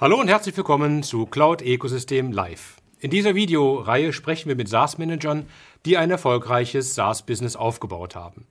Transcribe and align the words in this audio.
Hallo 0.00 0.20
und 0.20 0.28
herzlich 0.28 0.56
willkommen 0.56 1.02
zu 1.02 1.26
Cloud 1.26 1.60
Ecosystem 1.60 2.30
Live. 2.30 2.76
In 3.00 3.10
dieser 3.10 3.34
Videoreihe 3.34 4.12
sprechen 4.12 4.48
wir 4.48 4.54
mit 4.54 4.68
SaaS-Managern, 4.68 5.46
die 5.84 5.96
ein 5.96 6.08
erfolgreiches 6.08 6.94
SaaS-Business 6.94 7.56
aufgebaut 7.56 8.14
haben. 8.14 8.46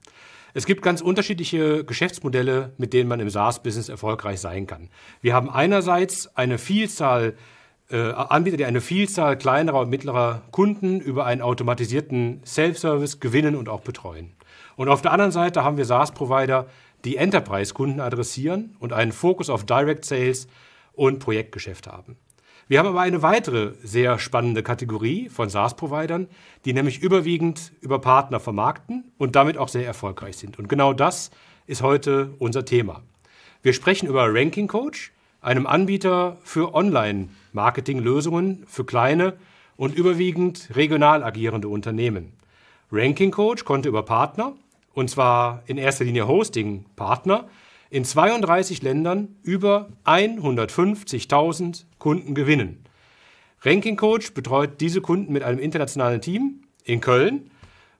Es 0.53 0.65
gibt 0.65 0.81
ganz 0.81 0.99
unterschiedliche 0.99 1.85
Geschäftsmodelle, 1.85 2.73
mit 2.77 2.91
denen 2.91 3.07
man 3.07 3.21
im 3.21 3.29
SaaS-Business 3.29 3.87
erfolgreich 3.87 4.41
sein 4.41 4.67
kann. 4.67 4.89
Wir 5.21 5.33
haben 5.33 5.49
einerseits 5.49 6.35
eine 6.35 6.57
Vielzahl 6.57 7.37
äh, 7.89 8.11
Anbieter, 8.11 8.57
die 8.57 8.65
eine 8.65 8.81
Vielzahl 8.81 9.37
kleinerer 9.37 9.79
und 9.79 9.89
mittlerer 9.89 10.41
Kunden 10.51 10.99
über 10.99 11.25
einen 11.25 11.41
automatisierten 11.41 12.41
Self-Service 12.45 13.21
gewinnen 13.21 13.55
und 13.55 13.69
auch 13.69 13.83
betreuen. 13.83 14.33
Und 14.75 14.89
auf 14.89 15.01
der 15.01 15.13
anderen 15.13 15.31
Seite 15.31 15.63
haben 15.63 15.77
wir 15.77 15.85
SaaS-Provider, 15.85 16.67
die 17.05 17.15
Enterprise-Kunden 17.15 18.01
adressieren 18.01 18.75
und 18.79 18.91
einen 18.91 19.13
Fokus 19.13 19.49
auf 19.49 19.65
Direct 19.65 20.03
Sales 20.03 20.49
und 20.97 21.19
Projektgeschäft 21.19 21.87
haben. 21.87 22.17
Wir 22.67 22.79
haben 22.79 22.87
aber 22.87 22.99
eine 22.99 23.21
weitere 23.21 23.75
sehr 23.81 24.19
spannende 24.19 24.61
Kategorie 24.61 25.29
von 25.29 25.47
SaaS-Providern, 25.47 26.27
die 26.65 26.73
nämlich 26.73 26.99
überwiegend 26.99 27.71
über 27.79 27.99
Partner 27.99 28.41
vermarkten 28.41 29.05
und 29.17 29.37
damit 29.37 29.57
auch 29.57 29.69
sehr 29.69 29.85
erfolgreich 29.85 30.35
sind. 30.35 30.59
Und 30.59 30.67
genau 30.67 30.91
das 30.91 31.31
ist 31.65 31.81
heute 31.81 32.33
unser 32.39 32.65
Thema. 32.65 33.03
Wir 33.61 33.71
sprechen 33.71 34.07
über 34.09 34.33
Ranking 34.33 34.67
Coach, 34.67 35.13
einem 35.39 35.65
Anbieter 35.65 36.37
für 36.43 36.73
Online-Marketing-Lösungen 36.73 38.65
für 38.67 38.83
kleine 38.83 39.37
und 39.77 39.95
überwiegend 39.95 40.69
regional 40.75 41.23
agierende 41.23 41.69
Unternehmen. 41.69 42.33
Ranking 42.91 43.31
Coach 43.31 43.63
konnte 43.63 43.87
über 43.87 44.03
Partner, 44.03 44.53
und 44.93 45.09
zwar 45.09 45.63
in 45.67 45.77
erster 45.77 46.03
Linie 46.03 46.27
Hosting-Partner, 46.27 47.47
in 47.89 48.03
32 48.03 48.81
Ländern 48.81 49.35
über 49.43 49.89
150.000 50.05 51.85
Kunden 51.99 52.35
gewinnen. 52.35 52.83
Ranking 53.61 53.97
Coach 53.97 54.33
betreut 54.33 54.81
diese 54.81 55.01
Kunden 55.01 55.33
mit 55.33 55.43
einem 55.43 55.59
internationalen 55.59 56.21
Team 56.21 56.61
in 56.83 57.01
Köln, 57.01 57.49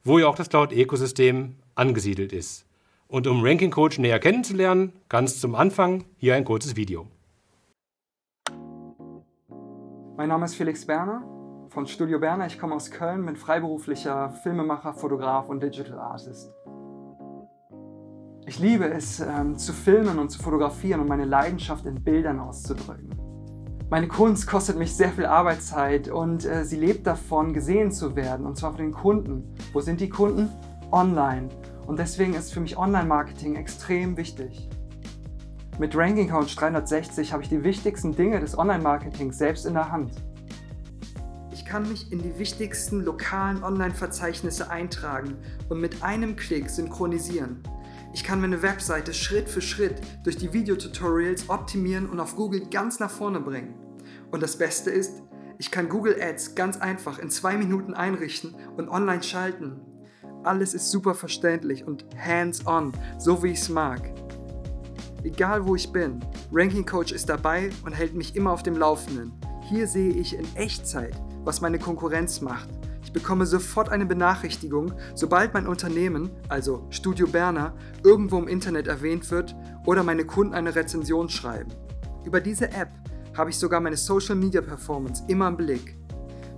wo 0.04 0.20
ja 0.20 0.28
auch 0.28 0.36
das 0.36 0.50
Cloud-Ökosystem 0.50 1.56
angesiedelt 1.76 2.32
ist. 2.32 2.66
Und 3.08 3.28
um 3.28 3.44
Ranking 3.44 3.72
Coach 3.72 3.98
näher 4.00 4.20
kennenzulernen, 4.20 4.94
ganz 5.10 5.40
zum 5.40 5.56
Anfang 5.56 6.04
hier 6.18 6.36
ein 6.36 6.44
kurzes 6.44 6.76
Video. 6.76 7.08
Mein 10.18 10.30
Name 10.30 10.46
ist 10.46 10.56
Felix 10.56 10.86
Berner 10.86 11.24
von 11.70 11.86
Studio 11.86 12.20
Berner. 12.20 12.48
Ich 12.48 12.60
komme 12.60 12.76
aus 12.76 12.92
Köln, 12.92 13.26
bin 13.26 13.36
freiberuflicher 13.36 14.32
Filmemacher, 14.44 14.94
Fotograf 14.94 15.48
und 15.48 15.62
Digital 15.62 16.00
Artist. 16.00 16.52
Ich 18.48 18.60
liebe 18.60 18.90
es, 18.90 19.20
ähm, 19.20 19.58
zu 19.58 19.74
filmen 19.74 20.20
und 20.20 20.30
zu 20.30 20.42
fotografieren 20.42 21.02
und 21.02 21.10
meine 21.10 21.26
Leidenschaft 21.26 21.86
in 21.86 22.02
Bildern 22.02 22.40
auszudrücken. 22.40 23.10
Meine 23.90 24.08
Kunst 24.08 24.48
kostet 24.48 24.78
mich 24.78 24.96
sehr 24.96 25.10
viel 25.10 25.26
Arbeitszeit 25.26 26.08
und 26.08 26.46
äh, 26.46 26.64
sie 26.64 26.78
lebt 26.78 27.06
davon, 27.06 27.52
gesehen 27.52 27.92
zu 27.92 28.16
werden, 28.16 28.46
und 28.46 28.56
zwar 28.56 28.72
von 28.72 28.78
den 28.80 28.94
Kunden. 28.94 29.54
Wo 29.74 29.82
sind 29.82 30.00
die 30.00 30.08
Kunden? 30.08 30.50
Online. 30.94 31.50
Und 31.88 32.00
deswegen 32.00 32.36
ist 32.36 32.54
für 32.54 32.62
mich 32.62 32.78
Online-Marketing 32.78 33.58
extrem 33.58 34.16
wichtig. 34.16 34.70
Mit 35.78 35.94
Ranking 35.94 36.30
Coach 36.30 36.56
360 36.56 37.34
habe 37.34 37.44
ich 37.44 37.50
die 37.50 37.66
wichtigsten 37.66 38.16
Dinge 38.16 38.40
des 38.40 38.58
Online-Marketings 38.58 39.38
selbst 39.38 39.66
in 39.66 39.74
der 39.74 39.92
Hand. 39.92 40.12
Ich 41.52 41.66
kann 41.66 41.90
mich 41.90 42.14
in 42.14 42.20
die 42.20 42.40
wichtigsten 42.40 43.02
lokalen 43.02 43.62
Online-Verzeichnisse 43.62 44.72
eintragen 44.72 45.36
und 45.68 45.82
mit 45.82 46.02
einem 46.02 46.38
Klick 46.38 46.70
synchronisieren. 46.70 47.62
Ich 48.18 48.24
kann 48.24 48.42
meine 48.42 48.64
Webseite 48.64 49.14
Schritt 49.14 49.48
für 49.48 49.62
Schritt 49.62 50.02
durch 50.24 50.38
die 50.38 50.52
Videotutorials 50.52 51.50
optimieren 51.50 52.10
und 52.10 52.20
auf 52.20 52.36
Google 52.36 52.62
ganz 52.68 53.00
nach 53.00 53.12
vorne 53.12 53.40
bringen. 53.40 53.76
Und 54.32 54.42
das 54.42 54.58
Beste 54.58 54.90
ist, 54.90 55.22
ich 55.60 55.70
kann 55.70 55.88
Google 55.88 56.20
Ads 56.20 56.56
ganz 56.56 56.78
einfach 56.78 57.20
in 57.20 57.30
zwei 57.30 57.56
Minuten 57.58 57.94
einrichten 57.94 58.56
und 58.76 58.90
online 58.90 59.22
schalten. 59.22 59.82
Alles 60.44 60.74
ist 60.74 60.90
super 60.90 61.14
verständlich 61.14 61.86
und 61.86 62.06
hands-on, 62.18 62.92
so 63.20 63.44
wie 63.44 63.52
ich 63.52 63.60
es 63.60 63.70
mag. 63.70 64.02
Egal 65.24 65.68
wo 65.68 65.76
ich 65.76 65.92
bin, 65.92 66.20
Ranking 66.52 66.88
Coach 66.88 67.12
ist 67.12 67.30
dabei 67.30 67.70
und 67.86 67.92
hält 67.92 68.16
mich 68.16 68.36
immer 68.36 68.52
auf 68.52 68.64
dem 68.64 68.80
Laufenden. 68.80 69.32
Hier 69.70 69.86
sehe 69.86 70.14
ich 70.14 70.34
in 70.34 70.48
Echtzeit, 70.56 71.16
was 71.44 71.62
meine 71.62 71.78
Konkurrenz 71.78 72.42
macht 72.42 72.70
ich 73.08 73.14
bekomme 73.14 73.46
sofort 73.46 73.88
eine 73.88 74.06
Benachrichtigung, 74.06 74.92
sobald 75.16 75.54
mein 75.54 75.66
Unternehmen, 75.66 76.30
also 76.50 76.86
Studio 76.90 77.26
Berner, 77.26 77.74
irgendwo 78.04 78.38
im 78.38 78.50
Internet 78.50 78.88
erwähnt 78.88 79.32
wird 79.32 79.56
oder 79.86 80.04
meine 80.04 80.26
Kunden 80.26 80.54
eine 80.54 80.76
Rezension 80.76 81.30
schreiben. 81.30 81.72
Über 82.26 82.42
diese 82.42 82.70
App 82.74 82.90
habe 83.34 83.50
ich 83.50 83.58
sogar 83.58 83.80
meine 83.80 83.96
Social 83.96 84.36
Media 84.36 84.60
Performance 84.60 85.24
immer 85.30 85.48
im 85.48 85.56
Blick. 85.56 85.96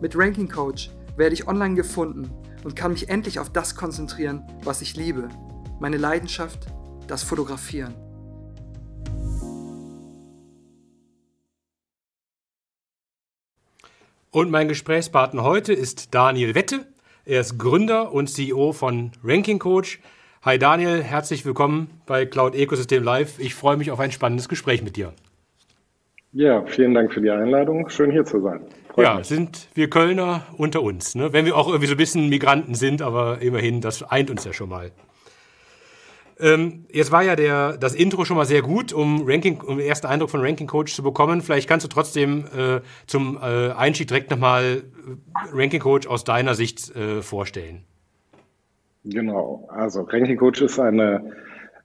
Mit 0.01 0.17
Ranking 0.17 0.49
Coach 0.49 0.89
werde 1.17 1.35
ich 1.35 1.47
online 1.47 1.75
gefunden 1.75 2.31
und 2.63 2.75
kann 2.75 2.93
mich 2.93 3.09
endlich 3.09 3.38
auf 3.38 3.51
das 3.51 3.75
konzentrieren, 3.75 4.41
was 4.63 4.81
ich 4.81 4.95
liebe. 4.95 5.29
Meine 5.79 5.97
Leidenschaft, 5.97 6.65
das 7.05 7.21
Fotografieren. 7.21 7.93
Und 14.31 14.51
mein 14.51 14.67
Gesprächspartner 14.67 15.44
heute 15.44 15.73
ist 15.73 16.13
Daniel 16.13 16.53
Wette. 16.53 16.85
Er 17.25 17.41
ist 17.41 17.57
Gründer 17.57 18.13
und 18.13 18.28
CEO 18.29 18.73
von 18.73 19.12
Ranking 19.23 19.57
Coach. 19.57 20.00
Hi 20.44 20.59
Daniel, 20.59 21.01
herzlich 21.01 21.47
willkommen 21.47 21.90
bei 22.06 22.28
Cloud 22.28 22.53
Ecosystem 22.53 23.01
Live. 23.03 23.39
Ich 23.39 23.56
freue 23.56 23.75
mich 23.75 23.89
auf 23.89 24.00
ein 24.00 24.12
spannendes 24.12 24.47
Gespräch 24.47 24.84
mit 24.84 24.97
dir. 24.97 25.13
Ja, 26.31 26.63
vielen 26.68 26.94
Dank 26.94 27.12
für 27.12 27.22
die 27.22 27.31
Einladung. 27.31 27.89
Schön 27.89 28.12
hier 28.12 28.23
zu 28.23 28.39
sein. 28.39 28.62
Freut 28.94 29.03
ja, 29.03 29.16
mich. 29.16 29.25
sind 29.25 29.68
wir 29.73 29.89
Kölner 29.89 30.45
unter 30.57 30.84
uns. 30.84 31.16
Ne? 31.16 31.34
Wenn 31.34 31.45
wir 31.45 31.57
auch 31.57 31.68
irgendwie 31.68 31.88
so 31.88 31.95
ein 31.95 31.97
bisschen 31.97 32.29
Migranten 32.29 32.75
sind, 32.75 33.01
aber 33.01 33.41
immerhin, 33.41 33.81
das 33.81 34.03
eint 34.03 34.29
uns 34.29 34.45
ja 34.45 34.53
schon 34.53 34.69
mal. 34.69 34.91
Ähm, 36.41 36.85
jetzt 36.89 37.11
war 37.11 37.22
ja 37.23 37.35
der, 37.35 37.77
das 37.77 37.94
Intro 37.94 38.23
schon 38.23 38.38
mal 38.38 38.45
sehr 38.45 38.61
gut, 38.61 38.94
um, 38.94 39.23
Ranking, 39.25 39.59
um 39.61 39.77
den 39.77 39.85
ersten 39.85 40.07
Eindruck 40.07 40.29
von 40.29 40.39
Ranking 40.39 40.67
Coach 40.67 40.95
zu 40.95 41.03
bekommen. 41.03 41.41
Vielleicht 41.41 41.67
kannst 41.67 41.85
du 41.85 41.89
trotzdem 41.89 42.45
äh, 42.57 42.79
zum 43.07 43.38
äh, 43.41 43.72
Einstieg 43.72 44.07
direkt 44.07 44.31
nochmal 44.31 44.63
äh, 44.63 44.81
Ranking 45.53 45.81
Coach 45.81 46.07
aus 46.07 46.23
deiner 46.23 46.55
Sicht 46.55 46.95
äh, 46.95 47.22
vorstellen. 47.22 47.83
Genau, 49.03 49.67
also 49.69 50.01
Ranking 50.01 50.38
Coach 50.38 50.61
ist 50.61 50.79
eine 50.79 51.33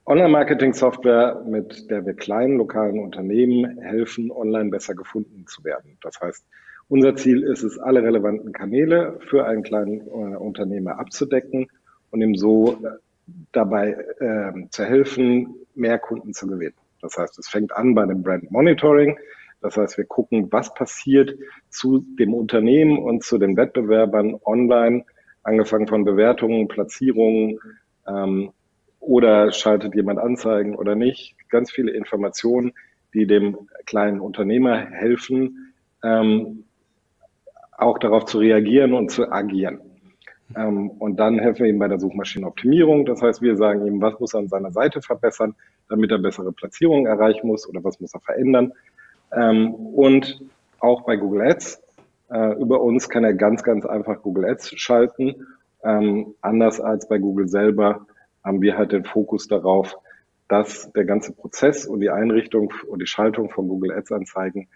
Online-Marketing-Software, 0.05 1.43
mit 1.47 1.89
der 1.89 2.05
wir 2.05 2.13
kleinen 2.13 2.57
lokalen 2.57 2.99
Unternehmen 2.99 3.79
helfen, 3.79 4.31
online 4.31 4.69
besser 4.69 4.93
gefunden 4.93 5.45
zu 5.47 5.63
werden. 5.63 5.97
Das 6.01 6.21
heißt, 6.21 6.45
unser 6.87 7.15
Ziel 7.15 7.41
ist 7.43 7.63
es, 7.63 7.79
alle 7.79 8.03
relevanten 8.03 8.53
Kanäle 8.53 9.19
für 9.27 9.45
einen 9.45 9.63
kleinen 9.63 10.01
äh, 10.01 10.37
Unternehmer 10.37 10.99
abzudecken 10.99 11.67
und 12.11 12.21
ihm 12.21 12.35
so 12.35 12.77
dabei 13.51 13.97
äh, 14.19 14.69
zu 14.69 14.85
helfen, 14.85 15.55
mehr 15.73 15.99
Kunden 15.99 16.33
zu 16.33 16.47
gewinnen. 16.47 16.75
Das 17.01 17.17
heißt, 17.17 17.37
es 17.39 17.47
fängt 17.47 17.75
an 17.75 17.95
bei 17.95 18.05
dem 18.05 18.23
Brand 18.23 18.51
Monitoring. 18.51 19.17
Das 19.61 19.77
heißt, 19.77 19.97
wir 19.97 20.05
gucken, 20.05 20.51
was 20.51 20.73
passiert 20.73 21.35
zu 21.69 22.05
dem 22.19 22.33
Unternehmen 22.33 22.99
und 22.99 23.23
zu 23.23 23.37
den 23.37 23.57
Wettbewerbern 23.57 24.39
online, 24.45 25.05
angefangen 25.43 25.87
von 25.87 26.03
Bewertungen, 26.03 26.67
Platzierungen 26.67 27.59
ähm, 28.07 28.51
oder 28.99 29.51
schaltet 29.51 29.95
jemand 29.95 30.19
Anzeigen 30.19 30.75
oder 30.75 30.95
nicht. 30.95 31.35
Ganz 31.49 31.71
viele 31.71 31.91
Informationen, 31.91 32.73
die 33.13 33.27
dem 33.27 33.57
kleinen 33.85 34.19
Unternehmer 34.19 34.77
helfen, 34.77 35.73
ähm, 36.03 36.65
auch 37.77 37.97
darauf 37.97 38.25
zu 38.25 38.39
reagieren 38.39 38.93
und 38.93 39.11
zu 39.11 39.31
agieren. 39.31 39.79
Ähm, 40.53 40.91
und 40.91 41.17
dann 41.17 41.39
helfen 41.39 41.63
wir 41.63 41.69
ihm 41.69 41.79
bei 41.79 41.87
der 41.87 41.99
Suchmaschinenoptimierung. 41.99 43.05
Das 43.05 43.21
heißt, 43.21 43.41
wir 43.41 43.57
sagen 43.57 43.85
ihm, 43.87 44.01
was 44.01 44.19
muss 44.19 44.33
er 44.33 44.41
an 44.41 44.47
seiner 44.47 44.71
Seite 44.71 45.01
verbessern, 45.01 45.55
damit 45.89 46.11
er 46.11 46.19
bessere 46.19 46.51
Platzierungen 46.51 47.07
erreichen 47.07 47.47
muss 47.47 47.67
oder 47.67 47.83
was 47.83 47.99
muss 47.99 48.13
er 48.13 48.19
verändern. 48.19 48.73
Ähm, 49.31 49.73
und 49.73 50.41
auch 50.79 51.01
bei 51.03 51.15
Google 51.15 51.41
Ads. 51.41 51.81
Äh, 52.29 52.59
über 52.59 52.81
uns 52.81 53.09
kann 53.09 53.23
er 53.23 53.33
ganz, 53.33 53.63
ganz 53.63 53.85
einfach 53.85 54.21
Google 54.21 54.45
Ads 54.45 54.79
schalten. 54.79 55.47
Ähm, 55.83 56.35
anders 56.41 56.79
als 56.79 57.07
bei 57.07 57.17
Google 57.17 57.47
selber 57.47 58.05
haben 58.43 58.61
wir 58.61 58.77
halt 58.77 58.91
den 58.91 59.05
Fokus 59.05 59.47
darauf, 59.47 59.97
dass 60.47 60.91
der 60.93 61.05
ganze 61.05 61.33
Prozess 61.33 61.87
und 61.87 62.01
die 62.01 62.11
Einrichtung 62.11 62.71
und 62.87 63.01
die 63.01 63.07
Schaltung 63.07 63.49
von 63.49 63.67
Google 63.67 63.91
Ads 63.91 64.11
Anzeigen 64.11 64.67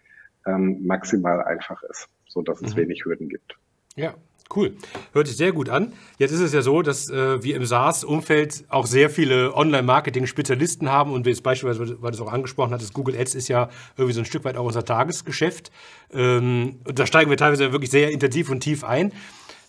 maximal 0.46 1.44
einfach 1.44 1.84
ist, 1.84 2.08
so 2.28 2.42
dass 2.42 2.62
es 2.62 2.74
mhm. 2.74 2.80
wenig 2.80 3.06
Hürden 3.06 3.30
gibt. 3.30 3.60
Ja, 3.96 4.16
Cool. 4.54 4.76
Hört 5.14 5.28
sich 5.28 5.38
sehr 5.38 5.52
gut 5.52 5.70
an. 5.70 5.94
Jetzt 6.18 6.32
ist 6.32 6.40
es 6.40 6.54
ja 6.54 6.64
so, 6.64 6.82
dass 6.82 7.08
äh, 7.10 7.44
wir 7.44 7.56
im 7.56 7.66
SaaS-Umfeld 7.66 8.66
auch 8.70 8.88
sehr 8.88 9.12
viele 9.12 9.56
Online-Marketing-Spezialisten 9.56 10.90
haben 10.90 11.14
und 11.14 11.28
es 11.28 11.42
beispielsweise, 11.42 12.02
weil 12.02 12.10
du 12.10 12.16
es 12.16 12.22
auch 12.22 12.34
angesprochen 12.34 12.74
hattest, 12.74 12.96
Google 12.96 13.16
Ads 13.16 13.36
ist 13.36 13.48
ja 13.48 13.70
irgendwie 13.96 14.14
so 14.14 14.22
ein 14.22 14.26
Stück 14.26 14.46
weit 14.46 14.58
auch 14.58 14.66
unser 14.66 14.84
Tagesgeschäft. 14.84 15.72
Ähm, 16.12 16.80
und 16.84 16.98
da 16.98 17.06
steigen 17.06 17.30
wir 17.30 17.38
teilweise 17.38 17.72
wirklich 17.72 17.92
sehr 17.92 18.10
intensiv 18.10 18.50
und 18.50 18.62
tief 18.62 18.84
ein. 18.84 19.14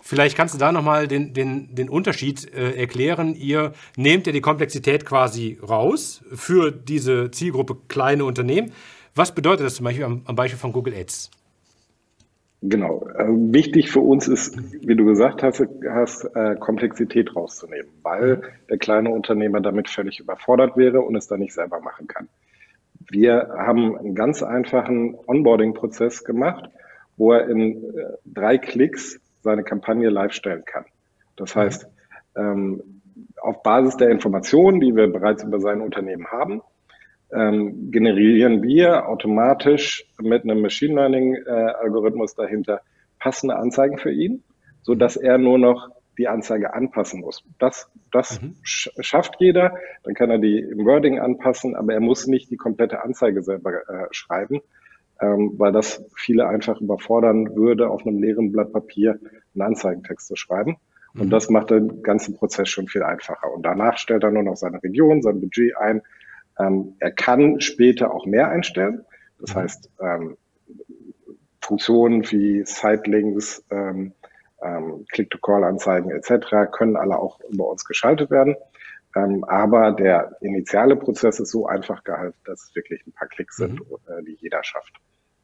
Vielleicht 0.03 0.35
kannst 0.35 0.55
du 0.55 0.59
da 0.59 0.73
nochmal 0.73 1.09
den, 1.09 1.35
den, 1.35 1.75
den 1.75 1.91
Unterschied 1.91 2.51
äh, 2.55 2.73
erklären. 2.73 3.35
Ihr 3.35 3.75
nehmt 3.97 4.27
ja 4.27 4.33
die 4.33 4.41
Komplexität 4.41 5.05
quasi 5.05 5.59
raus 5.63 6.23
für 6.33 6.71
diese 6.71 7.31
Zielgruppe 7.31 7.77
kleine 7.89 8.25
Unternehmen. 8.25 8.73
Was 9.15 9.35
bedeutet 9.35 9.67
das 9.67 9.75
zum 9.75 9.85
Beispiel 9.85 10.05
am, 10.05 10.23
am 10.25 10.37
Beispiel 10.37 10.59
von 10.59 10.73
Google 10.73 10.95
Ads? 10.95 11.31
Genau. 12.63 13.09
Äh, 13.17 13.27
wichtig 13.29 13.91
für 13.91 14.01
uns 14.01 14.29
ist, 14.29 14.59
wie 14.87 14.95
du 14.95 15.07
gesagt 15.07 15.43
hast, 15.43 15.65
hast 15.89 16.25
äh, 16.37 16.57
Komplexität 16.57 17.35
rauszunehmen, 17.35 17.91
weil 18.03 18.43
der 18.69 18.77
kleine 18.77 19.11
Unternehmer 19.11 19.61
damit 19.61 19.89
völlig 19.89 20.21
überfordert 20.21 20.77
wäre 20.77 21.01
und 21.01 21.17
es 21.17 21.27
dann 21.27 21.41
nicht 21.41 21.55
selber 21.55 21.81
machen 21.81 22.07
kann. 22.07 22.29
Wir 23.11 23.49
haben 23.57 23.97
einen 23.97 24.15
ganz 24.15 24.43
einfachen 24.43 25.17
Onboarding-Prozess 25.27 26.23
gemacht, 26.23 26.71
wo 27.17 27.33
er 27.33 27.49
in 27.49 27.83
äh, 27.97 28.17
drei 28.27 28.59
Klicks 28.59 29.19
seine 29.43 29.65
Kampagne 29.65 30.11
live 30.11 30.33
stellen 30.33 30.65
kann. 30.67 30.85
Das 31.37 31.57
heißt, 31.57 31.87
ähm, 32.37 32.83
auf 33.41 33.63
Basis 33.63 33.97
der 33.97 34.11
Informationen, 34.11 34.81
die 34.81 34.95
wir 34.95 35.11
bereits 35.11 35.43
über 35.43 35.61
sein 35.61 35.81
Unternehmen 35.81 36.27
haben, 36.27 36.61
ähm, 37.33 37.91
generieren 37.91 38.63
wir 38.63 39.09
automatisch 39.09 40.07
mit 40.21 40.45
einem 40.45 40.61
Machine 40.61 40.95
Learning 40.95 41.35
äh, 41.35 41.51
Algorithmus 41.51 42.35
dahinter 42.35 42.81
passende 43.19 43.57
Anzeigen 43.57 43.99
für 43.99 44.13
ihn, 44.13 44.43
so 44.83 44.95
dass 44.95 45.17
er 45.17 45.39
nur 45.39 45.59
noch 45.59 45.91
die 46.19 46.29
Anzeige 46.29 46.75
anpassen 46.75 47.21
muss. 47.21 47.43
Das, 47.59 47.89
das 48.13 48.43
mhm. 48.43 48.57
schafft 48.63 49.37
jeder. 49.39 49.75
Dann 50.03 50.15
kann 50.15 50.31
er 50.31 50.39
die 50.39 50.59
im 50.59 50.85
Wording 50.85 51.19
anpassen, 51.19 51.77
aber 51.77 51.95
er 51.95 52.01
muss 52.01 52.27
nicht 52.27 52.51
die 52.51 52.57
komplette 52.57 53.03
Anzeige 53.03 53.43
selber 53.43 53.89
äh, 53.89 54.07
schreiben, 54.11 54.61
ähm, 55.21 55.55
weil 55.57 55.73
das 55.73 56.05
viele 56.17 56.47
einfach 56.47 56.81
überfordern 56.81 57.55
würde, 57.57 57.89
auf 57.89 58.07
einem 58.07 58.19
leeren 58.19 58.53
Blatt 58.53 58.73
Papier 58.73 59.19
einen 59.55 59.63
Anzeigentext 59.63 60.27
zu 60.27 60.37
schreiben. 60.37 60.77
Und 61.15 61.27
mhm. 61.27 61.31
das 61.31 61.49
macht 61.49 61.71
den 61.71 62.03
ganzen 62.03 62.37
Prozess 62.37 62.69
schon 62.69 62.87
viel 62.87 63.03
einfacher. 63.03 63.53
Und 63.53 63.63
danach 63.63 63.97
stellt 63.97 64.23
er 64.23 64.31
nur 64.31 64.43
noch 64.43 64.57
seine 64.57 64.83
Region, 64.83 65.23
sein 65.23 65.41
Budget 65.41 65.77
ein, 65.77 66.03
ähm, 66.61 66.97
er 66.99 67.13
kann 67.13 67.61
später 67.61 68.13
auch 68.13 68.27
mehr 68.27 68.49
einstellen. 68.49 69.05
Das 69.41 69.55
mhm. 69.55 69.59
heißt, 69.61 69.91
ähm, 70.01 70.37
Funktionen 71.61 72.31
wie 72.31 72.65
Sitelinks, 72.65 73.65
ähm, 73.71 74.13
ähm, 74.63 75.07
Click-to-Call-Anzeigen 75.13 76.11
etc. 76.11 76.71
können 76.73 76.97
alle 76.97 77.19
auch 77.19 77.41
über 77.49 77.69
uns 77.69 77.85
geschaltet 77.85 78.31
werden. 78.31 78.57
Ähm, 79.17 79.45
aber 79.45 79.93
der 79.93 80.37
initiale 80.41 80.97
Prozess 80.97 81.41
ist 81.41 81.51
so 81.51 81.67
einfach 81.67 82.05
gehalten, 82.05 82.39
dass 82.45 82.63
es 82.65 82.75
wirklich 82.75 83.05
ein 83.07 83.13
paar 83.13 83.29
Klicks 83.29 83.57
sind, 83.57 83.75
mhm. 83.75 83.97
äh, 84.07 84.23
die 84.23 84.37
jeder 84.41 84.63
schafft. 84.63 84.95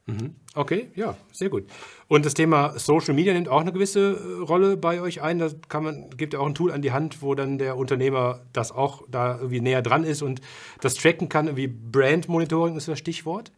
Mhm. 0.06 0.36
Okay, 0.54 0.88
ja, 0.94 1.16
sehr 1.32 1.48
gut. 1.48 1.64
Und 2.06 2.24
das 2.24 2.34
Thema 2.34 2.78
Social 2.78 3.12
Media 3.12 3.32
nimmt 3.32 3.48
auch 3.48 3.60
eine 3.60 3.72
gewisse 3.72 4.12
äh, 4.12 4.42
Rolle 4.42 4.76
bei 4.76 5.00
euch 5.00 5.20
ein. 5.20 5.40
Da 5.40 5.48
kann 5.68 5.82
man, 5.82 6.10
gibt 6.16 6.32
ja 6.32 6.38
auch 6.38 6.46
ein 6.46 6.54
Tool 6.54 6.70
an 6.70 6.80
die 6.80 6.92
Hand, 6.92 7.22
wo 7.22 7.34
dann 7.34 7.58
der 7.58 7.76
Unternehmer 7.76 8.40
das 8.52 8.70
auch 8.70 9.02
da 9.10 9.36
irgendwie 9.36 9.60
näher 9.60 9.82
dran 9.82 10.04
ist 10.04 10.22
und 10.22 10.40
das 10.80 10.94
tracken 10.94 11.28
kann. 11.28 11.56
Wie 11.56 11.66
Brand 11.66 12.28
Monitoring 12.28 12.76
ist 12.76 12.86
das 12.86 13.00
Stichwort? 13.00 13.50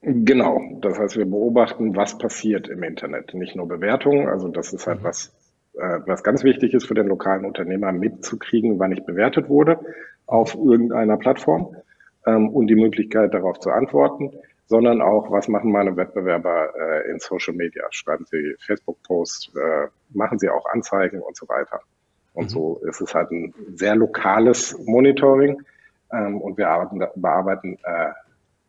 Genau, 0.00 0.58
das 0.80 0.98
heißt, 0.98 1.16
wir 1.18 1.26
beobachten, 1.26 1.94
was 1.94 2.16
passiert 2.16 2.66
im 2.68 2.82
Internet. 2.82 3.34
Nicht 3.34 3.54
nur 3.54 3.68
Bewertungen, 3.68 4.28
also 4.28 4.48
das 4.48 4.72
ist 4.72 4.86
halt 4.86 5.00
mhm. 5.00 5.04
was, 5.04 5.34
äh, 5.74 5.98
was 6.06 6.24
ganz 6.24 6.44
wichtig 6.44 6.72
ist 6.72 6.86
für 6.86 6.94
den 6.94 7.08
lokalen 7.08 7.44
Unternehmer 7.44 7.92
mitzukriegen, 7.92 8.78
wann 8.78 8.92
ich 8.92 9.04
bewertet 9.04 9.50
wurde 9.50 9.78
auf 10.26 10.54
irgendeiner 10.54 11.18
Plattform 11.18 11.76
ähm, 12.26 12.48
und 12.48 12.68
die 12.68 12.74
Möglichkeit 12.74 13.34
darauf 13.34 13.60
zu 13.60 13.70
antworten 13.70 14.32
sondern 14.72 15.02
auch, 15.02 15.30
was 15.30 15.48
machen 15.48 15.70
meine 15.70 15.94
Wettbewerber 15.98 16.72
äh, 16.74 17.10
in 17.10 17.18
Social 17.18 17.52
Media? 17.52 17.84
Schreiben 17.90 18.24
sie 18.24 18.54
Facebook-Posts, 18.58 19.54
äh, 19.54 19.88
machen 20.14 20.38
sie 20.38 20.48
auch 20.48 20.64
Anzeigen 20.72 21.20
und 21.20 21.36
so 21.36 21.46
weiter. 21.46 21.80
Und 22.32 22.44
mhm. 22.44 22.48
so 22.48 22.80
ist 22.88 23.02
es 23.02 23.14
halt 23.14 23.30
ein 23.32 23.52
sehr 23.74 23.94
lokales 23.96 24.74
Monitoring 24.86 25.60
ähm, 26.10 26.40
und 26.40 26.56
wir 26.56 26.70
arbeiten, 26.70 27.04
bearbeiten, 27.16 27.76
äh, 27.84 28.12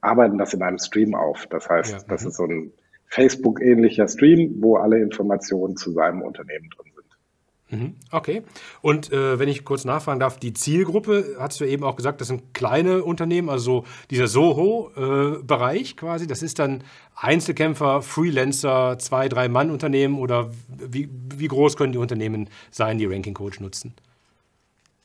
arbeiten 0.02 0.38
das 0.38 0.54
in 0.54 0.62
einem 0.62 0.78
Stream 0.78 1.16
auf. 1.16 1.48
Das 1.48 1.70
heißt, 1.70 1.94
ja, 1.94 2.00
das 2.10 2.24
mhm. 2.24 2.28
ist 2.28 2.36
so 2.36 2.48
ein 2.48 2.74
Facebook-ähnlicher 3.08 4.10
Stream, 4.10 4.58
wo 4.60 4.76
alle 4.76 5.00
Informationen 5.00 5.78
zu 5.78 5.94
seinem 5.94 6.22
Unternehmen 6.22 6.70
drin 6.76 6.92
sind. 6.93 6.93
Okay. 8.12 8.44
Und 8.82 9.12
äh, 9.12 9.40
wenn 9.40 9.50
ich 9.50 9.66
kurz 9.66 9.86
nachfragen 9.86 10.20
darf, 10.20 10.38
die 10.38 10.54
Zielgruppe, 10.54 11.36
hast 11.40 11.60
du 11.60 11.66
eben 11.66 11.84
auch 11.84 11.96
gesagt, 11.96 12.22
das 12.22 12.28
sind 12.28 12.54
kleine 12.54 13.04
Unternehmen, 13.04 13.50
also 13.50 13.86
dieser 14.10 14.28
Soho-Bereich 14.28 15.92
äh, 15.92 15.96
quasi, 15.96 16.28
das 16.28 16.44
ist 16.44 16.60
dann 16.60 16.84
Einzelkämpfer, 17.16 18.02
Freelancer, 18.02 18.98
zwei, 19.00 19.30
drei 19.30 19.48
Mann-Unternehmen 19.48 20.20
oder 20.20 20.52
wie, 20.68 21.10
wie 21.36 21.48
groß 21.48 21.78
können 21.78 21.94
die 21.94 22.00
Unternehmen 22.00 22.50
sein, 22.72 22.98
die 22.98 23.06
Ranking 23.06 23.34
Coach 23.34 23.60
nutzen? 23.60 23.94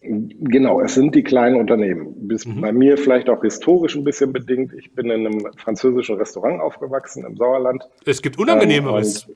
Genau, 0.01 0.81
es 0.81 0.95
sind 0.95 1.15
die 1.17 1.25
kleinen 1.25 1.57
Unternehmen. 1.57 2.29
Bis 2.29 2.47
mhm. 2.47 2.61
Bei 2.61 2.73
mir 2.73 2.97
vielleicht 2.97 3.29
auch 3.29 3.43
historisch 3.43 3.97
ein 3.97 4.05
bisschen 4.05 4.33
bedingt. 4.33 4.73
Ich 4.75 4.93
bin 4.95 5.11
in 5.11 5.27
einem 5.27 5.53
französischen 5.57 6.17
Restaurant 6.17 6.61
aufgewachsen 6.61 7.25
im 7.25 7.37
Sauerland. 7.37 7.83
Es 8.07 8.23
gibt 8.23 8.39
Unangenehmeres. 8.39 9.29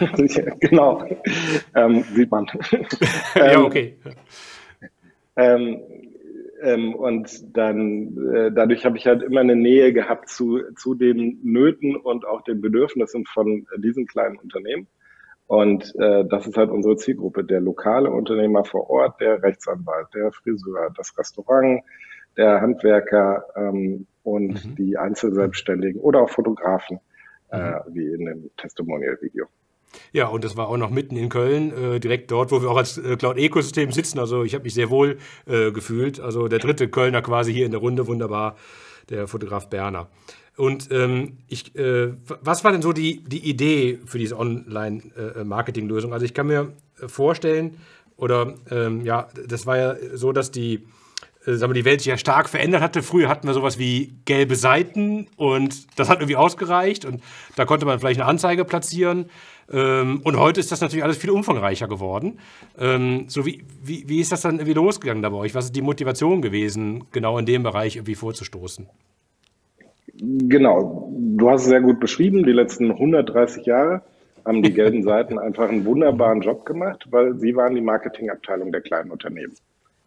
Ähm, 0.00 0.28
genau, 0.60 1.04
ähm, 1.74 2.02
sieht 2.14 2.30
man. 2.30 2.46
ja, 3.34 3.52
ähm, 3.52 3.64
okay. 3.64 3.96
Ähm, 5.36 5.80
ähm, 6.62 6.94
und 6.94 7.54
dann 7.54 8.16
äh, 8.34 8.52
dadurch 8.52 8.86
habe 8.86 8.96
ich 8.96 9.06
halt 9.06 9.22
immer 9.22 9.40
eine 9.40 9.56
Nähe 9.56 9.92
gehabt 9.92 10.30
zu, 10.30 10.62
zu 10.76 10.94
den 10.94 11.40
Nöten 11.42 11.94
und 11.94 12.26
auch 12.26 12.40
den 12.40 12.62
Bedürfnissen 12.62 13.26
von 13.26 13.66
diesen 13.76 14.06
kleinen 14.06 14.38
Unternehmen. 14.38 14.86
Und 15.46 15.94
äh, 15.98 16.24
das 16.24 16.46
ist 16.46 16.56
halt 16.56 16.70
unsere 16.70 16.96
Zielgruppe, 16.96 17.44
der 17.44 17.60
lokale 17.60 18.10
Unternehmer 18.10 18.64
vor 18.64 18.88
Ort, 18.88 19.20
der 19.20 19.42
Rechtsanwalt, 19.42 20.08
der 20.14 20.32
Friseur, 20.32 20.90
das 20.96 21.16
Restaurant, 21.18 21.82
der 22.36 22.60
Handwerker 22.60 23.44
ähm, 23.54 24.06
und 24.22 24.64
mhm. 24.64 24.74
die 24.76 24.96
Einzelselbstständigen 24.96 26.00
oder 26.00 26.22
auch 26.22 26.30
Fotografen, 26.30 26.98
äh, 27.50 27.58
mhm. 27.58 27.62
äh, 27.62 27.80
wie 27.94 28.06
in 28.14 28.24
dem 28.24 28.50
Testimonial-Video. 28.56 29.46
Ja, 30.12 30.28
und 30.28 30.44
das 30.44 30.56
war 30.56 30.68
auch 30.68 30.76
noch 30.76 30.90
mitten 30.90 31.16
in 31.16 31.28
Köln, 31.28 31.72
äh, 31.72 32.00
direkt 32.00 32.30
dort, 32.30 32.50
wo 32.50 32.62
wir 32.62 32.70
auch 32.70 32.76
als 32.76 32.98
äh, 32.98 33.16
Cloud-Ecosystem 33.16 33.92
sitzen. 33.92 34.18
Also 34.18 34.42
ich 34.42 34.54
habe 34.54 34.64
mich 34.64 34.74
sehr 34.74 34.90
wohl 34.90 35.18
äh, 35.46 35.70
gefühlt. 35.70 36.20
Also 36.20 36.48
der 36.48 36.58
dritte 36.58 36.88
Kölner 36.88 37.22
quasi 37.22 37.52
hier 37.52 37.66
in 37.66 37.70
der 37.70 37.80
Runde, 37.80 38.06
wunderbar, 38.06 38.56
der 39.10 39.28
Fotograf 39.28 39.68
Berner. 39.68 40.08
Und 40.56 40.90
ähm, 40.92 41.38
ich, 41.48 41.74
äh, 41.74 42.12
was 42.40 42.62
war 42.62 42.72
denn 42.72 42.82
so 42.82 42.92
die, 42.92 43.24
die 43.24 43.48
Idee 43.48 43.98
für 44.06 44.18
diese 44.18 44.38
Online-Marketing-Lösung? 44.38 46.12
also 46.12 46.24
ich 46.24 46.34
kann 46.34 46.46
mir 46.46 46.72
vorstellen, 47.06 47.76
oder 48.16 48.54
ähm, 48.70 49.04
ja, 49.04 49.28
das 49.46 49.66
war 49.66 49.76
ja 49.76 49.96
so, 50.14 50.32
dass 50.32 50.50
die, 50.50 50.86
äh, 51.46 51.54
sagen 51.54 51.70
wir, 51.70 51.74
die 51.74 51.84
Welt 51.84 52.00
sich 52.00 52.08
ja 52.08 52.16
stark 52.16 52.48
verändert 52.48 52.82
hatte. 52.82 53.02
Früher 53.02 53.28
hatten 53.28 53.46
wir 53.46 53.54
sowas 53.54 53.78
wie 53.78 54.14
gelbe 54.24 54.54
Seiten 54.54 55.26
und 55.36 55.98
das 55.98 56.08
hat 56.08 56.20
irgendwie 56.20 56.36
ausgereicht 56.36 57.04
und 57.04 57.22
da 57.56 57.64
konnte 57.64 57.86
man 57.86 57.98
vielleicht 57.98 58.20
eine 58.20 58.28
Anzeige 58.28 58.64
platzieren. 58.64 59.26
Ähm, 59.72 60.20
und 60.22 60.36
heute 60.36 60.60
ist 60.60 60.70
das 60.70 60.80
natürlich 60.80 61.02
alles 61.02 61.16
viel 61.16 61.30
umfangreicher 61.30 61.88
geworden. 61.88 62.38
Ähm, 62.78 63.24
so 63.28 63.44
wie, 63.46 63.64
wie, 63.82 64.08
wie 64.08 64.20
ist 64.20 64.30
das 64.30 64.42
dann 64.42 64.56
irgendwie 64.56 64.74
losgegangen 64.74 65.22
da 65.22 65.30
bei 65.30 65.38
euch? 65.38 65.54
Was 65.54 65.66
ist 65.66 65.76
die 65.76 65.82
Motivation 65.82 66.42
gewesen, 66.42 67.04
genau 67.10 67.38
in 67.38 67.46
dem 67.46 67.62
Bereich 67.62 67.96
irgendwie 67.96 68.14
vorzustoßen? 68.14 68.88
Genau, 70.48 71.12
du 71.12 71.50
hast 71.50 71.62
es 71.62 71.68
sehr 71.68 71.80
gut 71.80 72.00
beschrieben. 72.00 72.44
Die 72.44 72.52
letzten 72.52 72.90
130 72.90 73.66
Jahre 73.66 74.02
haben 74.44 74.62
die 74.62 74.72
gelben 74.72 75.02
Seiten 75.04 75.38
einfach 75.38 75.68
einen 75.68 75.84
wunderbaren 75.84 76.40
Job 76.40 76.64
gemacht, 76.64 77.06
weil 77.10 77.34
sie 77.38 77.54
waren 77.56 77.74
die 77.74 77.80
Marketingabteilung 77.80 78.72
der 78.72 78.80
kleinen 78.80 79.10
Unternehmen. 79.10 79.54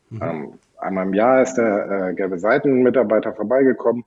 Mhm. 0.09 0.21
Ähm, 0.21 0.53
einmal 0.77 1.05
im 1.07 1.13
Jahr 1.13 1.41
ist 1.41 1.55
der 1.55 2.09
äh, 2.09 2.13
gelbe 2.13 2.39
Seiten-Mitarbeiter 2.39 3.33
vorbeigekommen. 3.33 4.05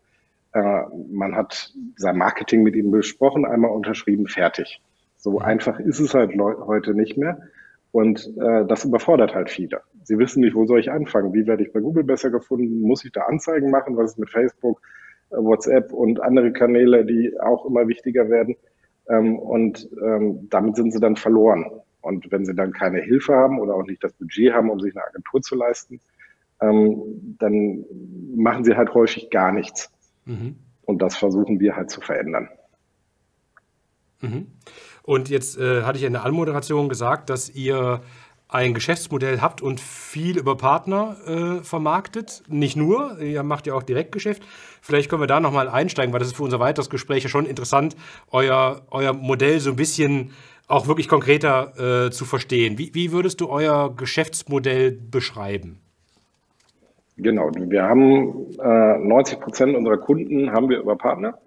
Äh, 0.52 0.82
man 1.12 1.36
hat 1.36 1.72
sein 1.96 2.16
Marketing 2.16 2.62
mit 2.62 2.74
ihm 2.74 2.90
besprochen, 2.90 3.44
einmal 3.44 3.70
unterschrieben, 3.70 4.26
fertig. 4.26 4.80
So 5.16 5.32
mhm. 5.32 5.44
einfach 5.44 5.78
ist 5.78 6.00
es 6.00 6.14
halt 6.14 6.32
heute 6.38 6.94
nicht 6.94 7.16
mehr. 7.16 7.38
Und 7.92 8.26
äh, 8.40 8.64
das 8.66 8.84
überfordert 8.84 9.34
halt 9.34 9.50
viele. 9.50 9.80
Sie 10.04 10.18
wissen 10.18 10.40
nicht, 10.40 10.54
wo 10.54 10.64
soll 10.64 10.80
ich 10.80 10.90
anfangen? 10.90 11.34
Wie 11.34 11.46
werde 11.46 11.64
ich 11.64 11.72
bei 11.72 11.80
Google 11.80 12.04
besser 12.04 12.30
gefunden? 12.30 12.82
Muss 12.82 13.04
ich 13.04 13.12
da 13.12 13.22
Anzeigen 13.22 13.70
machen? 13.70 13.96
Was 13.96 14.12
ist 14.12 14.18
mit 14.18 14.30
Facebook? 14.30 14.80
WhatsApp 15.30 15.92
und 15.92 16.20
andere 16.20 16.52
Kanäle, 16.52 17.04
die 17.04 17.38
auch 17.40 17.64
immer 17.66 17.86
wichtiger 17.88 18.28
werden. 18.28 18.56
Ähm, 19.08 19.38
und 19.38 19.88
ähm, 20.04 20.48
damit 20.50 20.76
sind 20.76 20.92
sie 20.92 21.00
dann 21.00 21.16
verloren. 21.16 21.66
Und 22.00 22.30
wenn 22.30 22.44
sie 22.44 22.54
dann 22.54 22.72
keine 22.72 23.00
Hilfe 23.00 23.34
haben 23.34 23.58
oder 23.58 23.74
auch 23.74 23.86
nicht 23.86 24.02
das 24.02 24.12
Budget 24.14 24.52
haben, 24.52 24.70
um 24.70 24.80
sich 24.80 24.96
eine 24.96 25.06
Agentur 25.06 25.42
zu 25.42 25.54
leisten, 25.54 26.00
ähm, 26.60 27.36
dann 27.38 27.84
machen 28.34 28.64
sie 28.64 28.76
halt 28.76 28.94
häufig 28.94 29.30
gar 29.30 29.52
nichts. 29.52 29.90
Mhm. 30.24 30.56
Und 30.82 31.02
das 31.02 31.16
versuchen 31.16 31.60
wir 31.60 31.76
halt 31.76 31.90
zu 31.90 32.00
verändern. 32.00 32.48
Mhm. 34.20 34.46
Und 35.02 35.28
jetzt 35.28 35.58
äh, 35.58 35.82
hatte 35.82 35.98
ich 35.98 36.04
in 36.04 36.12
der 36.12 36.24
Anmoderation 36.24 36.88
gesagt, 36.88 37.30
dass 37.30 37.50
ihr 37.50 38.00
ein 38.50 38.74
Geschäftsmodell 38.74 39.40
habt 39.40 39.62
und 39.62 39.80
viel 39.80 40.38
über 40.38 40.56
Partner 40.56 41.16
äh, 41.26 41.64
vermarktet. 41.64 42.42
Nicht 42.48 42.76
nur, 42.76 43.20
ihr 43.20 43.42
macht 43.42 43.66
ja 43.66 43.74
auch 43.74 43.82
Direktgeschäft. 43.82 44.42
Vielleicht 44.80 45.08
können 45.08 45.22
wir 45.22 45.26
da 45.26 45.40
nochmal 45.40 45.68
einsteigen, 45.68 46.12
weil 46.12 46.18
das 46.20 46.28
ist 46.28 46.36
für 46.36 46.42
unser 46.42 46.60
weiteres 46.60 46.90
Gespräch 46.90 47.22
ja 47.22 47.28
schon 47.28 47.46
interessant, 47.46 47.96
euer, 48.30 48.82
euer 48.90 49.12
Modell 49.12 49.60
so 49.60 49.70
ein 49.70 49.76
bisschen 49.76 50.32
auch 50.66 50.86
wirklich 50.86 51.08
konkreter 51.08 52.06
äh, 52.06 52.10
zu 52.10 52.24
verstehen. 52.24 52.78
Wie, 52.78 52.94
wie 52.94 53.12
würdest 53.12 53.40
du 53.40 53.48
euer 53.48 53.94
Geschäftsmodell 53.94 54.92
beschreiben? 54.92 55.80
Genau, 57.16 57.50
wir 57.54 57.82
haben 57.82 58.56
äh, 58.58 58.98
90 58.98 59.40
Prozent 59.40 59.76
unserer 59.76 59.98
Kunden 59.98 60.52
haben 60.52 60.70
wir 60.70 60.78
über 60.78 60.96
Partner, 60.96 61.38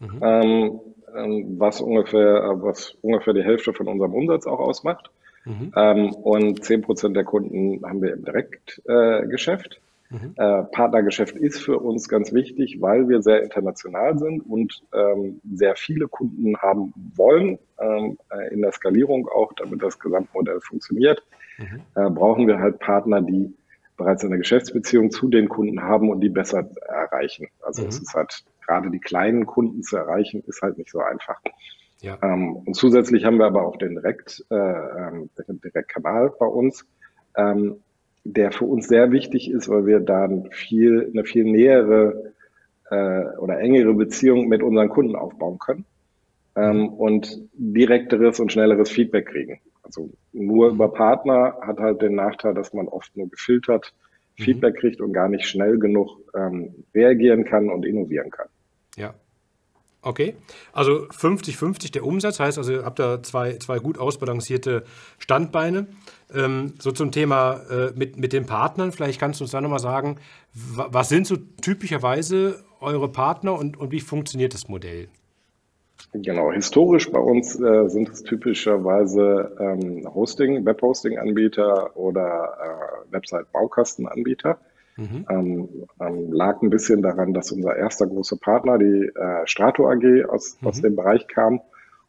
mhm. 0.00 0.20
ähm, 0.22 0.80
ähm 1.14 1.58
was, 1.58 1.80
ungefähr, 1.80 2.54
was 2.56 2.96
ungefähr 3.02 3.32
die 3.34 3.44
Hälfte 3.44 3.72
von 3.72 3.86
unserem 3.86 4.14
Umsatz 4.14 4.46
auch 4.46 4.58
ausmacht. 4.58 5.10
Mhm. 5.44 5.72
Ähm, 5.76 6.14
und 6.14 6.64
10 6.64 6.82
Prozent 6.82 7.16
der 7.16 7.24
Kunden 7.24 7.84
haben 7.84 8.02
wir 8.02 8.12
im 8.12 8.24
Direktgeschäft. 8.24 9.80
Äh, 10.10 10.14
mhm. 10.14 10.34
äh, 10.36 10.62
Partnergeschäft 10.64 11.36
ist 11.36 11.60
für 11.60 11.78
uns 11.78 12.08
ganz 12.08 12.32
wichtig, 12.32 12.80
weil 12.80 13.08
wir 13.08 13.22
sehr 13.22 13.42
international 13.42 14.18
sind 14.18 14.40
und 14.40 14.82
ähm, 14.92 15.40
sehr 15.52 15.74
viele 15.76 16.08
Kunden 16.08 16.56
haben 16.58 16.92
wollen 17.16 17.58
ähm, 17.80 18.18
äh, 18.30 18.52
in 18.52 18.62
der 18.62 18.72
Skalierung 18.72 19.28
auch, 19.28 19.52
damit 19.54 19.82
das 19.82 19.98
Gesamtmodell 19.98 20.60
funktioniert. 20.60 21.22
Mhm. 21.58 21.80
Äh, 21.94 22.10
brauchen 22.10 22.46
wir 22.46 22.58
halt 22.58 22.78
Partner, 22.78 23.20
die 23.20 23.54
bereits 23.96 24.24
eine 24.24 24.38
Geschäftsbeziehung 24.38 25.10
zu 25.10 25.28
den 25.28 25.48
Kunden 25.48 25.82
haben 25.82 26.10
und 26.10 26.20
die 26.20 26.28
besser 26.28 26.68
erreichen. 26.88 27.48
Also 27.60 27.82
mhm. 27.82 27.88
es 27.88 28.00
ist 28.00 28.14
halt 28.14 28.44
gerade 28.66 28.90
die 28.90 29.00
kleinen 29.00 29.46
Kunden 29.46 29.82
zu 29.82 29.96
erreichen, 29.96 30.42
ist 30.46 30.62
halt 30.62 30.78
nicht 30.78 30.90
so 30.90 31.00
einfach. 31.00 31.40
Ja. 32.02 32.18
Ähm, 32.20 32.56
und 32.56 32.74
zusätzlich 32.74 33.24
haben 33.24 33.38
wir 33.38 33.46
aber 33.46 33.64
auch 33.64 33.76
den 33.76 33.94
Direkt, 33.94 34.44
äh, 34.50 34.54
ähm, 34.54 35.30
den 35.48 35.60
Direktkanal 35.60 36.32
bei 36.38 36.46
uns, 36.46 36.84
ähm, 37.36 37.76
der 38.24 38.52
für 38.52 38.64
uns 38.64 38.88
sehr 38.88 39.12
wichtig 39.12 39.50
ist, 39.50 39.68
weil 39.68 39.86
wir 39.86 40.00
da 40.00 40.28
viel, 40.50 41.08
eine 41.12 41.24
viel 41.24 41.44
nähere 41.44 42.32
äh, 42.90 43.24
oder 43.38 43.60
engere 43.60 43.94
Beziehung 43.94 44.48
mit 44.48 44.62
unseren 44.62 44.88
Kunden 44.88 45.16
aufbauen 45.16 45.58
können 45.58 45.84
ähm, 46.56 46.78
mhm. 46.78 46.88
und 46.88 47.40
direkteres 47.54 48.40
und 48.40 48.52
schnelleres 48.52 48.90
Feedback 48.90 49.26
kriegen. 49.26 49.60
Also 49.84 50.10
nur 50.32 50.70
über 50.70 50.92
Partner 50.92 51.56
hat 51.60 51.78
halt 51.78 52.02
den 52.02 52.16
Nachteil, 52.16 52.54
dass 52.54 52.72
man 52.72 52.88
oft 52.88 53.16
nur 53.16 53.28
gefiltert 53.28 53.94
mhm. 54.38 54.42
Feedback 54.42 54.76
kriegt 54.76 55.00
und 55.00 55.12
gar 55.12 55.28
nicht 55.28 55.46
schnell 55.46 55.78
genug 55.78 56.18
ähm, 56.34 56.74
reagieren 56.94 57.44
kann 57.44 57.70
und 57.70 57.86
innovieren 57.86 58.30
kann. 58.30 58.48
Okay, 60.04 60.34
also 60.72 61.06
50-50 61.10 61.92
der 61.92 62.04
Umsatz, 62.04 62.40
heißt 62.40 62.58
also, 62.58 62.72
ihr 62.72 62.84
habt 62.84 62.98
da 62.98 63.22
zwei, 63.22 63.54
zwei 63.58 63.78
gut 63.78 63.98
ausbalancierte 63.98 64.82
Standbeine. 65.18 65.86
Ähm, 66.34 66.74
so 66.80 66.90
zum 66.90 67.12
Thema 67.12 67.60
äh, 67.70 67.92
mit, 67.94 68.16
mit 68.16 68.32
den 68.32 68.44
Partnern, 68.44 68.90
vielleicht 68.90 69.20
kannst 69.20 69.38
du 69.38 69.44
uns 69.44 69.52
da 69.52 69.60
nochmal 69.60 69.78
sagen, 69.78 70.18
was 70.52 71.08
sind 71.08 71.28
so 71.28 71.36
typischerweise 71.60 72.64
eure 72.80 73.08
Partner 73.08 73.56
und, 73.56 73.78
und 73.78 73.92
wie 73.92 74.00
funktioniert 74.00 74.54
das 74.54 74.68
Modell? 74.68 75.08
Genau, 76.12 76.50
historisch 76.50 77.10
bei 77.10 77.20
uns 77.20 77.58
äh, 77.60 77.88
sind 77.88 78.08
es 78.08 78.24
typischerweise 78.24 79.56
ähm, 79.60 80.12
Hosting, 80.12 80.66
Webhosting-Anbieter 80.66 81.96
oder 81.96 83.04
äh, 83.08 83.12
Website-Baukastenanbieter. 83.12 84.58
Mhm. 85.02 85.26
Ähm, 85.28 85.68
ähm, 86.00 86.32
lag 86.32 86.62
ein 86.62 86.70
bisschen 86.70 87.02
daran, 87.02 87.34
dass 87.34 87.50
unser 87.50 87.76
erster 87.76 88.06
großer 88.06 88.36
Partner, 88.36 88.78
die 88.78 89.10
äh, 89.14 89.46
Strato 89.46 89.90
AG, 89.90 90.24
aus, 90.28 90.58
mhm. 90.60 90.68
aus 90.68 90.80
dem 90.80 90.96
Bereich 90.96 91.26
kam. 91.26 91.60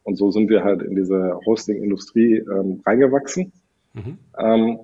Und 0.04 0.16
so 0.16 0.30
sind 0.30 0.50
wir 0.50 0.62
halt 0.62 0.82
in 0.82 0.94
diese 0.94 1.38
Hosting-Industrie 1.46 2.36
ähm, 2.38 2.82
reingewachsen. 2.86 3.52
Mhm. 3.94 4.18
Ähm, 4.38 4.78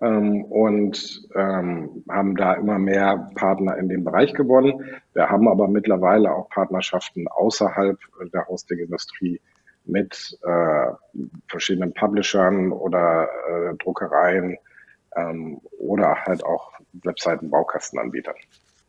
ähm, 0.00 0.44
und 0.44 1.28
ähm, 1.34 2.04
haben 2.08 2.36
da 2.36 2.54
immer 2.54 2.78
mehr 2.78 3.30
Partner 3.34 3.76
in 3.78 3.88
dem 3.88 4.04
Bereich 4.04 4.34
gewonnen. 4.34 4.84
Wir 5.14 5.28
haben 5.28 5.48
aber 5.48 5.68
mittlerweile 5.68 6.32
auch 6.32 6.48
Partnerschaften 6.50 7.28
außerhalb 7.28 7.98
der 8.32 8.46
Hosting-Industrie 8.46 9.40
mit 9.84 10.38
äh, 10.42 10.92
verschiedenen 11.48 11.94
Publishern 11.94 12.72
oder 12.72 13.28
äh, 13.48 13.74
Druckereien 13.76 14.58
ähm, 15.16 15.60
oder 15.78 16.24
halt 16.24 16.44
auch 16.44 16.72
Webseiten-Baukastenanbietern. 17.02 18.34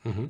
Mhm. 0.03 0.29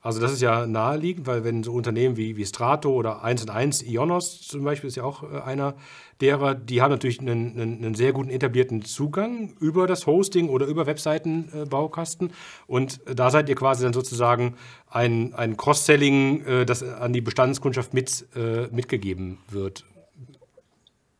Also 0.00 0.20
das 0.20 0.32
ist 0.32 0.40
ja 0.40 0.66
naheliegend, 0.66 1.26
weil 1.26 1.44
wenn 1.44 1.62
so 1.62 1.72
Unternehmen 1.72 2.16
wie, 2.16 2.36
wie 2.36 2.46
Strato 2.46 2.90
oder 2.92 3.22
1 3.24 3.42
und 3.42 3.50
1, 3.50 3.82
Ionos 3.82 4.40
zum 4.46 4.64
Beispiel 4.64 4.88
ist 4.88 4.96
ja 4.96 5.04
auch 5.04 5.22
äh, 5.22 5.40
einer 5.40 5.74
derer, 6.20 6.54
die 6.54 6.80
haben 6.80 6.90
natürlich 6.90 7.20
einen, 7.20 7.52
einen, 7.60 7.84
einen, 7.84 7.94
sehr 7.94 8.12
guten 8.12 8.30
etablierten 8.30 8.82
Zugang 8.82 9.52
über 9.60 9.86
das 9.86 10.06
Hosting 10.06 10.48
oder 10.48 10.66
über 10.66 10.86
Webseitenbaukasten. 10.86 12.32
und 12.66 13.00
da 13.12 13.30
seid 13.30 13.48
ihr 13.48 13.54
quasi 13.54 13.84
dann 13.84 13.92
sozusagen 13.92 14.54
ein, 14.90 15.34
ein 15.34 15.56
Cross-Selling, 15.56 16.44
äh, 16.44 16.64
das 16.64 16.82
an 16.82 17.12
die 17.12 17.20
Bestandskundschaft 17.20 17.94
mit, 17.94 18.26
äh, 18.36 18.68
mitgegeben 18.74 19.38
wird. 19.50 19.84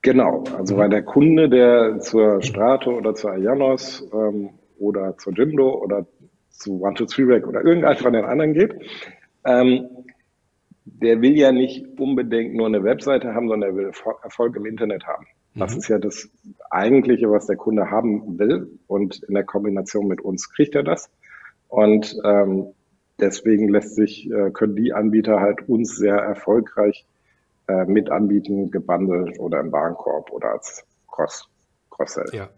Genau, 0.02 0.44
also 0.56 0.76
weil 0.76 0.88
der 0.88 1.02
Kunde, 1.02 1.48
der 1.48 1.98
zur 1.98 2.40
Strato 2.40 2.92
oder 2.92 3.14
zur 3.14 3.36
Ionos 3.36 4.06
ähm, 4.12 4.50
oder 4.78 5.16
zur 5.16 5.34
Jimdo 5.34 5.70
oder 5.82 6.06
zu 6.50 6.82
One, 6.82 6.94
Two, 6.94 7.06
Three 7.06 7.24
Rack 7.24 7.46
oder 7.46 7.64
irgendeinem 7.64 7.98
von 7.98 8.12
den 8.12 8.24
anderen 8.24 8.54
geht, 8.54 8.74
ähm, 9.44 9.88
der 10.84 11.20
will 11.20 11.36
ja 11.36 11.52
nicht 11.52 11.98
unbedingt 11.98 12.54
nur 12.54 12.66
eine 12.66 12.82
Webseite 12.82 13.34
haben, 13.34 13.48
sondern 13.48 13.70
er 13.70 13.76
will 13.76 13.92
Erfolg 14.22 14.56
im 14.56 14.66
Internet 14.66 15.06
haben. 15.06 15.26
Das 15.54 15.72
mhm. 15.72 15.78
ist 15.78 15.88
ja 15.88 15.98
das 15.98 16.28
Eigentliche, 16.70 17.30
was 17.30 17.46
der 17.46 17.56
Kunde 17.56 17.90
haben 17.90 18.38
will. 18.38 18.78
Und 18.86 19.22
in 19.24 19.34
der 19.34 19.44
Kombination 19.44 20.06
mit 20.06 20.20
uns 20.20 20.50
kriegt 20.50 20.74
er 20.74 20.82
das. 20.82 21.10
Und 21.68 22.16
ähm, 22.24 22.68
deswegen 23.20 23.68
lässt 23.68 23.94
sich, 23.94 24.30
äh, 24.30 24.50
können 24.50 24.76
die 24.76 24.92
Anbieter 24.92 25.40
halt 25.40 25.68
uns 25.68 25.96
sehr 25.96 26.16
erfolgreich 26.16 27.06
äh, 27.66 27.84
mit 27.84 28.10
anbieten, 28.10 28.70
gebundelt 28.70 29.38
oder 29.38 29.60
im 29.60 29.72
Warenkorb 29.72 30.30
oder 30.30 30.52
als 30.52 30.84
Cross, 31.10 31.48
Cross-Sell. 31.90 32.30
Ja, 32.32 32.48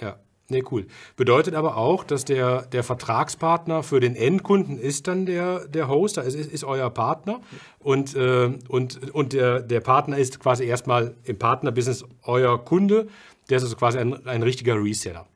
ja. 0.00 0.16
Nee, 0.50 0.64
cool. 0.70 0.86
Bedeutet 1.16 1.54
aber 1.54 1.76
auch, 1.76 2.04
dass 2.04 2.24
der, 2.24 2.62
der 2.62 2.82
Vertragspartner 2.82 3.82
für 3.82 4.00
den 4.00 4.16
Endkunden 4.16 4.78
ist 4.78 5.06
dann 5.06 5.26
der, 5.26 5.68
der 5.68 5.88
Host, 5.88 6.16
ist, 6.16 6.34
ist, 6.34 6.50
ist 6.50 6.64
euer 6.64 6.88
Partner 6.88 7.42
und, 7.80 8.16
äh, 8.16 8.50
und, 8.68 9.14
und 9.14 9.34
der, 9.34 9.60
der 9.60 9.80
Partner 9.80 10.16
ist 10.16 10.40
quasi 10.40 10.64
erstmal 10.64 11.14
im 11.24 11.38
Partnerbusiness 11.38 12.06
euer 12.22 12.64
Kunde, 12.64 13.08
der 13.50 13.58
ist 13.58 13.64
also 13.64 13.76
quasi 13.76 13.98
ein, 13.98 14.26
ein 14.26 14.42
richtiger 14.42 14.82
Reseller. 14.82 15.26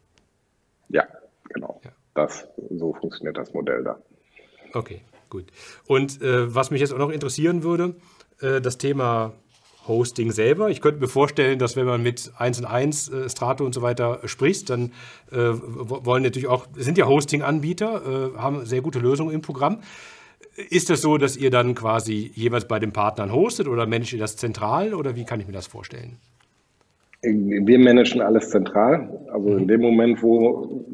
Ja, 0.88 1.06
genau. 1.50 1.78
Ja. 1.84 1.90
Das, 2.14 2.48
so 2.70 2.94
funktioniert 2.94 3.36
das 3.36 3.52
Modell 3.52 3.84
da. 3.84 3.98
Okay, 4.72 5.02
gut. 5.28 5.44
Und 5.86 6.22
äh, 6.22 6.54
was 6.54 6.70
mich 6.70 6.80
jetzt 6.80 6.94
auch 6.94 6.98
noch 6.98 7.10
interessieren 7.10 7.62
würde, 7.62 7.96
äh, 8.40 8.62
das 8.62 8.78
Thema 8.78 9.34
Hosting 9.88 10.30
selber. 10.30 10.70
Ich 10.70 10.80
könnte 10.80 11.00
mir 11.00 11.08
vorstellen, 11.08 11.58
dass 11.58 11.76
wenn 11.76 11.86
man 11.86 12.02
mit 12.02 12.32
1 12.38 12.60
und 12.60 12.66
1, 12.66 13.08
äh, 13.08 13.28
Strato 13.28 13.64
und 13.64 13.74
so 13.74 13.82
weiter 13.82 14.20
spricht, 14.24 14.70
dann 14.70 14.92
äh, 15.30 15.36
wollen 15.36 16.22
natürlich 16.22 16.48
auch, 16.48 16.66
sind 16.76 16.98
ja 16.98 17.06
Hosting-Anbieter, 17.06 18.32
äh, 18.34 18.38
haben 18.38 18.64
sehr 18.64 18.80
gute 18.80 18.98
Lösungen 18.98 19.34
im 19.34 19.40
Programm. 19.40 19.80
Ist 20.68 20.90
das 20.90 21.00
so, 21.00 21.16
dass 21.16 21.36
ihr 21.36 21.50
dann 21.50 21.74
quasi 21.74 22.30
jeweils 22.34 22.68
bei 22.68 22.78
den 22.78 22.92
Partnern 22.92 23.32
hostet 23.32 23.68
oder 23.68 23.86
managt 23.86 24.12
ihr 24.12 24.18
das 24.18 24.36
zentral 24.36 24.94
oder 24.94 25.16
wie 25.16 25.24
kann 25.24 25.40
ich 25.40 25.46
mir 25.46 25.52
das 25.52 25.66
vorstellen? 25.66 26.18
Wir 27.22 27.78
managen 27.78 28.20
alles 28.20 28.50
zentral. 28.50 29.08
Also 29.32 29.48
mhm. 29.48 29.58
in 29.58 29.68
dem 29.68 29.80
Moment, 29.80 30.22
wo 30.22 30.84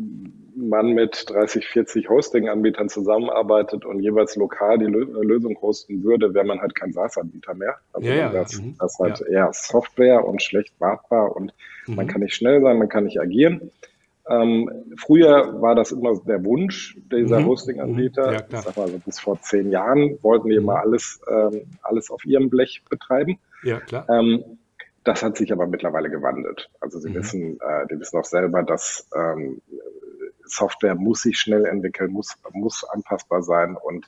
man 0.68 0.92
mit 0.92 1.24
30, 1.28 1.66
40 1.66 2.08
Hosting-Anbietern 2.08 2.88
zusammenarbeitet 2.88 3.84
und 3.84 4.00
jeweils 4.00 4.36
lokal 4.36 4.78
die 4.78 4.86
Lösung 4.86 5.60
hosten 5.60 6.02
würde, 6.04 6.34
wäre 6.34 6.44
man 6.44 6.60
halt 6.60 6.74
kein 6.74 6.92
SaaS-Anbieter 6.92 7.54
mehr. 7.54 7.76
Also 7.92 8.08
ja, 8.08 8.28
das, 8.30 8.60
mhm. 8.60 8.76
das 8.78 8.98
halt 8.98 9.20
ja. 9.20 9.26
eher 9.26 9.50
Software 9.52 10.24
und 10.24 10.42
schlecht 10.42 10.74
wartbar 10.80 11.34
und 11.34 11.52
mhm. 11.86 11.96
man 11.96 12.06
kann 12.06 12.20
nicht 12.20 12.34
schnell 12.34 12.60
sein, 12.60 12.78
man 12.78 12.88
kann 12.88 13.04
nicht 13.04 13.20
agieren. 13.20 13.70
Ähm, 14.30 14.70
früher 14.98 15.60
war 15.62 15.74
das 15.74 15.90
immer 15.90 16.20
der 16.26 16.44
Wunsch 16.44 16.98
dieser 17.10 17.40
mhm. 17.40 17.46
Hosting-Anbieter. 17.46 18.32
Ja, 18.32 18.40
ich 18.48 18.60
sag 18.60 18.76
mal, 18.76 18.82
also 18.84 18.98
bis 18.98 19.18
vor 19.18 19.40
zehn 19.40 19.70
Jahren 19.70 20.18
wollten 20.22 20.48
die 20.48 20.56
immer 20.56 20.74
mhm. 20.74 20.80
alles, 20.80 21.20
ähm, 21.30 21.62
alles 21.82 22.10
auf 22.10 22.24
ihrem 22.24 22.50
Blech 22.50 22.82
betreiben. 22.90 23.38
Ja, 23.62 23.80
klar. 23.80 24.06
Ähm, 24.10 24.44
das 25.04 25.22
hat 25.22 25.38
sich 25.38 25.50
aber 25.52 25.66
mittlerweile 25.66 26.10
gewandelt. 26.10 26.68
Also 26.80 26.98
sie 26.98 27.08
mhm. 27.08 27.14
wissen, 27.14 27.58
äh, 27.60 27.86
die 27.90 27.98
wissen 27.98 28.18
auch 28.18 28.26
selber, 28.26 28.62
dass 28.62 29.08
ähm, 29.16 29.62
Software 30.50 30.94
muss 30.94 31.22
sich 31.22 31.38
schnell 31.38 31.64
entwickeln, 31.66 32.12
muss, 32.12 32.36
muss 32.52 32.84
anpassbar 32.84 33.42
sein 33.42 33.76
und 33.76 34.06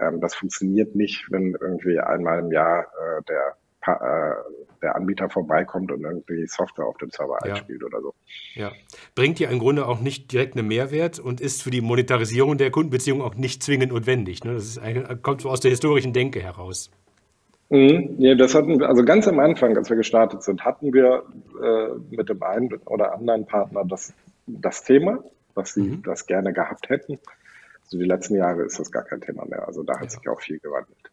ähm, 0.00 0.20
das 0.20 0.34
funktioniert 0.34 0.94
nicht, 0.94 1.30
wenn 1.30 1.56
irgendwie 1.60 1.98
einmal 2.00 2.40
im 2.40 2.50
Jahr 2.50 2.82
äh, 2.82 3.22
der, 3.28 3.56
äh, 3.86 4.34
der 4.82 4.96
Anbieter 4.96 5.30
vorbeikommt 5.30 5.92
und 5.92 6.02
irgendwie 6.02 6.46
Software 6.46 6.86
auf 6.86 6.96
dem 6.98 7.10
Server 7.10 7.38
ja. 7.44 7.54
einspielt 7.54 7.84
oder 7.84 8.00
so. 8.00 8.14
Ja. 8.54 8.72
Bringt 9.14 9.38
ja 9.38 9.48
im 9.50 9.58
Grunde 9.58 9.86
auch 9.86 10.00
nicht 10.00 10.32
direkt 10.32 10.56
einen 10.56 10.68
Mehrwert 10.68 11.18
und 11.18 11.40
ist 11.40 11.62
für 11.62 11.70
die 11.70 11.80
Monetarisierung 11.80 12.58
der 12.58 12.70
Kundenbeziehung 12.70 13.22
auch 13.22 13.34
nicht 13.34 13.62
zwingend 13.62 13.92
notwendig. 13.92 14.44
Ne? 14.44 14.54
Das 14.54 14.76
ist 14.76 15.22
kommt 15.22 15.42
so 15.42 15.50
aus 15.50 15.60
der 15.60 15.70
historischen 15.70 16.12
Denke 16.12 16.40
heraus. 16.40 16.90
Mhm. 17.70 18.16
Ja, 18.18 18.34
das 18.34 18.54
hatten 18.54 18.78
wir, 18.78 18.88
also 18.88 19.04
ganz 19.04 19.26
am 19.26 19.38
Anfang, 19.38 19.76
als 19.76 19.88
wir 19.88 19.96
gestartet 19.96 20.42
sind, 20.42 20.64
hatten 20.64 20.92
wir 20.92 21.24
äh, 21.62 22.14
mit 22.14 22.28
dem 22.28 22.42
einen 22.42 22.74
oder 22.84 23.14
anderen 23.14 23.46
Partner 23.46 23.84
das, 23.84 24.12
das 24.46 24.84
Thema 24.84 25.24
dass 25.54 25.74
sie 25.74 25.82
mhm. 25.82 26.02
das 26.02 26.26
gerne 26.26 26.52
gehabt 26.52 26.88
hätten. 26.88 27.18
Also 27.84 27.98
die 27.98 28.04
letzten 28.04 28.36
Jahre 28.36 28.62
ist 28.62 28.78
das 28.78 28.90
gar 28.90 29.04
kein 29.04 29.20
Thema 29.20 29.44
mehr. 29.46 29.66
Also 29.66 29.82
da 29.82 29.94
hat 29.94 30.04
ja. 30.04 30.10
sich 30.10 30.28
auch 30.28 30.40
viel 30.40 30.58
gewandelt. 30.58 31.10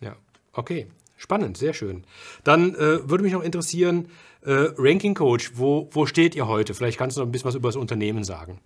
Ja, 0.00 0.16
okay. 0.52 0.86
Spannend, 1.16 1.58
sehr 1.58 1.74
schön. 1.74 2.04
Dann 2.44 2.74
äh, 2.74 3.10
würde 3.10 3.22
mich 3.22 3.34
noch 3.34 3.44
interessieren, 3.44 4.08
äh, 4.42 4.68
Ranking 4.78 5.14
Coach, 5.14 5.52
wo, 5.54 5.90
wo 5.92 6.06
steht 6.06 6.34
ihr 6.34 6.48
heute? 6.48 6.72
Vielleicht 6.72 6.98
kannst 6.98 7.16
du 7.16 7.20
noch 7.20 7.28
ein 7.28 7.32
bisschen 7.32 7.48
was 7.48 7.54
über 7.56 7.68
das 7.68 7.76
Unternehmen 7.76 8.24
sagen. 8.24 8.58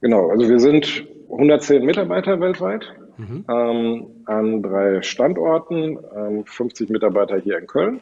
Genau, 0.00 0.30
also 0.30 0.48
wir 0.48 0.60
sind 0.60 1.04
110 1.30 1.84
Mitarbeiter 1.84 2.38
weltweit 2.38 2.84
mhm. 3.16 3.44
ähm, 3.48 4.06
an 4.26 4.62
drei 4.62 5.02
Standorten, 5.02 5.98
ähm, 6.16 6.44
50 6.46 6.90
Mitarbeiter 6.90 7.38
hier 7.38 7.58
in 7.58 7.66
Köln. 7.66 8.00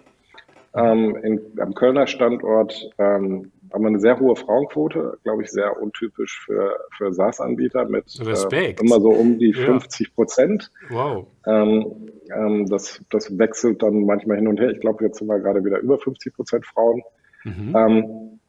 Ähm, 0.75 1.16
in, 1.16 1.40
am 1.61 1.75
Kölner 1.75 2.07
Standort 2.07 2.90
ähm, 2.99 3.52
haben 3.73 3.83
wir 3.83 3.88
eine 3.88 4.00
sehr 4.00 4.19
hohe 4.19 4.37
Frauenquote, 4.37 5.19
glaube 5.23 5.43
ich, 5.43 5.50
sehr 5.50 5.81
untypisch 5.81 6.41
für, 6.45 6.79
für 6.97 7.12
SaaS-Anbieter 7.12 7.87
mit 7.87 8.05
äh, 8.21 8.75
immer 8.81 9.00
so 9.00 9.11
um 9.11 9.38
die 9.38 9.50
ja. 9.50 9.64
50 9.64 10.14
Prozent. 10.14 10.71
Wow. 10.91 11.26
Ähm, 11.47 12.11
ähm, 12.35 12.67
das, 12.69 13.00
das 13.11 13.38
wechselt 13.38 13.83
dann 13.83 14.05
manchmal 14.05 14.37
hin 14.37 14.49
und 14.49 14.61
her. 14.61 14.71
Ich 14.71 14.81
glaube, 14.81 15.05
jetzt 15.05 15.19
sind 15.19 15.29
wir 15.29 15.38
gerade 15.38 15.64
wieder 15.64 15.79
über 15.79 15.99
50 15.99 16.35
Prozent 16.35 16.67
Frauen. 16.67 17.02
Mhm. 17.45 17.76
Ähm, 17.76 18.41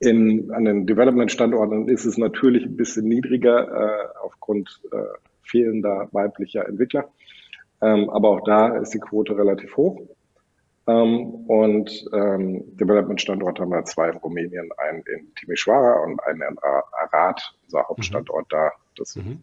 in, 0.00 0.50
an 0.52 0.64
den 0.64 0.86
Development-Standorten 0.86 1.88
ist 1.88 2.06
es 2.06 2.16
natürlich 2.16 2.64
ein 2.64 2.76
bisschen 2.76 3.06
niedriger 3.06 3.68
äh, 3.68 4.18
aufgrund 4.22 4.80
äh, 4.92 4.96
fehlender 5.42 6.08
weiblicher 6.12 6.66
Entwickler. 6.66 7.10
Ähm, 7.82 8.08
aber 8.10 8.30
auch 8.30 8.44
da 8.44 8.76
ist 8.76 8.94
die 8.94 8.98
Quote 8.98 9.36
relativ 9.36 9.76
hoch. 9.76 10.00
Ähm, 10.90 11.44
und 11.46 11.90
ähm, 12.12 12.76
Development-Standort 12.76 13.60
haben 13.60 13.70
wir 13.70 13.84
zwei 13.84 14.08
in 14.10 14.16
Rumänien, 14.16 14.70
einen 14.76 15.02
in 15.02 15.32
Timișoara 15.34 16.02
und 16.04 16.22
einen 16.24 16.42
in 16.42 16.58
Arad, 16.58 17.54
unser 17.64 17.88
Hauptstandort 17.88 18.46
mhm. 18.46 18.56
da. 18.56 18.72
Das 18.96 19.10
ist 19.10 19.16
ein 19.16 19.28
mhm. 19.28 19.42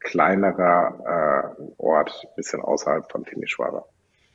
kleinerer 0.00 1.54
äh, 1.58 1.62
Ort, 1.78 2.20
ein 2.22 2.36
bisschen 2.36 2.60
außerhalb 2.60 3.10
von 3.10 3.24
Timișoara. 3.24 3.84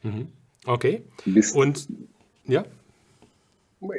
Mhm. 0.03 0.27
Okay. 0.65 1.03
Bis, 1.25 1.53
und 1.53 1.87
ja? 2.45 2.63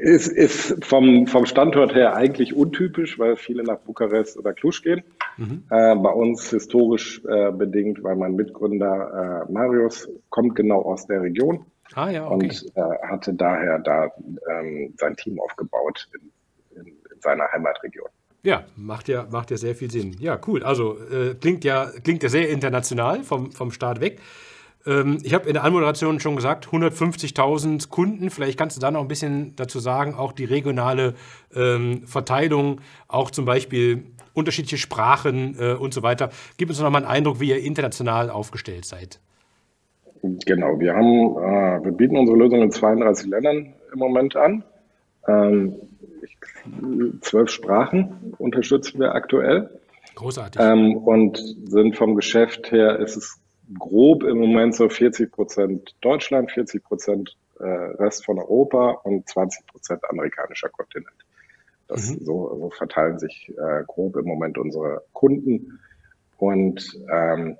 Ist, 0.02 0.28
ist 0.28 0.84
vom, 0.84 1.26
vom 1.26 1.46
Standort 1.46 1.94
her 1.94 2.14
eigentlich 2.14 2.54
untypisch, 2.54 3.18
weil 3.18 3.36
viele 3.36 3.62
nach 3.62 3.78
Bukarest 3.78 4.36
oder 4.36 4.52
Cluj 4.52 4.82
gehen. 4.82 5.02
Mhm. 5.38 5.62
Äh, 5.70 5.96
bei 5.96 6.10
uns 6.10 6.50
historisch 6.50 7.24
äh, 7.24 7.50
bedingt, 7.50 8.02
weil 8.02 8.16
mein 8.16 8.34
Mitgründer 8.34 9.46
äh, 9.48 9.52
Marius 9.52 10.06
kommt 10.28 10.54
genau 10.54 10.82
aus 10.82 11.06
der 11.06 11.22
Region. 11.22 11.64
Ah, 11.94 12.10
ja, 12.10 12.26
okay. 12.26 12.48
Und 12.48 12.76
äh, 12.76 13.08
hatte 13.08 13.34
daher 13.34 13.78
da 13.80 14.10
ähm, 14.48 14.94
sein 14.98 15.16
Team 15.16 15.40
aufgebaut 15.40 16.08
in, 16.14 16.80
in, 16.80 16.86
in, 16.86 17.20
seiner 17.20 17.50
Heimatregion. 17.52 18.08
Ja, 18.42 18.64
macht 18.76 19.08
ja, 19.08 19.26
macht 19.30 19.50
ja 19.50 19.56
sehr 19.56 19.74
viel 19.74 19.90
Sinn. 19.90 20.16
Ja, 20.18 20.40
cool. 20.46 20.62
Also 20.62 20.98
äh, 21.10 21.34
klingt, 21.34 21.64
ja, 21.64 21.90
klingt 22.02 22.22
ja 22.22 22.28
sehr 22.28 22.48
international 22.48 23.22
vom, 23.22 23.52
vom 23.52 23.70
Start 23.70 24.00
weg. 24.00 24.20
Ähm, 24.86 25.18
ich 25.22 25.34
habe 25.34 25.46
in 25.46 25.54
der 25.54 25.64
Anmoderation 25.64 26.20
schon 26.20 26.36
gesagt, 26.36 26.68
150.000 26.68 27.88
Kunden. 27.88 28.30
Vielleicht 28.30 28.58
kannst 28.58 28.76
du 28.76 28.80
da 28.80 28.90
noch 28.90 29.02
ein 29.02 29.08
bisschen 29.08 29.54
dazu 29.56 29.78
sagen, 29.78 30.14
auch 30.14 30.32
die 30.32 30.44
regionale 30.44 31.14
ähm, 31.54 32.06
Verteilung, 32.06 32.80
auch 33.08 33.30
zum 33.30 33.44
Beispiel 33.44 34.04
unterschiedliche 34.32 34.78
Sprachen 34.78 35.56
äh, 35.58 35.74
und 35.74 35.92
so 35.92 36.02
weiter. 36.02 36.30
Gib 36.56 36.70
uns 36.70 36.80
noch 36.80 36.90
mal 36.90 36.98
einen 36.98 37.06
Eindruck, 37.06 37.40
wie 37.40 37.50
ihr 37.50 37.60
international 37.60 38.30
aufgestellt 38.30 38.84
seid. 38.84 39.20
Genau, 40.22 40.78
wir 40.78 40.94
haben, 40.94 41.36
äh, 41.36 41.84
wir 41.84 41.92
bieten 41.92 42.16
unsere 42.16 42.36
Lösung 42.36 42.62
in 42.62 42.70
32 42.70 43.28
Ländern 43.28 43.74
im 43.92 43.98
Moment 43.98 44.36
an. 44.36 44.64
Ähm, 45.26 45.76
zwölf 47.20 47.50
Sprachen 47.50 48.34
unterstützen 48.38 49.00
wir 49.00 49.14
aktuell. 49.14 49.80
Großartig. 50.14 50.60
Ähm, 50.60 50.96
und 50.96 51.38
sind 51.64 51.96
vom 51.96 52.14
Geschäft 52.14 52.70
her, 52.72 52.98
ist 52.98 53.16
es 53.16 53.40
grob 53.78 54.24
im 54.24 54.38
Moment 54.38 54.74
so 54.74 54.88
40 54.88 55.30
Prozent 55.30 55.94
Deutschland, 56.00 56.50
40 56.50 56.82
Prozent 56.82 57.36
äh, 57.58 57.64
Rest 57.64 58.24
von 58.24 58.38
Europa 58.38 58.90
und 59.04 59.28
20 59.28 59.66
Prozent 59.66 60.02
amerikanischer 60.10 60.68
Kontinent. 60.68 61.08
Das, 61.88 62.10
mhm. 62.10 62.24
so, 62.24 62.56
so 62.58 62.70
verteilen 62.70 63.18
sich 63.18 63.52
äh, 63.56 63.84
grob 63.86 64.16
im 64.16 64.26
Moment 64.26 64.58
unsere 64.58 65.02
Kunden. 65.12 65.78
Und 66.38 66.98
ähm, 67.12 67.56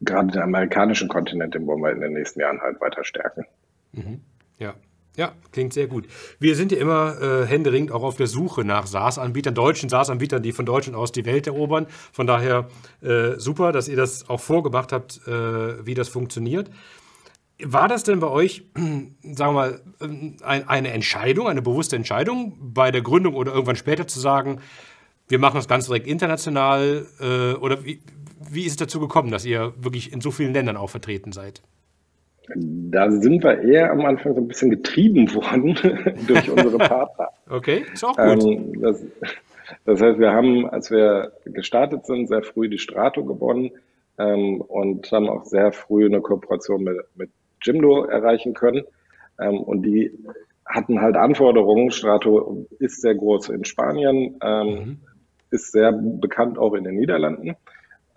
gerade 0.00 0.32
den 0.32 0.42
amerikanischen 0.42 1.08
Kontinent, 1.08 1.54
den 1.54 1.66
wollen 1.66 1.82
wir 1.82 1.92
in 1.92 2.00
den 2.00 2.12
nächsten 2.12 2.40
Jahren 2.40 2.60
halt 2.60 2.80
weiter 2.80 3.04
stärken. 3.04 3.44
Mhm. 3.92 4.20
Ja. 4.58 4.74
Ja, 5.16 5.32
klingt 5.50 5.72
sehr 5.72 5.88
gut. 5.88 6.06
Wir 6.38 6.54
sind 6.54 6.70
ja 6.70 6.78
immer 6.78 7.20
äh, 7.20 7.44
händeringend 7.44 7.90
auch 7.90 8.04
auf 8.04 8.16
der 8.16 8.28
Suche 8.28 8.64
nach 8.64 8.86
SaaS-Anbietern, 8.86 9.54
deutschen 9.54 9.88
SaaS-Anbietern, 9.88 10.42
die 10.42 10.52
von 10.52 10.64
Deutschland 10.64 10.96
aus 10.96 11.10
die 11.10 11.26
Welt 11.26 11.48
erobern. 11.48 11.88
Von 12.12 12.28
daher 12.28 12.68
äh, 13.02 13.32
super, 13.36 13.72
dass 13.72 13.88
ihr 13.88 13.96
das 13.96 14.30
auch 14.30 14.40
vorgemacht 14.40 14.92
habt, 14.92 15.20
äh, 15.26 15.84
wie 15.84 15.94
das 15.94 16.08
funktioniert. 16.08 16.70
War 17.62 17.88
das 17.88 18.04
denn 18.04 18.20
bei 18.20 18.28
euch, 18.28 18.62
sagen 18.76 19.12
wir 19.22 19.52
mal, 19.52 19.80
ein, 20.00 20.68
eine 20.68 20.92
Entscheidung, 20.92 21.48
eine 21.48 21.60
bewusste 21.60 21.96
Entscheidung 21.96 22.56
bei 22.72 22.92
der 22.92 23.02
Gründung 23.02 23.34
oder 23.34 23.52
irgendwann 23.52 23.76
später 23.76 24.06
zu 24.06 24.20
sagen, 24.20 24.60
wir 25.28 25.38
machen 25.38 25.56
das 25.56 25.68
ganz 25.68 25.86
direkt 25.86 26.06
international? 26.06 27.06
Äh, 27.20 27.54
oder 27.54 27.84
wie, 27.84 28.00
wie 28.48 28.64
ist 28.64 28.72
es 28.72 28.76
dazu 28.76 29.00
gekommen, 29.00 29.30
dass 29.30 29.44
ihr 29.44 29.72
wirklich 29.78 30.12
in 30.12 30.20
so 30.20 30.30
vielen 30.30 30.54
Ländern 30.54 30.76
auch 30.76 30.90
vertreten 30.90 31.32
seid? 31.32 31.62
Da 32.54 33.10
sind 33.10 33.44
wir 33.44 33.60
eher 33.60 33.92
am 33.92 34.04
Anfang 34.04 34.34
so 34.34 34.40
ein 34.40 34.48
bisschen 34.48 34.70
getrieben 34.70 35.32
worden 35.34 35.74
durch 36.26 36.50
unsere 36.50 36.78
Partner. 36.78 37.28
okay, 37.48 37.84
ist 37.92 38.04
auch 38.04 38.16
gut. 38.16 38.44
Ähm, 38.44 38.80
das, 38.80 39.04
das, 39.84 40.00
heißt, 40.00 40.18
wir 40.18 40.32
haben, 40.32 40.68
als 40.68 40.90
wir 40.90 41.32
gestartet 41.44 42.06
sind, 42.06 42.28
sehr 42.28 42.42
früh 42.42 42.68
die 42.68 42.78
Strato 42.78 43.24
gewonnen 43.24 43.70
ähm, 44.18 44.60
und 44.62 45.12
haben 45.12 45.28
auch 45.28 45.44
sehr 45.44 45.70
früh 45.70 46.06
eine 46.06 46.20
Kooperation 46.20 46.82
mit, 46.82 46.96
mit 47.14 47.30
Jimdo 47.62 48.04
erreichen 48.04 48.54
können. 48.54 48.84
Ähm, 49.38 49.58
und 49.60 49.82
die 49.82 50.10
hatten 50.66 51.00
halt 51.00 51.16
Anforderungen. 51.16 51.90
Strato 51.90 52.66
ist 52.78 53.00
sehr 53.00 53.14
groß 53.14 53.50
in 53.50 53.64
Spanien, 53.64 54.36
ähm, 54.42 54.66
mhm. 54.66 54.98
ist 55.50 55.72
sehr 55.72 55.92
bekannt 55.92 56.58
auch 56.58 56.74
in 56.74 56.84
den 56.84 56.96
Niederlanden. 56.96 57.56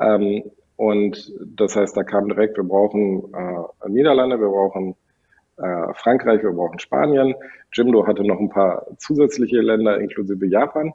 Ähm, 0.03 0.43
und 0.75 1.31
das 1.55 1.75
heißt, 1.75 1.95
da 1.95 2.03
kam 2.03 2.27
direkt, 2.27 2.57
wir 2.57 2.63
brauchen 2.63 3.33
äh, 3.33 3.89
Niederlande, 3.89 4.39
wir 4.39 4.49
brauchen 4.49 4.95
äh, 5.57 5.93
Frankreich, 5.93 6.41
wir 6.41 6.51
brauchen 6.51 6.79
Spanien. 6.79 7.35
Jimdo 7.71 8.07
hatte 8.07 8.23
noch 8.23 8.39
ein 8.39 8.49
paar 8.49 8.85
zusätzliche 8.97 9.61
Länder, 9.61 9.99
inklusive 9.99 10.45
Japan. 10.45 10.93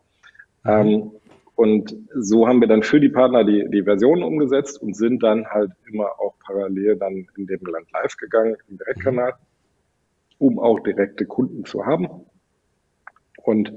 Mhm. 0.65 0.71
Ähm, 0.71 1.11
und 1.55 1.97
so 2.15 2.47
haben 2.47 2.61
wir 2.61 2.69
dann 2.69 2.85
für 2.85 3.01
die 3.01 3.09
Partner 3.09 3.45
die, 3.45 3.69
die 3.69 3.83
Versionen 3.83 4.23
umgesetzt 4.23 4.81
und 4.81 4.95
sind 4.95 5.23
dann 5.25 5.47
halt 5.47 5.73
immer 5.91 6.07
auch 6.21 6.35
parallel 6.45 6.97
dann 6.97 7.27
in 7.37 7.47
dem 7.47 7.61
Land 7.67 7.91
live 7.93 8.17
gegangen, 8.17 8.57
im 8.69 8.79
Direktkanal, 8.79 9.35
um 10.39 10.61
auch 10.61 10.79
direkte 10.81 11.27
Kunden 11.27 11.65
zu 11.65 11.85
haben. 11.85 12.09
Und 13.43 13.73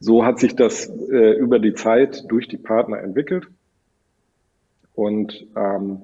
so 0.00 0.24
hat 0.24 0.38
sich 0.38 0.56
das 0.56 0.88
äh, 1.10 1.32
über 1.32 1.58
die 1.58 1.74
Zeit 1.74 2.24
durch 2.28 2.48
die 2.48 2.56
Partner 2.56 3.00
entwickelt. 3.00 3.48
Und 4.98 5.46
ähm, 5.54 6.02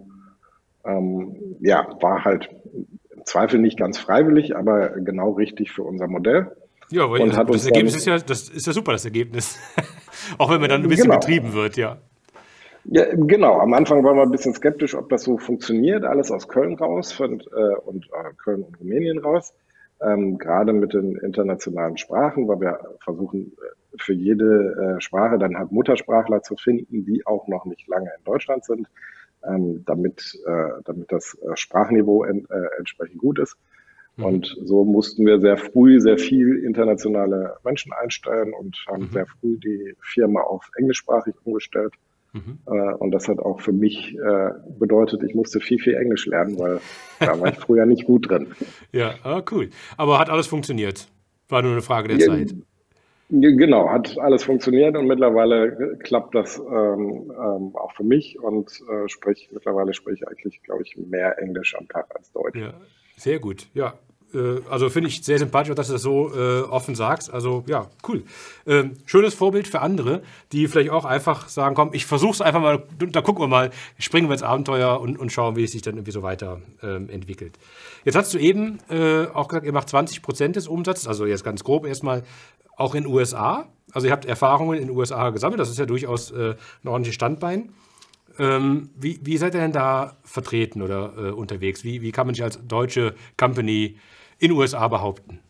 ähm, 0.84 1.56
ja, 1.58 1.84
war 2.00 2.24
halt 2.24 2.48
im 3.10 3.26
Zweifel 3.26 3.58
nicht 3.58 3.76
ganz 3.76 3.98
freiwillig, 3.98 4.56
aber 4.56 4.90
genau 4.90 5.32
richtig 5.32 5.72
für 5.72 5.82
unser 5.82 6.06
Modell. 6.06 6.52
Ja, 6.90 7.02
aber 7.02 7.14
und 7.14 7.34
das, 7.34 7.44
das 7.44 7.66
Ergebnis 7.66 7.96
ist 7.96 8.06
ja, 8.06 8.18
das 8.18 8.48
ist 8.48 8.68
ja 8.68 8.72
super, 8.72 8.92
das 8.92 9.04
Ergebnis. 9.04 9.58
Auch 10.38 10.48
wenn 10.48 10.60
man 10.60 10.70
dann 10.70 10.82
ein 10.82 10.88
bisschen 10.88 11.10
genau. 11.10 11.18
getrieben 11.18 11.54
wird, 11.54 11.76
ja. 11.76 11.96
Ja, 12.84 13.06
genau. 13.12 13.58
Am 13.58 13.74
Anfang 13.74 14.04
waren 14.04 14.16
wir 14.16 14.22
ein 14.22 14.30
bisschen 14.30 14.54
skeptisch, 14.54 14.94
ob 14.94 15.08
das 15.08 15.24
so 15.24 15.38
funktioniert. 15.38 16.04
Alles 16.04 16.30
aus 16.30 16.46
Köln 16.46 16.76
raus 16.76 17.18
und, 17.18 17.48
äh, 17.48 17.74
und 17.86 18.04
äh, 18.04 18.32
Köln 18.44 18.62
und 18.62 18.78
Rumänien 18.78 19.18
raus. 19.18 19.52
Ähm, 20.04 20.38
gerade 20.38 20.72
mit 20.72 20.92
den 20.92 21.16
internationalen 21.16 21.96
Sprachen, 21.96 22.46
weil 22.48 22.60
wir 22.60 22.78
versuchen, 23.02 23.52
äh, 23.52 23.96
für 23.98 24.12
jede 24.12 24.96
äh, 24.96 25.00
Sprache 25.00 25.38
dann 25.38 25.56
halt 25.56 25.72
Muttersprachler 25.72 26.42
zu 26.42 26.56
finden, 26.56 27.04
die 27.04 27.26
auch 27.26 27.46
noch 27.48 27.64
nicht 27.64 27.86
lange 27.88 28.10
in 28.18 28.24
Deutschland 28.24 28.64
sind, 28.64 28.88
ähm, 29.46 29.84
damit, 29.86 30.38
äh, 30.46 30.82
damit 30.84 31.12
das 31.12 31.38
äh, 31.42 31.56
Sprachniveau 31.56 32.24
en, 32.24 32.46
äh, 32.50 32.78
entsprechend 32.78 33.18
gut 33.18 33.38
ist. 33.38 33.56
Mhm. 34.16 34.24
Und 34.24 34.56
so 34.62 34.84
mussten 34.84 35.26
wir 35.26 35.40
sehr 35.40 35.56
früh 35.56 36.00
sehr 36.00 36.18
viel 36.18 36.64
internationale 36.64 37.56
Menschen 37.64 37.92
einstellen 37.92 38.52
und 38.52 38.76
haben 38.88 39.04
mhm. 39.04 39.12
sehr 39.12 39.26
früh 39.26 39.58
die 39.58 39.94
Firma 40.00 40.40
auf 40.40 40.68
englischsprachig 40.76 41.34
umgestellt. 41.44 41.94
Mhm. 42.34 42.58
Äh, 42.66 42.94
und 42.94 43.12
das 43.12 43.28
hat 43.28 43.38
auch 43.38 43.60
für 43.60 43.72
mich 43.72 44.16
äh, 44.18 44.50
bedeutet, 44.78 45.22
ich 45.22 45.34
musste 45.34 45.60
viel, 45.60 45.78
viel 45.78 45.94
Englisch 45.94 46.26
lernen, 46.26 46.58
weil 46.58 46.80
da 47.20 47.40
war 47.40 47.48
ich 47.48 47.58
früher 47.58 47.86
nicht 47.86 48.04
gut 48.04 48.28
drin. 48.28 48.48
Ja, 48.92 49.14
ah, 49.24 49.42
cool. 49.50 49.70
Aber 49.96 50.18
hat 50.18 50.30
alles 50.30 50.46
funktioniert? 50.46 51.08
War 51.48 51.62
nur 51.62 51.72
eine 51.72 51.82
Frage 51.82 52.08
der 52.08 52.18
ja, 52.18 52.26
Zeit. 52.26 52.54
Genau, 53.30 53.88
hat 53.90 54.18
alles 54.18 54.44
funktioniert 54.44 54.96
und 54.96 55.06
mittlerweile 55.06 55.96
klappt 55.98 56.34
das 56.34 56.58
ähm, 56.58 57.32
ähm, 57.32 57.74
auch 57.74 57.92
für 57.92 58.04
mich 58.04 58.38
und 58.38 58.70
äh, 58.88 59.08
sprich, 59.08 59.48
mittlerweile 59.52 59.94
spreche 59.94 60.24
ich 60.24 60.28
eigentlich, 60.28 60.62
glaube 60.62 60.82
ich, 60.82 60.96
mehr 60.96 61.38
Englisch 61.40 61.74
am 61.76 61.88
Tag 61.88 62.06
als 62.14 62.30
Deutsch. 62.32 62.56
Ja, 62.56 62.74
sehr 63.16 63.40
gut. 63.40 63.66
Ja, 63.74 63.94
also 64.68 64.90
finde 64.90 65.08
ich 65.08 65.24
sehr 65.24 65.38
sympathisch, 65.38 65.74
dass 65.74 65.86
du 65.86 65.92
das 65.92 66.02
so 66.02 66.32
äh, 66.34 66.62
offen 66.62 66.94
sagst. 66.94 67.32
Also 67.32 67.64
ja, 67.66 67.88
cool. 68.08 68.24
Ähm, 68.66 68.92
schönes 69.06 69.34
Vorbild 69.34 69.68
für 69.68 69.80
andere, 69.80 70.22
die 70.52 70.68
vielleicht 70.68 70.90
auch 70.90 71.04
einfach 71.04 71.48
sagen, 71.48 71.74
komm, 71.74 71.90
ich 71.92 72.06
versuche 72.06 72.32
es 72.32 72.40
einfach 72.40 72.60
mal, 72.60 72.82
da 72.98 73.20
gucken 73.20 73.42
wir 73.42 73.48
mal, 73.48 73.70
springen 73.98 74.28
wir 74.28 74.32
ins 74.32 74.42
Abenteuer 74.42 75.00
und, 75.00 75.18
und 75.18 75.30
schauen, 75.30 75.56
wie 75.56 75.64
es 75.64 75.72
sich 75.72 75.82
dann 75.82 75.94
irgendwie 75.94 76.12
so 76.12 76.22
weiter 76.22 76.60
ähm, 76.82 77.08
entwickelt. 77.08 77.58
Jetzt 78.04 78.16
hast 78.16 78.34
du 78.34 78.38
eben 78.38 78.78
äh, 78.90 79.26
auch 79.32 79.48
gesagt, 79.48 79.66
ihr 79.66 79.72
macht 79.72 79.88
20 79.88 80.22
Prozent 80.22 80.56
des 80.56 80.68
Umsatzes, 80.68 81.06
also 81.08 81.26
jetzt 81.26 81.44
ganz 81.44 81.64
grob 81.64 81.86
erstmal 81.86 82.22
auch 82.76 82.94
in 82.94 83.06
USA? 83.06 83.68
Also 83.92 84.08
ihr 84.08 84.12
habt 84.12 84.24
Erfahrungen 84.24 84.80
in 84.80 84.90
USA 84.90 85.30
gesammelt, 85.30 85.60
das 85.60 85.70
ist 85.70 85.78
ja 85.78 85.86
durchaus 85.86 86.30
äh, 86.30 86.54
ein 86.82 86.88
ordentliches 86.88 87.14
Standbein. 87.14 87.72
Ähm, 88.38 88.90
wie, 88.96 89.20
wie, 89.22 89.36
seid 89.36 89.54
ihr 89.54 89.60
denn 89.60 89.72
da 89.72 90.16
vertreten 90.24 90.82
oder 90.82 91.12
äh, 91.16 91.30
unterwegs? 91.30 91.84
Wie, 91.84 92.02
wie, 92.02 92.10
kann 92.10 92.26
man 92.26 92.34
sich 92.34 92.42
als 92.42 92.58
deutsche 92.66 93.14
Company 93.36 93.96
in 94.38 94.52
USA 94.52 94.88
behaupten? 94.88 95.40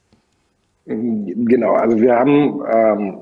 Genau, 0.86 1.74
also 1.74 1.98
wir 1.98 2.14
haben, 2.14 2.62
ähm, 2.70 3.18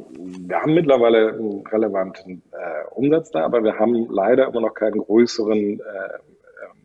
wir 0.49 0.61
haben 0.61 0.75
mittlerweile 0.75 1.35
einen 1.35 1.65
relevanten 1.67 2.43
äh, 2.51 2.89
Umsatz 2.91 3.31
da, 3.31 3.45
aber 3.45 3.63
wir 3.63 3.79
haben 3.79 4.07
leider 4.11 4.49
immer 4.49 4.63
noch 4.63 4.75
keinen 4.75 4.99
größeren 4.99 5.59
äh, 5.59 5.75
ähm, 5.79 6.79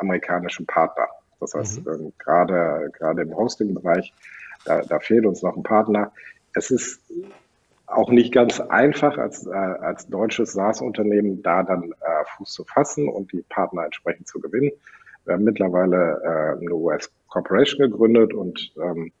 amerikanischen 0.00 0.66
Partner. 0.66 1.06
Das 1.38 1.54
heißt, 1.54 1.86
mhm. 1.86 1.92
Ähm, 1.92 2.12
gerade, 2.18 2.90
gerade 2.98 3.22
im 3.22 3.36
Hosting-Bereich, 3.36 4.12
da, 4.64 4.82
da 4.82 4.98
fehlt 4.98 5.24
uns 5.24 5.42
noch 5.42 5.56
ein 5.56 5.62
Partner. 5.62 6.10
Es 6.52 6.72
ist 6.72 7.00
auch 7.86 8.10
nicht 8.10 8.34
ganz 8.34 8.60
einfach 8.60 9.16
als, 9.18 9.46
äh, 9.46 9.50
als 9.50 10.08
deutsches 10.08 10.52
SaaS-Unternehmen 10.52 11.42
da 11.42 11.62
dann 11.62 11.92
äh, 11.92 12.24
Fuß 12.36 12.52
zu 12.52 12.64
fassen 12.64 13.08
und 13.08 13.32
die 13.32 13.42
Partner 13.48 13.84
entsprechend 13.84 14.26
zu 14.26 14.40
gewinnen. 14.40 14.72
Wir 15.24 15.34
haben 15.34 15.44
mittlerweile 15.44 16.20
äh, 16.24 16.60
eine 16.60 16.74
US 16.74 17.10
Corporation 17.28 17.90
gegründet 17.90 18.34
und 18.34 18.72
ähm, 18.82 19.12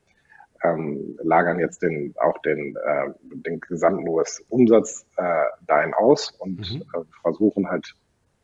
ähm, 0.64 1.16
lagern 1.22 1.60
jetzt 1.60 1.82
den, 1.82 2.14
auch 2.18 2.38
den, 2.42 2.76
äh, 2.76 3.12
den 3.22 3.60
gesamten 3.60 4.08
US-Umsatz 4.08 5.06
äh, 5.16 5.44
dahin 5.66 5.94
aus 5.94 6.30
und 6.38 6.58
mhm. 6.58 6.82
äh, 6.94 7.04
versuchen 7.22 7.68
halt 7.68 7.94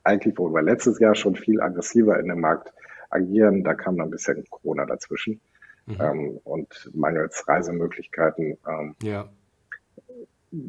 eigentlich, 0.04 0.38
wo 0.38 0.48
wir 0.52 0.62
letztes 0.62 1.00
Jahr 1.00 1.14
schon 1.14 1.34
viel 1.34 1.60
aggressiver 1.60 2.20
in 2.20 2.28
dem 2.28 2.40
Markt 2.40 2.72
agieren, 3.10 3.64
da 3.64 3.74
kam 3.74 3.96
dann 3.96 4.08
ein 4.08 4.10
bisschen 4.10 4.44
Corona 4.50 4.86
dazwischen 4.86 5.40
mhm. 5.86 5.96
ähm, 6.00 6.40
und 6.44 6.90
mangels 6.94 7.48
Reisemöglichkeiten. 7.48 8.58
Ähm, 8.68 8.94
ja 9.02 9.28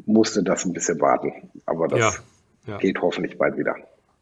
musste 0.04 0.42
das 0.42 0.64
ein 0.64 0.72
bisschen 0.72 1.00
warten. 1.00 1.32
Aber 1.66 1.88
das 1.88 2.22
ja, 2.66 2.72
ja. 2.72 2.78
geht 2.78 3.00
hoffentlich 3.00 3.38
bald 3.38 3.56
wieder. 3.56 3.76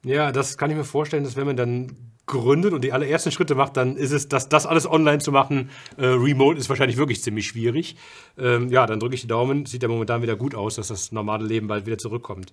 Ja, 0.05 0.33
das 0.33 0.57
kann 0.57 0.71
ich 0.71 0.77
mir 0.77 0.85
vorstellen, 0.85 1.25
dass 1.25 1.37
wenn 1.37 1.47
man 1.47 1.57
dann 1.57 1.97
gründet 2.27 2.73
und 2.73 2.85
die 2.85 2.93
allerersten 2.93 3.31
Schritte 3.31 3.55
macht, 3.55 3.77
dann 3.77 3.97
ist 3.97 4.13
es, 4.13 4.29
dass 4.29 4.49
das 4.49 4.67
alles 4.67 4.91
online 4.91 5.19
zu 5.19 5.33
machen, 5.33 5.71
äh, 5.99 6.07
remote 6.07 6.59
ist 6.59 6.69
wahrscheinlich 6.69 6.97
wirklich 6.97 7.23
ziemlich 7.23 7.47
schwierig. 7.47 7.97
Ähm, 8.39 8.71
ja, 8.71 8.87
dann 8.87 9.01
drücke 9.01 9.15
ich 9.15 9.21
die 9.21 9.27
Daumen. 9.27 9.67
Sieht 9.67 9.83
ja 9.83 9.89
momentan 9.89 10.23
wieder 10.23 10.37
gut 10.37 10.55
aus, 10.55 10.77
dass 10.77 10.89
das 10.89 11.13
normale 11.13 11.45
Leben 11.45 11.67
bald 11.67 11.87
wieder 11.87 11.99
zurückkommt. 11.99 12.53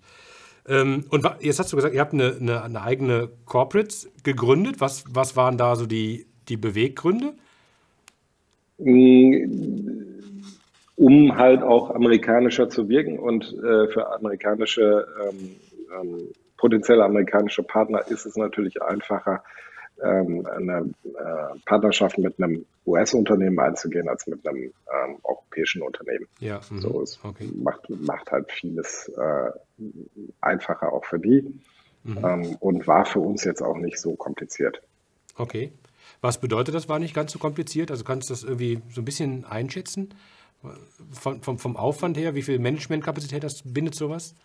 Ähm, 0.67 1.05
und 1.09 1.25
jetzt 1.39 1.59
hast 1.59 1.71
du 1.71 1.75
gesagt, 1.75 1.95
ihr 1.95 2.01
habt 2.01 2.13
eine, 2.13 2.35
eine, 2.39 2.63
eine 2.63 2.81
eigene 2.81 3.29
Corporate 3.45 3.93
gegründet. 4.23 4.75
Was, 4.79 5.05
was 5.09 5.35
waren 5.35 5.57
da 5.57 5.75
so 5.75 5.85
die, 5.85 6.25
die 6.49 6.57
Beweggründe? 6.57 7.33
Mm, 8.77 10.11
um 10.95 11.35
halt 11.35 11.63
auch 11.63 11.89
amerikanischer 11.89 12.69
zu 12.69 12.89
wirken 12.89 13.17
und 13.17 13.45
äh, 13.53 13.87
für 13.87 14.13
amerikanische, 14.13 15.07
ähm, 15.23 16.27
ähm, 16.61 16.69
potenzielle 16.69 17.03
amerikanische 17.03 17.63
Partner 17.63 18.07
ist 18.07 18.25
es 18.25 18.35
natürlich 18.35 18.81
einfacher, 18.81 19.43
ähm, 20.03 20.47
eine 20.47 20.93
äh, 21.03 21.59
Partnerschaft 21.65 22.17
mit 22.17 22.41
einem 22.41 22.65
US-Unternehmen 22.85 23.59
einzugehen 23.59 24.09
als 24.09 24.25
mit 24.27 24.45
einem 24.47 24.63
ähm, 24.63 25.17
europäischen 25.23 25.81
Unternehmen. 25.81 26.27
Ja, 26.39 26.59
mh. 26.69 26.81
so 26.81 27.01
es 27.01 27.19
okay. 27.23 27.49
macht, 27.55 27.89
macht 27.89 28.31
halt 28.31 28.51
vieles 28.51 29.11
äh, 29.15 29.51
einfacher 30.41 30.91
auch 30.91 31.05
für 31.05 31.19
die 31.19 31.59
mhm. 32.03 32.17
Ähm, 32.23 32.57
und 32.59 32.87
war 32.87 33.05
für 33.05 33.19
uns 33.19 33.43
jetzt 33.43 33.61
auch 33.61 33.77
nicht 33.77 33.99
so 33.99 34.15
kompliziert. 34.15 34.81
Okay. 35.37 35.71
Was 36.21 36.39
bedeutet 36.39 36.75
das, 36.75 36.89
war 36.89 36.99
nicht 36.99 37.15
ganz 37.15 37.31
so 37.31 37.39
kompliziert? 37.39 37.91
Also 37.91 38.03
kannst 38.03 38.29
du 38.29 38.33
das 38.33 38.43
irgendwie 38.43 38.81
so 38.89 39.01
ein 39.01 39.05
bisschen 39.05 39.45
einschätzen? 39.45 40.13
Von, 41.11 41.41
vom, 41.41 41.57
vom 41.57 41.75
Aufwand 41.75 42.17
her, 42.17 42.35
wie 42.35 42.43
viel 42.43 42.59
Managementkapazität 42.59 43.43
das 43.43 43.63
bindet 43.63 43.95
sowas? 43.95 44.35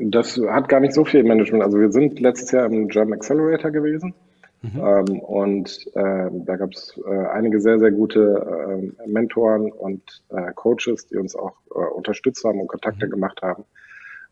Das 0.00 0.40
hat 0.48 0.68
gar 0.68 0.80
nicht 0.80 0.94
so 0.94 1.04
viel 1.04 1.22
Management. 1.24 1.64
Also 1.64 1.78
wir 1.78 1.92
sind 1.92 2.20
letztes 2.20 2.50
Jahr 2.52 2.66
im 2.66 2.88
German 2.88 3.14
Accelerator 3.14 3.70
gewesen. 3.70 4.14
Mhm. 4.62 4.80
Ähm, 4.80 5.20
und 5.20 5.86
äh, 5.94 6.30
da 6.32 6.56
gab 6.56 6.72
es 6.72 7.00
äh, 7.06 7.26
einige 7.28 7.60
sehr, 7.60 7.78
sehr 7.78 7.92
gute 7.92 8.90
äh, 9.04 9.08
Mentoren 9.08 9.70
und 9.70 10.02
äh, 10.30 10.52
Coaches, 10.54 11.06
die 11.06 11.16
uns 11.16 11.36
auch 11.36 11.54
äh, 11.70 11.78
unterstützt 11.78 12.44
haben 12.44 12.60
und 12.60 12.66
Kontakte 12.66 13.06
mhm. 13.06 13.10
gemacht 13.10 13.40
haben. 13.42 13.64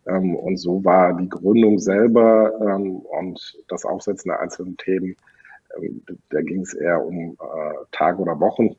Ähm, 0.07 0.35
und 0.35 0.57
so 0.57 0.85
war 0.85 1.17
die 1.17 1.29
Gründung 1.29 1.79
selber 1.79 2.53
ähm, 2.61 2.97
und 2.97 3.57
das 3.69 3.85
Aufsetzen 3.85 4.31
der 4.31 4.41
einzelnen 4.41 4.77
Themen 4.77 5.17
ähm, 5.81 6.03
da 6.31 6.41
ging 6.43 6.63
es 6.63 6.75
eher 6.75 7.05
um 7.05 7.37
äh, 7.41 7.75
Tage 7.93 8.19
oder 8.19 8.41
Wochen 8.41 8.77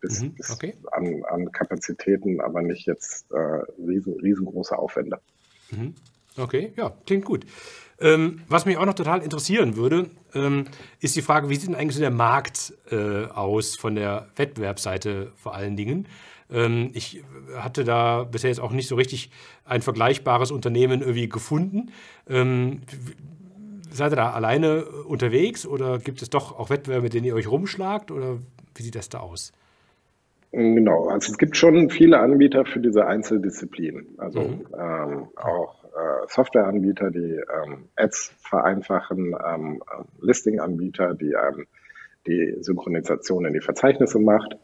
bis, 0.00 0.22
mhm, 0.22 0.34
okay. 0.50 0.74
bis 0.76 0.86
an, 0.92 1.24
an, 1.28 1.50
Kapazitäten, 1.50 2.40
aber 2.40 2.62
nicht 2.62 2.86
jetzt 2.86 3.26
riesen, 3.78 4.14
riesengroße 4.20 4.76
Aufwände. 4.76 5.18
Okay, 6.36 6.72
ja, 6.76 6.92
klingt 7.06 7.24
gut. 7.24 7.44
Ähm, 7.98 8.42
was 8.48 8.66
mich 8.66 8.76
auch 8.76 8.84
noch 8.84 8.94
total 8.94 9.22
interessieren 9.22 9.76
würde, 9.76 10.10
ähm, 10.34 10.66
ist 11.00 11.16
die 11.16 11.22
Frage, 11.22 11.48
wie 11.48 11.54
sieht 11.56 11.68
denn 11.68 11.74
eigentlich 11.74 11.94
so 11.94 12.00
der 12.00 12.10
Markt 12.10 12.74
äh, 12.90 13.24
aus 13.24 13.74
von 13.74 13.94
der 13.94 14.28
Wettbewerbsseite 14.36 15.32
vor 15.34 15.54
allen 15.54 15.76
Dingen? 15.76 16.06
Ähm, 16.50 16.90
ich 16.92 17.24
hatte 17.56 17.84
da 17.84 18.24
bisher 18.24 18.50
jetzt 18.50 18.60
auch 18.60 18.72
nicht 18.72 18.88
so 18.88 18.96
richtig 18.96 19.30
ein 19.64 19.80
vergleichbares 19.80 20.50
Unternehmen 20.50 21.00
irgendwie 21.00 21.28
gefunden. 21.28 21.90
Ähm, 22.28 22.82
Seid 23.96 24.12
ihr 24.12 24.16
da 24.16 24.32
alleine 24.32 24.84
unterwegs 24.84 25.66
oder 25.66 25.98
gibt 25.98 26.20
es 26.20 26.28
doch 26.28 26.58
auch 26.58 26.68
Wettbewerbe, 26.68 27.04
mit 27.04 27.14
denen 27.14 27.24
ihr 27.24 27.34
euch 27.34 27.50
rumschlagt 27.50 28.10
oder 28.10 28.38
wie 28.74 28.82
sieht 28.82 28.94
das 28.94 29.08
da 29.08 29.20
aus? 29.20 29.52
Genau, 30.52 31.08
also 31.08 31.32
es 31.32 31.38
gibt 31.38 31.56
schon 31.56 31.88
viele 31.88 32.18
Anbieter 32.18 32.66
für 32.66 32.80
diese 32.80 33.06
Einzeldisziplinen. 33.06 34.06
Also 34.18 34.40
mhm. 34.40 34.66
ähm, 34.78 35.28
auch 35.36 35.85
äh, 35.96 36.26
Softwareanbieter, 36.28 37.10
die 37.10 37.40
ähm, 37.40 37.88
Ads 37.96 38.34
vereinfachen, 38.38 39.34
ähm, 39.46 39.82
Listing-Anbieter, 40.20 41.14
die 41.14 41.32
ähm, 41.32 41.66
die 42.26 42.56
Synchronisation 42.60 43.46
in 43.46 43.54
die 43.54 43.60
Verzeichnisse 43.60 44.18
macht 44.18 44.56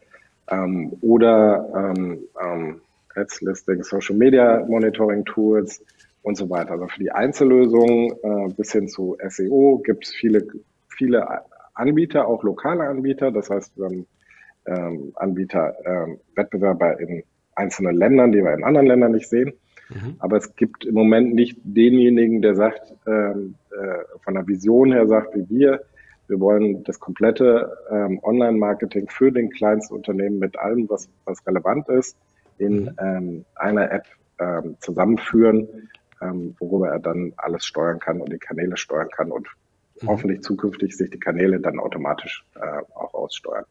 ähm, 0.51 0.93
oder 1.01 1.69
ähm, 1.75 2.19
ähm, 2.39 2.81
Ads, 3.15 3.41
Listing, 3.41 3.83
Social 3.83 4.15
Media 4.15 4.63
Monitoring 4.67 5.25
Tools 5.25 5.83
und 6.21 6.35
so 6.35 6.49
weiter. 6.49 6.71
Also 6.73 6.87
für 6.87 6.99
die 6.99 7.11
Einzellösung 7.11 8.11
äh, 8.21 8.53
bis 8.53 8.71
hin 8.71 8.87
zu 8.87 9.17
SEO 9.27 9.81
gibt 9.83 10.05
es 10.05 10.13
viele, 10.13 10.45
viele 10.89 11.25
Anbieter, 11.73 12.27
auch 12.27 12.43
lokale 12.43 12.83
Anbieter. 12.83 13.31
Das 13.31 13.49
heißt, 13.49 13.75
wir 13.77 13.85
haben 13.85 14.07
ähm, 14.65 15.13
Anbieter, 15.15 15.75
Wettbewerber 16.35 16.99
in 16.99 17.23
einzelnen 17.55 17.95
Ländern, 17.95 18.31
die 18.31 18.43
wir 18.43 18.53
in 18.53 18.63
anderen 18.63 18.87
Ländern 18.87 19.11
nicht 19.13 19.29
sehen. 19.29 19.53
Mhm. 19.93 20.15
Aber 20.19 20.37
es 20.37 20.55
gibt 20.55 20.85
im 20.85 20.95
Moment 20.95 21.33
nicht 21.33 21.57
denjenigen, 21.63 22.41
der 22.41 22.55
sagt, 22.55 22.93
ähm, 23.05 23.55
äh, 23.71 24.19
von 24.23 24.33
der 24.33 24.47
Vision 24.47 24.91
her 24.91 25.07
sagt, 25.07 25.35
wie 25.35 25.49
wir, 25.49 25.81
wir 26.27 26.39
wollen 26.39 26.83
das 26.83 26.99
komplette 26.99 27.77
ähm, 27.89 28.19
Online-Marketing 28.23 29.09
für 29.09 29.31
den 29.31 29.49
Kleinstunternehmen 29.49 30.39
mit 30.39 30.57
allem, 30.57 30.89
was, 30.89 31.09
was 31.25 31.45
relevant 31.45 31.89
ist, 31.89 32.17
in 32.57 32.83
mhm. 32.83 32.91
ähm, 32.99 33.45
einer 33.55 33.91
App 33.91 34.05
ähm, 34.39 34.77
zusammenführen, 34.79 35.89
ähm, 36.21 36.55
worüber 36.59 36.89
er 36.89 36.99
dann 36.99 37.33
alles 37.37 37.65
steuern 37.65 37.99
kann 37.99 38.21
und 38.21 38.31
die 38.31 38.37
Kanäle 38.37 38.77
steuern 38.77 39.09
kann 39.09 39.31
und 39.31 39.47
mhm. 40.01 40.07
hoffentlich 40.07 40.41
zukünftig 40.41 40.95
sich 40.95 41.09
die 41.09 41.19
Kanäle 41.19 41.59
dann 41.59 41.79
automatisch 41.79 42.45
äh, 42.55 42.81
auch 42.95 43.13
aussteuern. 43.13 43.65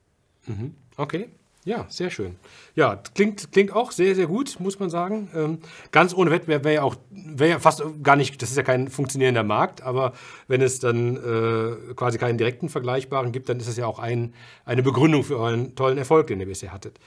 Mhm. 0.46 0.74
Okay. 0.96 1.30
Ja, 1.64 1.86
sehr 1.88 2.10
schön. 2.10 2.34
Ja, 2.74 3.00
klingt, 3.14 3.52
klingt 3.52 3.72
auch 3.72 3.92
sehr, 3.92 4.16
sehr 4.16 4.26
gut, 4.26 4.58
muss 4.58 4.80
man 4.80 4.90
sagen. 4.90 5.30
Ähm, 5.32 5.58
ganz 5.92 6.12
ohne 6.12 6.32
Wettbewerb 6.32 6.64
wäre 6.64 6.74
ja 6.74 6.82
auch, 6.82 6.96
wäre 7.10 7.50
ja 7.50 7.58
fast 7.60 7.84
gar 8.02 8.16
nicht, 8.16 8.42
das 8.42 8.50
ist 8.50 8.56
ja 8.56 8.64
kein 8.64 8.88
funktionierender 8.88 9.44
Markt, 9.44 9.80
aber 9.80 10.12
wenn 10.48 10.60
es 10.60 10.80
dann 10.80 11.16
äh, 11.16 11.94
quasi 11.94 12.18
keinen 12.18 12.36
direkten 12.36 12.68
Vergleichbaren 12.68 13.30
gibt, 13.30 13.48
dann 13.48 13.60
ist 13.60 13.68
es 13.68 13.76
ja 13.76 13.86
auch 13.86 14.00
ein, 14.00 14.34
eine 14.64 14.82
Begründung 14.82 15.22
für 15.22 15.38
euren 15.38 15.76
tollen 15.76 15.98
Erfolg, 15.98 16.26
den 16.26 16.40
ihr 16.40 16.46
bisher 16.46 16.72
hattet. 16.72 16.98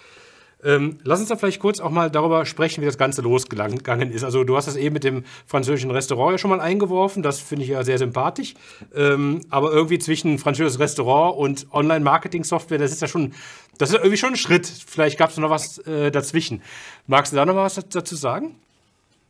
Ähm, 0.64 0.98
lass 1.04 1.20
uns 1.20 1.30
da 1.30 1.36
vielleicht 1.36 1.60
kurz 1.60 1.80
auch 1.80 1.92
mal 1.92 2.10
darüber 2.10 2.46
sprechen, 2.46 2.82
wie 2.82 2.86
das 2.86 2.98
Ganze 2.98 3.22
losgegangen 3.22 4.12
ist. 4.12 4.24
Also 4.24 4.44
du 4.44 4.56
hast 4.56 4.68
das 4.68 4.76
eben 4.76 4.94
mit 4.94 5.04
dem 5.04 5.24
französischen 5.46 5.92
Restaurant 5.92 6.34
ja 6.34 6.38
schon 6.38 6.50
mal 6.50 6.60
eingeworfen, 6.60 7.24
das 7.24 7.40
finde 7.40 7.64
ich 7.64 7.70
ja 7.70 7.84
sehr 7.84 7.98
sympathisch. 7.98 8.56
Ähm, 8.96 9.42
aber 9.50 9.72
irgendwie 9.72 10.00
zwischen 10.00 10.38
französisches 10.40 10.80
Restaurant 10.80 11.38
und 11.38 11.68
Online-Marketing-Software, 11.72 12.78
das 12.78 12.92
ist 12.92 13.02
ja 13.02 13.08
schon, 13.08 13.34
das 13.78 13.90
ist 13.90 13.96
irgendwie 13.96 14.18
schon 14.18 14.32
ein 14.32 14.38
Schritt. 14.38 14.66
Vielleicht 14.66 15.18
gab 15.18 15.30
es 15.30 15.38
noch 15.38 15.50
was 15.50 15.80
äh, 15.80 16.12
dazwischen. 16.12 16.62
Magst 17.08 17.32
du 17.32 17.36
da 17.38 17.46
noch 17.46 17.56
was 17.56 17.76
dazu 17.90 18.16
sagen? 18.16 18.56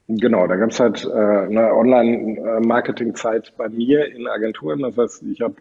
Genau, 0.08 0.46
da 0.46 0.56
gab 0.56 0.70
es 0.70 0.80
halt 0.80 1.04
äh, 1.04 1.10
eine 1.10 1.74
Online-Marketing-Zeit 1.74 3.54
bei 3.58 3.70
mir 3.70 4.06
in 4.14 4.28
Agenturen. 4.28 4.82
Das 4.82 4.98
heißt, 4.98 5.24
ich 5.24 5.42
habe 5.42 5.56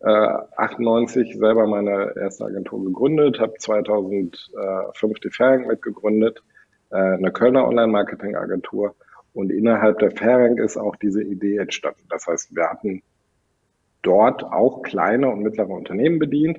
äh, 0.00 0.08
98 0.56 1.36
selber 1.36 1.66
meine 1.66 2.14
erste 2.16 2.44
Agentur 2.44 2.84
gegründet, 2.84 3.40
habe 3.40 3.54
2005 3.58 5.20
die 5.20 5.30
Fering 5.30 5.66
mitgegründet, 5.66 6.42
äh, 6.90 6.96
eine 6.96 7.32
Kölner 7.32 7.66
Online-Marketing-Agentur. 7.66 8.94
Und 9.34 9.50
innerhalb 9.50 9.98
der 9.98 10.10
Fering 10.10 10.58
ist 10.58 10.76
auch 10.76 10.96
diese 10.96 11.22
Idee 11.22 11.58
entstanden. 11.58 12.02
Das 12.10 12.26
heißt, 12.26 12.54
wir 12.56 12.68
hatten 12.68 13.02
dort 14.02 14.44
auch 14.44 14.82
kleine 14.82 15.28
und 15.28 15.42
mittlere 15.42 15.70
Unternehmen 15.70 16.18
bedient, 16.18 16.58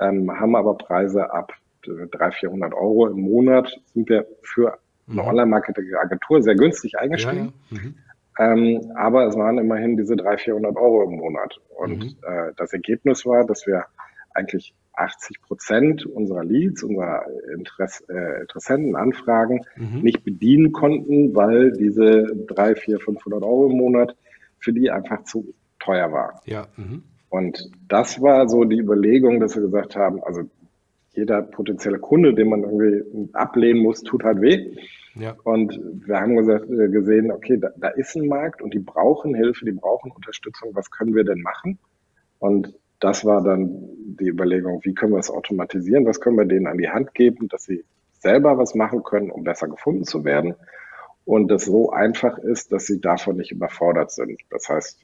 ähm, 0.00 0.30
haben 0.38 0.56
aber 0.56 0.76
Preise 0.76 1.32
ab 1.32 1.52
300, 1.84 2.34
400 2.34 2.74
Euro 2.74 3.06
im 3.08 3.20
Monat 3.20 3.80
sind 3.94 4.08
wir 4.08 4.26
für 4.42 4.78
eine 5.06 5.22
mhm. 5.22 5.28
Online-Marketing-Agentur 5.28 6.42
sehr 6.42 6.54
günstig 6.54 6.98
eingestiegen. 6.98 7.52
Ja, 7.70 7.76
ja. 7.76 7.82
Mhm. 7.82 7.94
Ähm, 8.38 8.92
aber 8.94 9.26
es 9.26 9.36
waren 9.36 9.58
immerhin 9.58 9.96
diese 9.96 10.16
300, 10.16 10.40
400 10.40 10.76
Euro 10.76 11.04
im 11.04 11.16
Monat. 11.16 11.60
Und 11.76 11.98
mhm. 11.98 12.16
äh, 12.22 12.52
das 12.56 12.72
Ergebnis 12.72 13.26
war, 13.26 13.44
dass 13.44 13.66
wir 13.66 13.84
eigentlich 14.34 14.74
80 14.94 15.42
Prozent 15.42 16.06
unserer 16.06 16.44
Leads, 16.44 16.82
unserer 16.82 17.26
Interess 17.52 18.04
äh, 18.08 18.40
Interessentenanfragen 18.40 19.64
mhm. 19.76 20.00
nicht 20.02 20.24
bedienen 20.24 20.72
konnten, 20.72 21.34
weil 21.34 21.72
diese 21.72 22.26
3, 22.48 22.74
4, 22.74 23.00
500 23.00 23.42
Euro 23.42 23.70
im 23.70 23.76
Monat 23.76 24.16
für 24.58 24.72
die 24.72 24.90
einfach 24.90 25.24
zu 25.24 25.54
teuer 25.78 26.12
war. 26.12 26.42
Ja. 26.46 26.66
Mhm. 26.76 27.02
Und 27.30 27.70
das 27.88 28.20
war 28.20 28.48
so 28.48 28.64
die 28.64 28.78
Überlegung, 28.78 29.40
dass 29.40 29.54
wir 29.54 29.62
gesagt 29.62 29.96
haben, 29.96 30.22
also 30.22 30.42
jeder 31.12 31.42
potenzielle 31.42 31.98
Kunde, 31.98 32.34
den 32.34 32.48
man 32.48 32.62
irgendwie 32.62 33.28
ablehnen 33.32 33.82
muss, 33.82 34.02
tut 34.02 34.24
halt 34.24 34.40
weh. 34.40 34.76
Ja. 35.18 35.36
Und 35.42 35.78
wir 36.06 36.20
haben 36.20 36.36
gesagt, 36.36 36.70
äh, 36.70 36.88
gesehen, 36.88 37.32
okay, 37.32 37.58
da, 37.58 37.70
da 37.76 37.88
ist 37.88 38.14
ein 38.16 38.28
Markt 38.28 38.62
und 38.62 38.72
die 38.72 38.78
brauchen 38.78 39.34
Hilfe, 39.34 39.64
die 39.64 39.72
brauchen 39.72 40.12
Unterstützung. 40.12 40.70
Was 40.74 40.90
können 40.90 41.14
wir 41.14 41.24
denn 41.24 41.42
machen? 41.42 41.78
Und 42.38 42.74
das 43.00 43.24
war 43.24 43.42
dann 43.42 43.68
die 44.18 44.28
Überlegung, 44.28 44.80
wie 44.84 44.94
können 44.94 45.12
wir 45.12 45.18
es 45.18 45.30
automatisieren? 45.30 46.06
Was 46.06 46.20
können 46.20 46.36
wir 46.36 46.44
denen 46.44 46.66
an 46.66 46.78
die 46.78 46.88
Hand 46.88 47.14
geben, 47.14 47.48
dass 47.48 47.64
sie 47.64 47.84
selber 48.20 48.58
was 48.58 48.74
machen 48.74 49.02
können, 49.02 49.30
um 49.30 49.44
besser 49.44 49.68
gefunden 49.68 50.04
zu 50.04 50.24
werden? 50.24 50.54
Und 51.24 51.48
das 51.48 51.66
so 51.66 51.90
einfach 51.90 52.38
ist, 52.38 52.72
dass 52.72 52.86
sie 52.86 53.00
davon 53.00 53.36
nicht 53.36 53.52
überfordert 53.52 54.10
sind. 54.10 54.40
Das 54.50 54.68
heißt, 54.68 54.98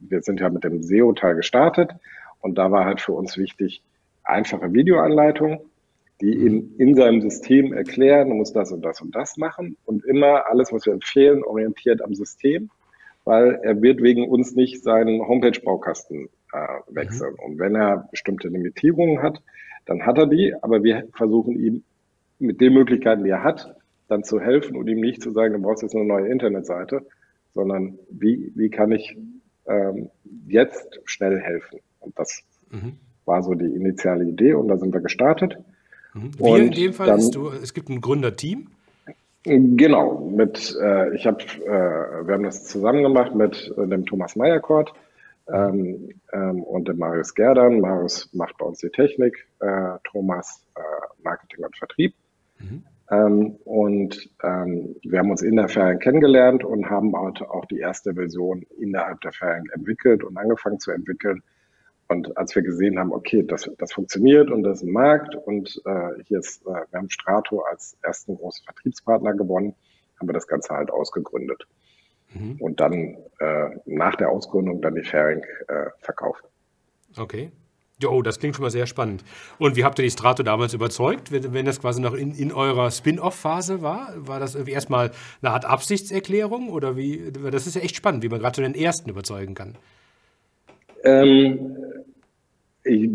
wir 0.00 0.22
sind 0.22 0.40
ja 0.40 0.48
mit 0.50 0.64
dem 0.64 0.82
SEO-Teil 0.82 1.34
gestartet 1.34 1.90
und 2.40 2.56
da 2.56 2.70
war 2.70 2.84
halt 2.84 3.00
für 3.00 3.12
uns 3.12 3.36
wichtig, 3.36 3.82
einfache 4.22 4.72
Videoanleitung, 4.72 5.60
die 6.20 6.32
in, 6.32 6.74
in 6.76 6.94
seinem 6.94 7.20
System 7.20 7.72
erklären, 7.72 8.30
du 8.30 8.34
musst 8.34 8.56
das 8.56 8.72
und 8.72 8.84
das 8.84 9.00
und 9.00 9.14
das 9.14 9.36
machen 9.36 9.76
und 9.84 10.04
immer 10.04 10.48
alles, 10.48 10.72
was 10.72 10.86
wir 10.86 10.94
empfehlen, 10.94 11.44
orientiert 11.44 12.02
am 12.02 12.14
System, 12.14 12.70
weil 13.24 13.58
er 13.62 13.82
wird 13.82 14.02
wegen 14.02 14.28
uns 14.28 14.54
nicht 14.54 14.82
seinen 14.82 15.26
Homepage-Baukasten 15.26 16.28
äh, 16.52 16.58
wechseln. 16.88 17.34
Mhm. 17.34 17.44
Und 17.44 17.58
wenn 17.58 17.74
er 17.74 18.08
bestimmte 18.10 18.48
Limitierungen 18.48 19.22
hat, 19.22 19.42
dann 19.84 20.06
hat 20.06 20.18
er 20.18 20.26
die, 20.26 20.54
aber 20.62 20.82
wir 20.82 21.08
versuchen 21.12 21.58
ihm 21.58 21.84
mit 22.38 22.60
den 22.60 22.74
Möglichkeiten, 22.74 23.24
die 23.24 23.30
er 23.30 23.44
hat, 23.44 23.76
dann 24.08 24.24
zu 24.24 24.40
helfen 24.40 24.76
und 24.76 24.88
ihm 24.88 25.00
nicht 25.00 25.22
zu 25.22 25.32
sagen, 25.32 25.54
du 25.54 25.60
brauchst 25.60 25.82
jetzt 25.82 25.94
eine 25.94 26.04
neue 26.04 26.28
Internetseite, 26.28 27.06
sondern 27.52 27.98
wie, 28.10 28.52
wie 28.54 28.70
kann 28.70 28.92
ich 28.92 29.16
ähm, 29.66 30.10
jetzt 30.46 31.00
schnell 31.04 31.40
helfen? 31.40 31.80
Und 32.00 32.18
das 32.18 32.42
mhm. 32.70 32.98
war 33.24 33.42
so 33.42 33.54
die 33.54 33.74
initiale 33.74 34.24
Idee 34.24 34.54
und 34.54 34.68
da 34.68 34.76
sind 34.76 34.94
wir 34.94 35.00
gestartet. 35.00 35.58
Mhm. 36.16 36.38
Wir 36.38 36.56
in 36.56 36.70
dem 36.70 36.92
Fall 36.92 37.06
dann, 37.06 37.18
ist 37.18 37.34
du, 37.34 37.50
es 37.50 37.74
gibt 37.74 37.88
ein 37.88 38.00
Gründerteam. 38.00 38.68
Genau, 39.44 40.28
mit 40.28 40.76
äh, 40.82 41.14
ich 41.14 41.24
habe, 41.26 41.38
äh, 41.40 42.26
wir 42.26 42.34
haben 42.34 42.42
das 42.42 42.64
zusammen 42.64 43.02
gemacht 43.04 43.34
mit 43.34 43.72
äh, 43.78 43.86
dem 43.86 44.04
Thomas 44.04 44.34
Meyerkort 44.34 44.92
ähm, 45.48 46.08
ähm, 46.32 46.64
und 46.64 46.88
dem 46.88 46.98
Marius 46.98 47.32
Gerdan. 47.32 47.80
Marius 47.80 48.28
macht 48.32 48.58
bei 48.58 48.66
uns 48.66 48.78
die 48.78 48.90
Technik, 48.90 49.46
äh, 49.60 49.98
Thomas 50.10 50.64
äh, 50.74 50.80
Marketing 51.22 51.64
und 51.64 51.76
Vertrieb. 51.76 52.14
Mhm. 52.58 52.82
Ähm, 53.08 53.56
und 53.64 54.28
ähm, 54.42 54.96
wir 55.04 55.20
haben 55.20 55.30
uns 55.30 55.42
in 55.42 55.54
der 55.54 55.68
Ferien 55.68 56.00
kennengelernt 56.00 56.64
und 56.64 56.90
haben 56.90 57.16
heute 57.16 57.48
auch 57.48 57.66
die 57.66 57.78
erste 57.78 58.14
Version 58.14 58.66
innerhalb 58.80 59.20
der 59.20 59.32
Ferien 59.32 59.68
entwickelt 59.72 60.24
und 60.24 60.36
angefangen 60.36 60.80
zu 60.80 60.90
entwickeln. 60.90 61.42
Und 62.08 62.36
als 62.36 62.54
wir 62.54 62.62
gesehen 62.62 62.98
haben, 62.98 63.12
okay, 63.12 63.42
das, 63.42 63.68
das 63.78 63.92
funktioniert 63.92 64.50
und 64.50 64.62
das 64.62 64.78
ist 64.78 64.88
ein 64.88 64.92
Markt 64.92 65.34
und 65.34 65.80
äh, 65.84 66.22
hier 66.24 66.38
ist, 66.38 66.62
äh, 66.62 66.70
wir 66.90 66.98
haben 66.98 67.10
Strato 67.10 67.62
als 67.62 67.96
ersten 68.02 68.36
großen 68.36 68.64
Vertriebspartner 68.64 69.34
gewonnen, 69.34 69.74
haben 70.18 70.28
wir 70.28 70.32
das 70.32 70.46
Ganze 70.46 70.74
halt 70.74 70.90
ausgegründet. 70.90 71.66
Mhm. 72.32 72.56
Und 72.60 72.80
dann 72.80 73.16
äh, 73.38 73.70
nach 73.86 74.14
der 74.14 74.30
Ausgründung 74.30 74.80
dann 74.82 74.94
die 74.94 75.02
Fairing 75.02 75.42
äh, 75.68 75.90
verkauft. 76.00 76.44
Okay. 77.16 77.50
Oh, 78.04 78.20
das 78.20 78.38
klingt 78.38 78.54
schon 78.54 78.62
mal 78.62 78.70
sehr 78.70 78.86
spannend. 78.86 79.24
Und 79.58 79.74
wie 79.74 79.84
habt 79.84 79.98
ihr 79.98 80.02
die 80.02 80.10
Strato 80.10 80.42
damals 80.42 80.74
überzeugt, 80.74 81.32
wenn, 81.32 81.54
wenn 81.54 81.64
das 81.64 81.80
quasi 81.80 82.00
noch 82.02 82.12
in, 82.12 82.34
in 82.34 82.52
eurer 82.52 82.90
Spin-off-Phase 82.90 83.80
war? 83.80 84.12
War 84.16 84.38
das 84.38 84.54
irgendwie 84.54 84.72
erstmal 84.72 85.12
eine 85.40 85.52
Art 85.52 85.64
Absichtserklärung 85.64 86.68
oder 86.68 86.96
wie? 86.96 87.32
Das 87.32 87.66
ist 87.66 87.74
ja 87.74 87.80
echt 87.80 87.96
spannend, 87.96 88.22
wie 88.22 88.28
man 88.28 88.38
gerade 88.38 88.56
so 88.56 88.62
den 88.62 88.74
ersten 88.74 89.08
überzeugen 89.08 89.54
kann. 89.54 89.78
Ähm, 91.06 91.76
ich, 92.84 93.10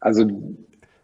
also 0.00 0.26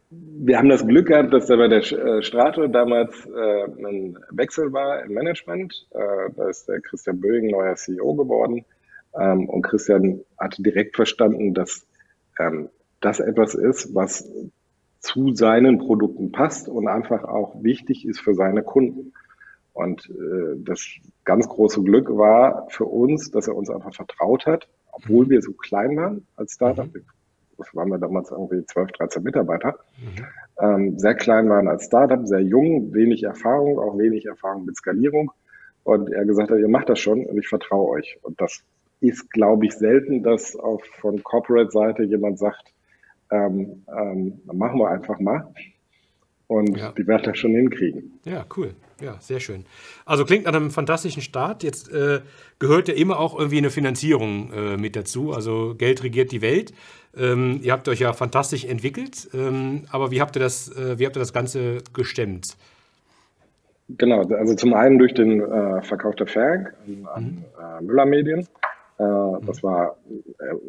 wir 0.08 0.58
haben 0.58 0.68
das 0.68 0.86
Glück 0.86 1.08
gehabt, 1.08 1.32
dass 1.32 1.46
da 1.46 1.56
bei 1.56 1.68
der 1.68 1.80
äh, 1.80 2.22
Strato 2.22 2.66
damals 2.66 3.26
äh, 3.26 3.64
ein 3.64 4.18
Wechsel 4.30 4.72
war 4.72 5.04
im 5.04 5.14
Management. 5.14 5.86
Äh, 5.90 6.32
da 6.36 6.48
ist 6.48 6.68
der 6.68 6.80
Christian 6.80 7.20
Böing 7.20 7.48
neuer 7.48 7.76
CEO 7.76 8.14
geworden. 8.14 8.64
Ähm, 9.18 9.48
und 9.48 9.62
Christian 9.62 10.20
hatte 10.38 10.62
direkt 10.62 10.96
verstanden, 10.96 11.54
dass 11.54 11.86
ähm, 12.38 12.68
das 13.00 13.20
etwas 13.20 13.54
ist, 13.54 13.94
was 13.94 14.28
zu 14.98 15.34
seinen 15.34 15.78
Produkten 15.78 16.32
passt 16.32 16.68
und 16.68 16.88
einfach 16.88 17.24
auch 17.24 17.62
wichtig 17.62 18.06
ist 18.06 18.20
für 18.20 18.34
seine 18.34 18.62
Kunden. 18.62 19.12
Und 19.74 20.08
äh, 20.08 20.56
das 20.58 20.86
ganz 21.24 21.48
große 21.48 21.82
Glück 21.82 22.08
war 22.16 22.66
für 22.70 22.86
uns, 22.86 23.30
dass 23.30 23.48
er 23.48 23.56
uns 23.56 23.68
einfach 23.68 23.92
vertraut 23.92 24.46
hat, 24.46 24.68
obwohl 24.92 25.28
wir 25.28 25.42
so 25.42 25.52
klein 25.52 25.96
waren 25.96 26.26
als 26.36 26.54
Startup. 26.54 26.86
Mhm. 26.86 27.02
Das 27.58 27.74
waren 27.74 27.88
wir 27.88 27.98
damals 27.98 28.30
irgendwie 28.30 28.64
12, 28.64 28.92
13 28.92 29.22
Mitarbeiter. 29.22 29.78
Mhm. 29.98 30.24
Ähm, 30.60 30.98
sehr 30.98 31.14
klein 31.14 31.48
waren 31.48 31.68
als 31.68 31.86
Startup, 31.86 32.24
sehr 32.26 32.40
jung, 32.40 32.94
wenig 32.94 33.24
Erfahrung, 33.24 33.78
auch 33.78 33.98
wenig 33.98 34.26
Erfahrung 34.26 34.64
mit 34.64 34.76
Skalierung. 34.76 35.32
Und 35.82 36.10
er 36.10 36.24
gesagt 36.24 36.50
hat, 36.50 36.58
ihr 36.58 36.68
macht 36.68 36.88
das 36.88 37.00
schon 37.00 37.26
und 37.26 37.36
ich 37.36 37.48
vertraue 37.48 37.90
euch. 37.90 38.18
Und 38.22 38.40
das 38.40 38.62
ist, 39.00 39.30
glaube 39.30 39.66
ich, 39.66 39.74
selten, 39.74 40.22
dass 40.22 40.56
auch 40.56 40.82
von 41.00 41.22
Corporate-Seite 41.22 42.04
jemand 42.04 42.38
sagt, 42.38 42.72
ähm, 43.30 43.84
ähm, 43.88 44.40
machen 44.46 44.78
wir 44.78 44.88
einfach 44.88 45.18
mal. 45.18 45.52
Und 46.46 46.76
ja. 46.76 46.92
die 46.92 47.06
werden 47.06 47.22
das 47.24 47.38
schon 47.38 47.52
hinkriegen. 47.52 48.18
Ja, 48.24 48.44
cool. 48.56 48.74
Ja, 49.00 49.16
sehr 49.20 49.40
schön. 49.40 49.64
Also 50.04 50.24
klingt 50.24 50.44
nach 50.44 50.54
einem 50.54 50.70
fantastischen 50.70 51.22
Start. 51.22 51.62
Jetzt 51.62 51.92
äh, 51.92 52.20
gehört 52.58 52.88
ja 52.88 52.94
immer 52.94 53.18
auch 53.18 53.36
irgendwie 53.38 53.58
eine 53.58 53.70
Finanzierung 53.70 54.52
äh, 54.52 54.76
mit 54.76 54.94
dazu. 54.94 55.32
Also 55.32 55.74
Geld 55.76 56.02
regiert 56.02 56.32
die 56.32 56.42
Welt. 56.42 56.72
Ähm, 57.16 57.60
ihr 57.62 57.72
habt 57.72 57.88
euch 57.88 58.00
ja 58.00 58.12
fantastisch 58.12 58.64
entwickelt. 58.64 59.28
Ähm, 59.34 59.82
aber 59.90 60.10
wie 60.10 60.20
habt 60.20 60.36
ihr 60.36 60.40
das, 60.40 60.68
äh, 60.76 60.98
wie 60.98 61.06
habt 61.06 61.16
ihr 61.16 61.20
das 61.20 61.32
Ganze 61.32 61.78
gestemmt? 61.92 62.56
Genau, 63.88 64.22
also 64.22 64.54
zum 64.54 64.72
einen 64.74 64.98
durch 64.98 65.12
den 65.12 65.40
äh, 65.40 65.82
Verkauf 65.82 66.16
der 66.16 66.26
Ferg 66.26 66.74
an, 67.14 67.24
mhm. 67.24 67.44
Äh, 67.60 67.82
Müller 67.82 68.06
Medien. 68.06 68.48
Äh, 68.98 69.02
mhm. 69.02 69.46
Das 69.46 69.62
war 69.62 69.96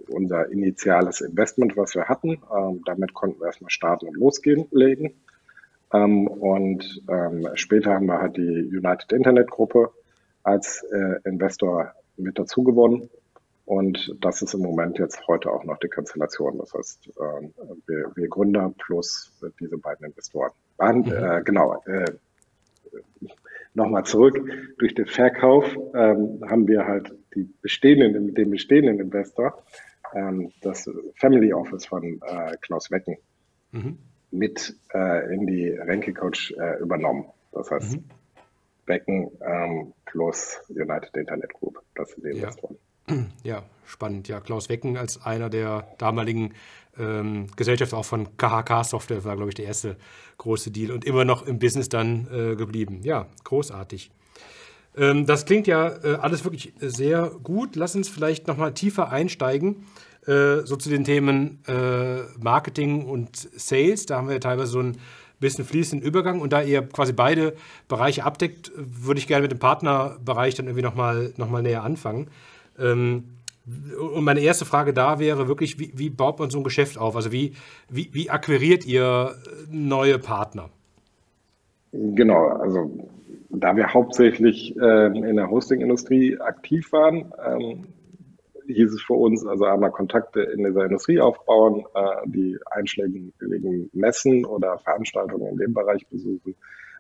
unser 0.10 0.50
initiales 0.52 1.22
Investment, 1.22 1.78
was 1.78 1.96
wir 1.96 2.06
hatten. 2.06 2.42
Ähm, 2.56 2.82
damit 2.86 3.14
konnten 3.14 3.40
wir 3.40 3.48
erstmal 3.48 3.70
starten 3.70 4.08
und 4.08 4.18
losgehen, 4.18 4.66
legen. 4.72 5.14
Ähm, 5.96 6.28
und 6.28 7.02
ähm, 7.10 7.48
später 7.56 7.94
haben 7.94 8.08
wir 8.08 8.20
halt 8.20 8.38
die 8.38 8.70
United 8.76 9.12
Internet 9.12 9.50
Gruppe 9.50 9.92
als 10.44 10.84
äh, 10.92 11.20
Investor 11.28 11.94
mit 12.18 12.38
dazu 12.38 12.64
gewonnen. 12.64 13.10
Und 13.66 14.16
das 14.22 14.42
ist 14.42 14.54
im 14.54 14.62
Moment 14.62 15.00
jetzt 15.00 15.28
heute 15.28 15.50
auch 15.52 15.64
noch 15.64 15.80
die 15.80 15.88
Konstellation. 15.88 16.60
Das 16.60 16.74
heißt, 16.74 17.10
ähm, 17.20 17.54
wir, 17.88 18.12
wir 18.16 18.28
Gründer 18.28 18.74
plus 18.78 19.32
diese 19.60 19.78
beiden 19.78 20.06
Investoren. 20.06 20.52
Und, 20.78 21.08
mhm. 21.08 21.14
äh, 21.14 21.42
genau, 21.44 21.82
äh, 21.86 22.06
nochmal 23.74 24.04
zurück. 24.04 24.40
Durch 24.78 24.94
den 24.94 25.08
Verkauf 25.08 25.66
ähm, 25.96 26.44
haben 26.48 26.68
wir 26.68 26.86
halt 26.86 27.14
die 27.34 27.50
bestehenden, 27.62 28.36
den 28.36 28.52
bestehenden 28.52 29.00
Investor, 29.00 29.64
ähm, 30.14 30.52
das 30.62 30.90
Family 31.16 31.52
Office 31.52 31.88
von 31.88 32.22
äh, 32.22 32.56
Klaus 32.62 32.92
Wecken, 32.92 33.18
mhm 33.72 33.98
mit 34.32 34.76
äh, 34.94 35.34
in 35.34 35.48
die 35.48 35.70
Renke-Coach 35.70 36.54
äh, 36.58 36.80
übernommen. 36.80 37.26
Das 37.52 37.72
heißt, 37.72 37.94
mhm. 37.94 38.04
Becken 38.86 39.32
ähm, 39.42 39.94
plus 40.06 40.60
United 40.70 41.16
Internet 41.16 41.54
Group, 41.54 41.82
das 41.96 42.12
sind 42.12 42.26
die 42.26 42.30
Investoren. 42.38 42.78
Ja. 43.10 43.16
ja, 43.44 43.64
spannend. 43.86 44.28
Ja, 44.28 44.40
Klaus 44.40 44.70
Wecken 44.70 44.98
als 44.98 45.24
einer 45.26 45.50
der 45.50 45.88
damaligen 45.98 46.54
ähm, 46.98 47.48
Gesellschafter 47.56 47.98
auch 47.98 48.06
von 48.06 48.38
KHK 48.38 48.84
Software 48.84 49.24
war, 49.24 49.36
glaube 49.36 49.50
ich, 49.50 49.56
der 49.56 49.66
erste 49.66 49.98
große 50.38 50.72
Deal 50.72 50.92
und 50.92 51.06
immer 51.06 51.26
noch 51.26 51.46
im 51.46 51.60
Business 51.60 51.90
dann 51.90 52.28
äh, 52.32 52.56
geblieben. 52.56 53.02
Ja, 53.04 53.28
großartig. 53.44 54.12
Ähm, 54.98 55.26
das 55.26 55.46
klingt 55.46 55.68
ja 55.68 55.90
äh, 56.04 56.16
alles 56.16 56.44
wirklich 56.44 56.74
sehr 56.80 57.32
gut. 57.44 57.76
Lass 57.76 57.96
uns 57.96 58.10
vielleicht 58.10 58.48
nochmal 58.48 58.74
tiefer 58.74 59.12
einsteigen 59.12 59.86
äh, 60.28 60.66
so 60.66 60.76
zu 60.76 60.90
den 60.90 61.04
Themen 61.04 61.60
äh, 61.68 62.22
Marketing 62.42 63.06
und 63.06 63.36
Sales. 63.36 64.06
Da 64.06 64.18
haben 64.18 64.30
wir 64.30 64.40
teilweise 64.40 64.72
so 64.72 64.80
ein 64.80 64.98
bisschen 65.40 65.66
fließenden 65.66 66.08
Übergang. 66.08 66.42
Und 66.42 66.54
da 66.54 66.62
ihr 66.62 66.82
quasi 66.82 67.14
beide 67.14 67.54
Bereiche 67.88 68.24
abdeckt, 68.24 68.72
würde 68.76 69.20
ich 69.20 69.28
gerne 69.28 69.44
mit 69.44 69.52
dem 69.52 69.60
Partnerbereich 69.60 70.56
dann 70.56 70.68
irgendwie 70.68 70.84
nochmal 70.84 71.34
noch 71.38 71.50
mal 71.50 71.62
näher 71.62 71.84
anfangen. 71.84 72.28
Ähm, 72.80 73.26
Und 74.00 74.24
meine 74.24 74.42
erste 74.42 74.66
Frage 74.66 74.94
da 74.94 75.18
wäre 75.18 75.48
wirklich, 75.48 75.80
wie, 75.80 75.92
wie 75.96 76.12
baut 76.12 76.38
man 76.40 76.52
so 76.52 76.60
ein 76.60 76.64
Geschäft 76.64 76.98
auf? 77.00 77.16
Also 77.16 77.32
wie, 77.32 77.54
wie, 77.90 78.10
wie 78.14 78.30
akquiriert 78.30 78.86
ihr 78.86 79.36
neue 79.72 80.20
Partner? 80.20 80.70
Genau, 81.92 82.48
also 82.48 82.92
da 83.50 83.76
wir 83.76 83.94
hauptsächlich 83.94 84.76
äh, 84.78 85.08
in 85.08 85.36
der 85.36 85.50
Hosting-Industrie 85.50 86.38
aktiv 86.40 86.92
waren, 86.92 87.34
ähm, 87.44 87.86
hieß 88.68 88.94
es 88.94 89.02
für 89.02 89.14
uns, 89.14 89.46
also 89.46 89.66
einmal 89.66 89.92
Kontakte 89.92 90.42
in 90.42 90.64
dieser 90.64 90.86
Industrie 90.86 91.20
aufbauen, 91.20 91.86
äh, 91.94 92.28
die 92.28 92.58
einschlägigen 92.72 93.90
Messen 93.94 94.46
oder 94.46 94.78
Veranstaltungen 94.80 95.48
in 95.48 95.58
dem 95.58 95.74
Bereich 95.74 96.08
besuchen. 96.08 96.56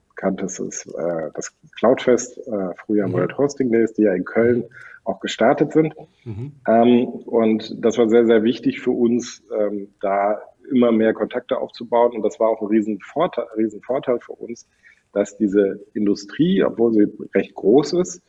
Bekanntes 0.09 0.59
ist 0.59 0.87
äh, 0.87 1.29
das 1.33 1.53
Cloudfest, 1.77 2.37
äh, 2.37 2.73
früher 2.85 3.07
mhm. 3.07 3.13
World 3.13 3.37
Hosting 3.37 3.71
Days, 3.71 3.93
die 3.93 4.03
ja 4.03 4.13
in 4.13 4.23
Köln 4.23 4.65
auch 5.03 5.19
gestartet 5.19 5.73
sind. 5.73 5.93
Mhm. 6.23 6.53
Ähm, 6.67 7.05
und 7.25 7.75
das 7.83 7.97
war 7.97 8.09
sehr, 8.09 8.25
sehr 8.25 8.43
wichtig 8.43 8.81
für 8.81 8.91
uns, 8.91 9.43
ähm, 9.57 9.89
da 10.01 10.41
immer 10.71 10.91
mehr 10.91 11.13
Kontakte 11.13 11.57
aufzubauen. 11.57 12.13
Und 12.13 12.23
das 12.23 12.39
war 12.39 12.49
auch 12.49 12.61
ein 12.61 12.67
Riesenvorteil, 12.67 13.45
Riesenvorteil 13.57 14.19
für 14.19 14.33
uns, 14.33 14.67
dass 15.13 15.37
diese 15.37 15.85
Industrie, 15.93 16.63
obwohl 16.63 16.93
sie 16.93 17.07
recht 17.33 17.53
groß 17.53 17.93
ist, 17.93 18.21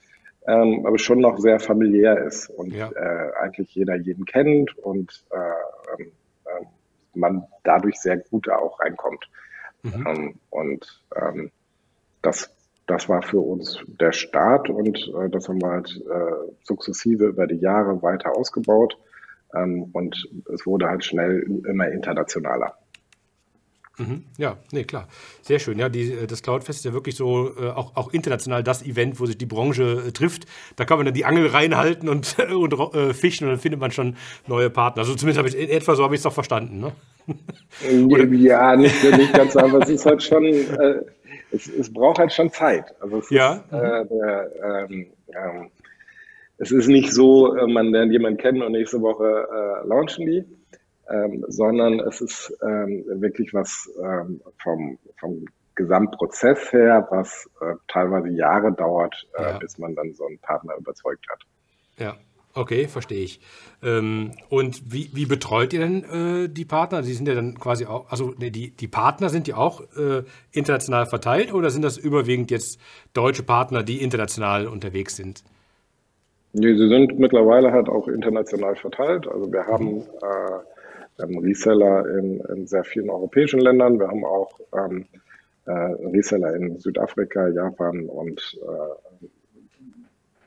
ähm, 0.46 0.84
aber 0.86 0.98
schon 0.98 1.20
noch 1.20 1.38
sehr 1.38 1.60
familiär 1.60 2.24
ist 2.24 2.48
und 2.50 2.72
ja. 2.72 2.90
äh, 2.90 3.32
eigentlich 3.40 3.74
jeder 3.74 3.96
jeden 3.96 4.24
kennt 4.24 4.76
und 4.78 5.24
äh, 5.30 6.02
äh, 6.02 6.06
man 7.14 7.44
dadurch 7.64 7.96
sehr 7.96 8.18
gut 8.18 8.48
auch 8.48 8.78
reinkommt. 8.80 9.28
Mhm. 9.82 10.06
Ähm, 10.06 10.34
und 10.50 11.02
ähm, 11.14 11.50
das, 12.22 12.50
das 12.86 13.08
war 13.08 13.22
für 13.22 13.40
uns 13.40 13.80
der 13.86 14.12
Start 14.12 14.68
und 14.68 14.96
äh, 15.18 15.28
das 15.30 15.48
haben 15.48 15.60
wir 15.60 15.70
halt 15.70 16.02
äh, 16.08 16.52
sukzessive 16.62 17.26
über 17.26 17.46
die 17.46 17.56
Jahre 17.56 18.02
weiter 18.02 18.36
ausgebaut 18.36 18.96
ähm, 19.54 19.90
und 19.92 20.28
es 20.52 20.66
wurde 20.66 20.88
halt 20.88 21.04
schnell 21.04 21.42
immer 21.66 21.88
internationaler. 21.88 22.76
Mhm. 23.98 24.24
Ja, 24.36 24.58
nee, 24.72 24.84
klar. 24.84 25.08
Sehr 25.40 25.58
schön. 25.58 25.78
Ja, 25.78 25.88
die, 25.88 26.26
das 26.26 26.42
Cloudfest 26.42 26.80
ist 26.80 26.84
ja 26.84 26.92
wirklich 26.92 27.16
so 27.16 27.50
äh, 27.58 27.70
auch, 27.70 27.96
auch 27.96 28.12
international 28.12 28.62
das 28.62 28.84
Event, 28.84 29.18
wo 29.20 29.26
sich 29.26 29.38
die 29.38 29.46
Branche 29.46 30.04
äh, 30.08 30.12
trifft. 30.12 30.44
Da 30.76 30.84
kann 30.84 30.98
man 30.98 31.06
dann 31.06 31.14
die 31.14 31.24
Angel 31.24 31.46
reinhalten 31.46 32.08
und, 32.08 32.36
und 32.54 32.94
äh, 32.94 33.14
fischen 33.14 33.44
und 33.44 33.52
dann 33.52 33.60
findet 33.60 33.80
man 33.80 33.90
schon 33.92 34.16
neue 34.46 34.68
Partner. 34.68 35.02
Also 35.02 35.14
zumindest 35.14 35.38
habe 35.38 35.48
ich 35.48 35.56
in 35.56 35.70
etwa 35.70 35.94
so 35.94 36.04
habe 36.04 36.14
ich 36.14 36.18
es 36.18 36.24
doch 36.24 36.32
verstanden. 36.32 36.80
Ne? 36.80 36.92
ja, 38.36 38.76
nicht, 38.76 39.02
nicht 39.02 39.32
ganz, 39.32 39.56
aber 39.56 39.82
es 39.82 39.88
ist 39.88 40.04
halt 40.04 40.22
schon, 40.22 40.44
äh, 40.44 41.00
es, 41.50 41.66
es 41.66 41.90
braucht 41.92 42.18
halt 42.18 42.32
schon 42.32 42.50
Zeit. 42.50 42.94
Also 43.00 43.18
es 43.18 43.30
ja. 43.30 43.54
Ist, 43.54 43.72
äh, 43.72 44.04
der, 44.06 44.86
ähm, 44.90 45.06
ähm, 45.28 45.70
es 46.58 46.70
ist 46.70 46.88
nicht 46.88 47.12
so, 47.12 47.56
äh, 47.56 47.66
man 47.66 47.92
lernt 47.92 48.12
jemanden 48.12 48.38
kennen 48.38 48.62
und 48.62 48.72
nächste 48.72 49.00
Woche 49.00 49.46
launchen 49.86 50.26
die 50.26 50.44
ähm, 51.10 51.44
sondern 51.48 52.00
es 52.00 52.20
ist 52.20 52.56
ähm, 52.62 53.04
wirklich 53.06 53.54
was 53.54 53.90
ähm, 54.02 54.40
vom, 54.62 54.98
vom 55.18 55.46
Gesamtprozess 55.76 56.72
her, 56.72 57.06
was 57.10 57.48
äh, 57.60 57.74
teilweise 57.86 58.30
Jahre 58.30 58.72
dauert, 58.72 59.26
äh, 59.38 59.42
ja. 59.42 59.58
bis 59.58 59.78
man 59.78 59.94
dann 59.94 60.12
so 60.14 60.26
einen 60.26 60.38
Partner 60.38 60.74
überzeugt 60.78 61.26
hat. 61.30 61.40
Ja, 61.98 62.16
okay, 62.54 62.88
verstehe 62.88 63.22
ich. 63.22 63.40
Ähm, 63.82 64.32
und 64.48 64.92
wie, 64.92 65.10
wie 65.14 65.26
betreut 65.26 65.72
ihr 65.72 65.80
denn 65.80 66.04
äh, 66.04 66.48
die 66.48 66.64
Partner? 66.64 67.02
Die 67.02 67.12
sind 67.12 67.28
ja 67.28 67.34
dann 67.34 67.58
quasi 67.58 67.86
auch, 67.86 68.10
also 68.10 68.34
nee, 68.38 68.50
die, 68.50 68.70
die 68.70 68.88
Partner 68.88 69.28
sind 69.28 69.46
die 69.46 69.54
auch 69.54 69.82
äh, 69.96 70.24
international 70.50 71.06
verteilt 71.06 71.52
oder 71.52 71.70
sind 71.70 71.82
das 71.82 71.98
überwiegend 71.98 72.50
jetzt 72.50 72.80
deutsche 73.12 73.42
Partner, 73.42 73.82
die 73.82 74.02
international 74.02 74.66
unterwegs 74.66 75.16
sind? 75.16 75.44
Nee, 76.54 76.74
sie 76.74 76.88
sind 76.88 77.18
mittlerweile 77.18 77.70
halt 77.70 77.90
auch 77.90 78.08
international 78.08 78.76
verteilt. 78.76 79.28
Also 79.28 79.52
wir 79.52 79.66
haben 79.66 79.96
mhm. 79.96 80.02
Äh, 81.18 81.22
ähm, 81.22 81.38
Reseller 81.38 82.08
in, 82.18 82.40
in, 82.40 82.66
sehr 82.66 82.84
vielen 82.84 83.10
europäischen 83.10 83.60
Ländern. 83.60 83.98
Wir 83.98 84.08
haben 84.08 84.24
auch 84.24 84.58
ähm, 84.72 85.06
äh, 85.66 85.72
Reseller 85.72 86.54
in 86.54 86.78
Südafrika, 86.78 87.48
Japan 87.48 88.06
und 88.06 88.58
äh, 88.62 89.26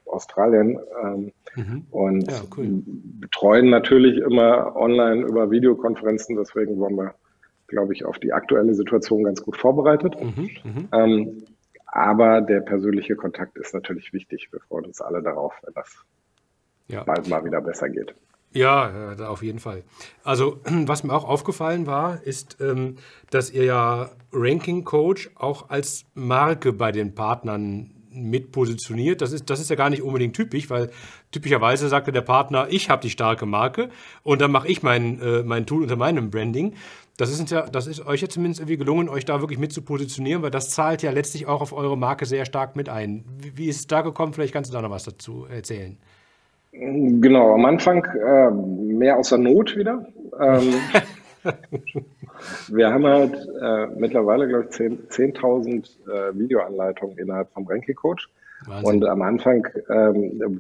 Australien 0.06 0.80
ähm, 1.04 1.32
mhm. 1.56 1.86
und 1.92 2.32
ja, 2.32 2.42
cool. 2.58 2.82
betreuen 2.86 3.70
natürlich 3.70 4.18
immer 4.18 4.76
online 4.76 5.22
über 5.26 5.52
Videokonferenzen. 5.52 6.36
Deswegen 6.36 6.80
waren 6.80 6.96
wir, 6.96 7.14
glaube 7.68 7.94
ich, 7.94 8.06
auf 8.06 8.18
die 8.18 8.34
aktuelle 8.34 8.74
Situation 8.74 9.24
ganz 9.24 9.44
gut 9.44 9.56
vorbereitet. 9.56 10.16
Mhm. 10.20 10.50
Mhm. 10.64 10.88
Ähm, 10.92 11.44
aber 11.86 12.42
der 12.42 12.62
persönliche 12.62 13.16
Kontakt 13.16 13.58
ist 13.58 13.74
natürlich 13.74 14.14
wichtig. 14.14 14.50
Wir 14.52 14.60
freuen 14.62 14.86
uns 14.86 15.02
alle 15.02 15.22
darauf, 15.22 15.54
wenn 15.64 15.74
das 15.74 16.04
ja. 16.88 17.04
bald 17.04 17.28
mal 17.28 17.46
wieder 17.46 17.62
besser 17.62 17.90
geht. 17.90 18.16
Ja, 18.52 19.16
auf 19.28 19.44
jeden 19.44 19.60
Fall. 19.60 19.84
Also, 20.24 20.60
was 20.66 21.04
mir 21.04 21.14
auch 21.14 21.26
aufgefallen 21.26 21.86
war, 21.86 22.24
ist, 22.24 22.58
ähm, 22.60 22.96
dass 23.30 23.52
ihr 23.52 23.64
ja 23.64 24.10
Ranking 24.32 24.84
Coach 24.84 25.30
auch 25.36 25.70
als 25.70 26.06
Marke 26.14 26.74
bei 26.74 26.92
den 26.92 27.14
Partnern 27.16 27.92
mit 28.12 28.52
positioniert. 28.52 29.22
Das 29.22 29.32
ist, 29.32 29.50
das 29.50 29.60
ist 29.60 29.70
ja 29.70 29.76
gar 29.76 29.90
nicht 29.90 30.02
unbedingt 30.02 30.36
typisch, 30.36 30.70
weil 30.70 30.90
typischerweise 31.32 31.88
sagte 31.90 32.12
der 32.12 32.22
Partner, 32.22 32.68
ich 32.70 32.90
habe 32.90 33.02
die 33.02 33.10
starke 33.10 33.46
Marke 33.46 33.90
und 34.24 34.42
dann 34.42 34.52
mache 34.52 34.68
ich 34.68 34.84
mein, 34.84 35.22
äh, 35.22 35.44
mein 35.44 35.66
Tool 35.66 35.84
unter 35.84 35.96
meinem 35.96 36.32
Branding. 36.32 36.76
Das 37.18 37.30
ist, 37.30 37.52
ja, 37.52 37.68
das 37.68 37.86
ist 37.86 38.06
euch 38.06 38.22
ja 38.22 38.30
zumindest 38.30 38.62
irgendwie 38.62 38.78
gelungen, 38.78 39.10
euch 39.10 39.26
da 39.26 39.42
wirklich 39.42 39.60
mit 39.60 39.74
zu 39.74 39.82
positionieren, 39.82 40.42
weil 40.42 40.52
das 40.52 40.70
zahlt 40.70 41.04
ja 41.04 41.12
letztlich 41.12 41.48
auch 41.48 41.62
auf 41.62 41.74
eure 41.74 41.98
Marke 41.98 42.26
sehr 42.26 42.46
stark 42.46 42.76
mit 42.76 42.90
ein. 42.90 43.26
Wie, 43.38 43.58
wie 43.58 43.68
ist 43.68 43.80
es 43.80 43.88
da 43.88 44.02
gekommen? 44.02 44.34
Vielleicht 44.34 44.54
kannst 44.54 44.72
du 44.72 44.74
da 44.74 44.82
noch 44.82 44.90
was 44.90 45.04
dazu 45.04 45.46
erzählen. 45.46 45.98
Genau, 46.80 47.54
am 47.54 47.66
Anfang 47.66 48.06
äh, 48.06 48.52
mehr 48.52 49.18
aus 49.18 49.30
der 49.30 49.38
Not 49.38 49.76
wieder. 49.76 50.06
Ähm, 50.40 50.74
wir 52.70 52.94
haben 52.94 53.06
halt 53.06 53.36
äh, 53.62 53.88
mittlerweile, 53.98 54.48
glaube 54.48 54.68
ich, 54.70 54.76
10.000 54.76 55.10
10 55.10 55.34
äh, 55.34 56.40
Videoanleitungen 56.40 57.18
innerhalb 57.18 57.52
vom 57.52 57.68
Ranking 57.68 57.96
Coach. 57.96 58.30
Und 58.84 59.06
am 59.06 59.22
Anfang 59.22 59.66
ähm, 59.90 60.60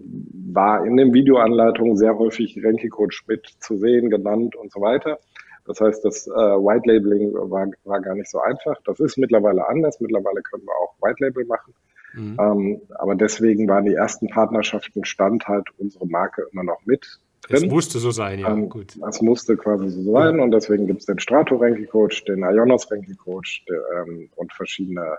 war 0.54 0.86
in 0.86 0.96
den 0.96 1.14
Videoanleitungen 1.14 1.98
sehr 1.98 2.18
häufig 2.18 2.58
Ranking 2.64 2.90
Coach 2.90 3.26
mit 3.28 3.46
zu 3.60 3.78
sehen, 3.78 4.10
genannt 4.10 4.56
und 4.56 4.72
so 4.72 4.80
weiter. 4.80 5.20
Das 5.66 5.82
heißt, 5.82 6.04
das 6.04 6.28
äh, 6.28 6.32
White 6.32 6.92
Labeling 6.92 7.34
war, 7.34 7.68
war 7.84 8.02
gar 8.02 8.16
nicht 8.16 8.30
so 8.30 8.40
einfach. 8.40 8.76
Das 8.86 9.00
ist 9.00 9.18
mittlerweile 9.18 9.68
anders. 9.68 10.00
Mittlerweile 10.00 10.42
können 10.42 10.64
wir 10.64 10.74
auch 10.82 10.96
White 11.02 11.24
Label 11.24 11.46
machen. 11.46 11.74
Mhm. 12.14 12.38
Ähm, 12.40 12.82
aber 12.98 13.16
deswegen 13.16 13.68
waren 13.68 13.86
die 13.86 13.94
ersten 13.94 14.28
Partnerschaften, 14.28 15.06
stand 15.06 15.48
halt 15.48 15.68
unsere 15.78 16.08
Marke 16.08 16.46
immer 16.52 16.64
noch 16.64 16.80
mit 16.86 17.20
drin. 17.42 17.58
Es 17.58 17.66
musste 17.66 18.00
so 18.00 18.12
sein, 18.12 18.40
ja, 18.40 18.52
ähm, 18.52 18.70
gut. 18.70 18.98
Es 19.08 19.22
musste 19.22 19.58
quasi 19.58 19.90
so 19.90 20.12
sein 20.12 20.38
ja. 20.38 20.44
und 20.44 20.52
deswegen 20.52 20.88
gibt 20.88 21.02
es 21.02 21.06
den 21.06 21.20
Strato 21.20 21.56
Ranking 21.56 21.88
Coach, 21.88 22.26
den 22.26 22.40
Ionos 22.44 22.92
Ranking 22.92 23.18
Coach 23.18 23.66
der, 23.68 23.82
ähm, 24.08 24.30
und 24.36 24.54
verschiedene 24.54 25.18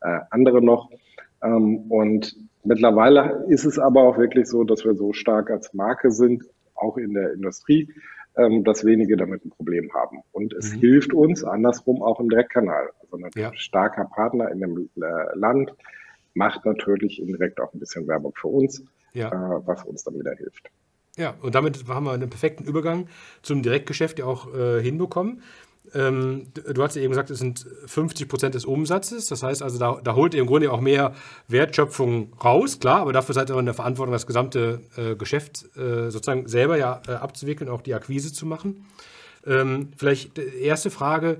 äh, 0.00 0.20
andere 0.30 0.62
noch. 0.62 0.90
Ähm, 1.42 1.90
und 1.90 2.36
mittlerweile 2.64 3.44
ist 3.48 3.64
es 3.64 3.78
aber 3.78 4.02
auch 4.02 4.18
wirklich 4.18 4.48
so, 4.48 4.64
dass 4.64 4.84
wir 4.84 4.94
so 4.94 5.12
stark 5.12 5.50
als 5.50 5.74
Marke 5.74 6.10
sind, 6.10 6.44
auch 6.74 6.96
in 6.96 7.14
der 7.14 7.32
Industrie, 7.32 7.92
ähm, 8.36 8.64
dass 8.64 8.84
wenige 8.84 9.16
damit 9.16 9.44
ein 9.44 9.50
Problem 9.50 9.92
haben. 9.92 10.22
Und 10.32 10.52
es 10.54 10.74
mhm. 10.74 10.80
hilft 10.80 11.12
uns 11.12 11.44
andersrum 11.44 12.02
auch 12.02 12.18
im 12.20 12.28
Direktkanal. 12.28 12.90
Also 13.00 13.16
ein 13.16 13.30
ja. 13.34 13.52
starker 13.54 14.04
Partner 14.04 14.50
in 14.50 14.60
dem 14.60 14.88
äh, 14.96 15.36
Land 15.36 15.72
macht 16.34 16.64
natürlich 16.64 17.20
indirekt 17.20 17.60
auch 17.60 17.72
ein 17.72 17.80
bisschen 17.80 18.06
Werbung 18.06 18.32
für 18.34 18.48
uns, 18.48 18.82
ja. 19.12 19.28
äh, 19.28 19.66
was 19.66 19.84
uns 19.84 20.04
dann 20.04 20.18
wieder 20.18 20.34
hilft. 20.34 20.70
Ja, 21.16 21.34
und 21.42 21.54
damit 21.54 21.86
haben 21.88 22.06
wir 22.06 22.12
einen 22.12 22.30
perfekten 22.30 22.64
Übergang 22.64 23.08
zum 23.42 23.62
Direktgeschäft 23.62 24.18
ja 24.18 24.24
auch 24.24 24.52
äh, 24.54 24.80
hinbekommen. 24.82 25.42
Ähm, 25.94 26.46
du 26.54 26.82
hast 26.82 26.96
ja 26.96 27.02
eben 27.02 27.10
gesagt, 27.10 27.30
es 27.30 27.38
sind 27.38 27.66
50 27.86 28.28
Prozent 28.28 28.54
des 28.54 28.64
Umsatzes. 28.64 29.26
Das 29.26 29.42
heißt 29.42 29.62
also, 29.62 29.78
da, 29.78 30.00
da, 30.02 30.14
holt 30.14 30.32
ihr 30.32 30.40
im 30.40 30.46
Grunde 30.46 30.72
auch 30.72 30.80
mehr 30.80 31.14
Wertschöpfung 31.48 32.32
raus, 32.42 32.78
klar, 32.80 33.00
aber 33.00 33.12
dafür 33.12 33.34
seid 33.34 33.50
ihr 33.50 33.58
in 33.58 33.66
der 33.66 33.74
Verantwortung, 33.74 34.12
das 34.12 34.26
gesamte 34.26 34.80
äh, 34.96 35.16
Geschäft 35.16 35.64
äh, 35.76 36.10
sozusagen 36.10 36.48
selber 36.48 36.78
ja 36.78 37.02
äh, 37.08 37.12
abzuwickeln, 37.12 37.68
auch 37.68 37.82
die 37.82 37.94
Akquise 37.94 38.32
zu 38.32 38.46
machen. 38.46 38.86
Ähm, 39.44 39.90
vielleicht 39.96 40.38
erste 40.38 40.90
Frage: 40.90 41.38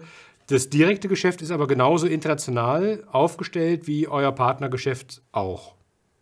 das 0.52 0.68
direkte 0.68 1.08
Geschäft 1.08 1.42
ist 1.42 1.50
aber 1.50 1.66
genauso 1.66 2.06
international 2.06 3.04
aufgestellt 3.10 3.86
wie 3.86 4.06
euer 4.06 4.32
Partnergeschäft 4.32 5.22
auch. 5.32 5.76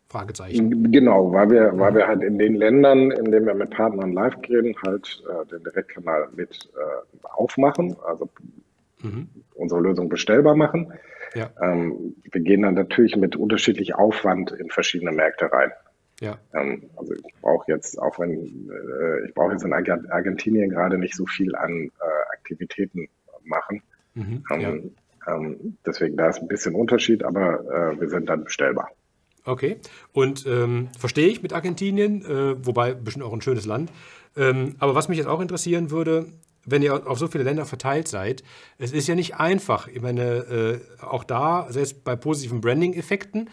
Fragezeichen. 0.08 0.90
Genau, 0.90 1.32
weil 1.32 1.50
wir, 1.50 1.78
weil 1.78 1.94
wir 1.94 2.08
halt 2.08 2.24
in 2.24 2.36
den 2.36 2.56
Ländern, 2.56 3.12
in 3.12 3.30
denen 3.30 3.46
wir 3.46 3.54
mit 3.54 3.70
Partnern 3.70 4.12
live 4.12 4.42
gehen, 4.42 4.74
halt 4.84 5.22
äh, 5.28 5.46
den 5.46 5.62
Direktkanal 5.62 6.28
mit 6.34 6.68
äh, 6.74 7.26
aufmachen, 7.28 7.96
also 8.04 8.28
mhm. 9.02 9.28
unsere 9.54 9.80
Lösung 9.80 10.08
bestellbar 10.08 10.56
machen. 10.56 10.92
Ja. 11.34 11.50
Ähm, 11.62 12.16
wir 12.24 12.40
gehen 12.40 12.62
dann 12.62 12.74
natürlich 12.74 13.14
mit 13.16 13.36
unterschiedlichem 13.36 13.94
Aufwand 13.94 14.50
in 14.50 14.68
verschiedene 14.70 15.12
Märkte 15.12 15.52
rein. 15.52 15.70
Ja. 16.20 16.38
Ähm, 16.54 16.90
also 16.96 17.14
ich 17.14 17.34
brauche 17.40 17.70
jetzt, 17.70 17.96
auch 18.00 18.18
wenn 18.18 18.32
äh, 18.32 19.26
ich 19.28 19.34
brauche 19.34 19.52
jetzt 19.52 19.64
in 19.64 19.72
Argentinien 19.72 20.70
gerade 20.70 20.98
nicht 20.98 21.14
so 21.14 21.24
viel 21.26 21.54
an 21.54 21.90
äh, 22.00 22.32
Aktivitäten 22.32 23.08
machen. 23.44 23.80
Mhm, 24.14 24.44
ähm, 24.50 24.60
ja. 25.26 25.34
ähm, 25.34 25.76
deswegen 25.86 26.16
da 26.16 26.28
ist 26.28 26.40
ein 26.40 26.48
bisschen 26.48 26.74
Unterschied, 26.74 27.24
aber 27.24 27.60
äh, 27.94 28.00
wir 28.00 28.08
sind 28.08 28.28
dann 28.28 28.44
bestellbar. 28.44 28.90
Okay. 29.44 29.78
Und 30.12 30.46
ähm, 30.46 30.88
verstehe 30.98 31.28
ich 31.28 31.42
mit 31.42 31.52
Argentinien, 31.52 32.22
äh, 32.24 32.66
wobei 32.66 32.94
bestimmt 32.94 33.24
auch 33.24 33.32
ein 33.32 33.40
schönes 33.40 33.66
Land. 33.66 33.90
Ähm, 34.36 34.76
aber 34.78 34.94
was 34.94 35.08
mich 35.08 35.18
jetzt 35.18 35.26
auch 35.26 35.40
interessieren 35.40 35.90
würde, 35.90 36.26
wenn 36.66 36.82
ihr 36.82 37.06
auf 37.06 37.18
so 37.18 37.26
viele 37.26 37.44
Länder 37.44 37.64
verteilt 37.64 38.06
seid, 38.06 38.42
es 38.78 38.92
ist 38.92 39.08
ja 39.08 39.14
nicht 39.14 39.36
einfach. 39.36 39.88
Ich 39.88 40.00
meine, 40.00 40.22
äh, 40.22 41.04
auch 41.04 41.24
da, 41.24 41.66
selbst 41.70 42.04
bei 42.04 42.16
positiven 42.16 42.60
Branding-Effekten, 42.60 43.48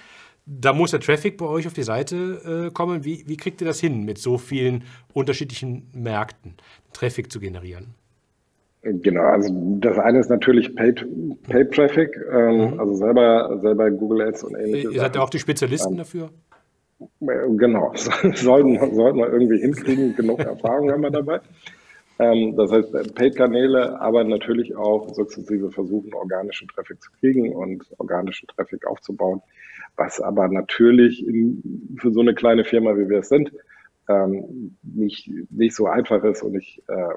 da 0.45 0.73
muss 0.73 0.91
der 0.91 0.99
Traffic 0.99 1.37
bei 1.37 1.45
euch 1.45 1.67
auf 1.67 1.73
die 1.73 1.83
Seite 1.83 2.67
äh, 2.67 2.71
kommen. 2.71 3.03
Wie, 3.03 3.23
wie 3.27 3.37
kriegt 3.37 3.61
ihr 3.61 3.67
das 3.67 3.79
hin, 3.79 4.03
mit 4.03 4.17
so 4.17 4.37
vielen 4.37 4.83
unterschiedlichen 5.13 5.89
Märkten 5.93 6.55
Traffic 6.93 7.31
zu 7.31 7.39
generieren? 7.39 7.95
Genau, 8.81 9.23
also 9.23 9.49
das 9.79 9.97
eine 9.97 10.19
ist 10.19 10.29
natürlich 10.29 10.75
Paid, 10.75 11.05
Paid 11.43 11.73
Traffic, 11.73 12.15
ähm, 12.31 12.73
mhm. 12.73 12.79
also 12.79 12.93
selber, 12.93 13.59
selber 13.61 13.91
Google 13.91 14.27
Ads 14.27 14.43
und 14.43 14.55
ähnliches. 14.55 14.93
Ihr 14.93 14.99
seid 14.99 15.15
ja 15.15 15.21
auch 15.21 15.29
die 15.29 15.39
Spezialisten 15.39 15.93
ähm, 15.93 15.97
dafür? 15.97 16.29
Genau, 17.19 17.91
sollten, 17.95 18.95
sollten 18.95 19.17
wir 19.17 19.31
irgendwie 19.31 19.59
hinkriegen, 19.59 20.15
genug 20.15 20.39
Erfahrung 20.39 20.91
haben 20.91 21.01
wir 21.01 21.11
dabei. 21.11 21.41
Ähm, 22.19 22.55
das 22.55 22.71
heißt, 22.71 23.15
Paid-Kanäle, 23.15 23.99
aber 24.01 24.23
natürlich 24.23 24.75
auch 24.75 25.13
sukzessive 25.13 25.71
versuchen, 25.71 26.13
organischen 26.13 26.67
Traffic 26.67 27.01
zu 27.01 27.11
kriegen 27.19 27.53
und 27.53 27.83
organischen 27.97 28.47
Traffic 28.47 28.87
aufzubauen, 28.87 29.41
was 29.95 30.19
aber 30.19 30.47
natürlich 30.47 31.25
in, 31.27 31.97
für 31.99 32.11
so 32.11 32.21
eine 32.21 32.33
kleine 32.33 32.63
Firma, 32.63 32.97
wie 32.97 33.09
wir 33.09 33.19
es 33.19 33.29
sind, 33.29 33.51
ähm, 34.09 34.77
nicht, 34.81 35.29
nicht 35.49 35.75
so 35.75 35.85
einfach 35.85 36.23
ist 36.23 36.41
und, 36.41 36.53
nicht, 36.53 36.81
äh, 36.87 37.13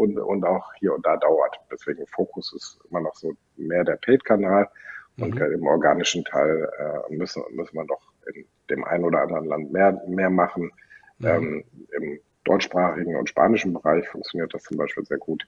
und, 0.00 0.18
und 0.18 0.44
auch 0.44 0.72
hier 0.78 0.94
und 0.94 1.04
da 1.04 1.16
dauert. 1.18 1.56
Deswegen 1.70 2.06
Fokus 2.06 2.54
ist 2.54 2.78
immer 2.88 3.02
noch 3.02 3.14
so 3.14 3.34
mehr 3.56 3.84
der 3.84 3.96
Paid-Kanal 3.96 4.68
mhm. 5.16 5.24
und 5.24 5.38
im 5.38 5.66
organischen 5.66 6.24
Teil 6.24 6.70
äh, 6.78 7.14
müssen, 7.14 7.42
müssen 7.50 7.74
wir 7.74 7.84
doch 7.84 8.00
in 8.34 8.46
dem 8.70 8.84
einen 8.84 9.04
oder 9.04 9.20
anderen 9.20 9.44
Land 9.44 9.72
mehr, 9.72 10.02
mehr 10.06 10.30
machen. 10.30 10.72
Mhm. 11.18 11.26
Ähm, 11.26 11.64
Im 11.92 12.20
deutschsprachigen 12.44 13.14
und 13.16 13.28
spanischen 13.28 13.74
Bereich 13.74 14.08
funktioniert 14.08 14.54
das 14.54 14.62
zum 14.62 14.78
Beispiel 14.78 15.04
sehr 15.04 15.18
gut. 15.18 15.46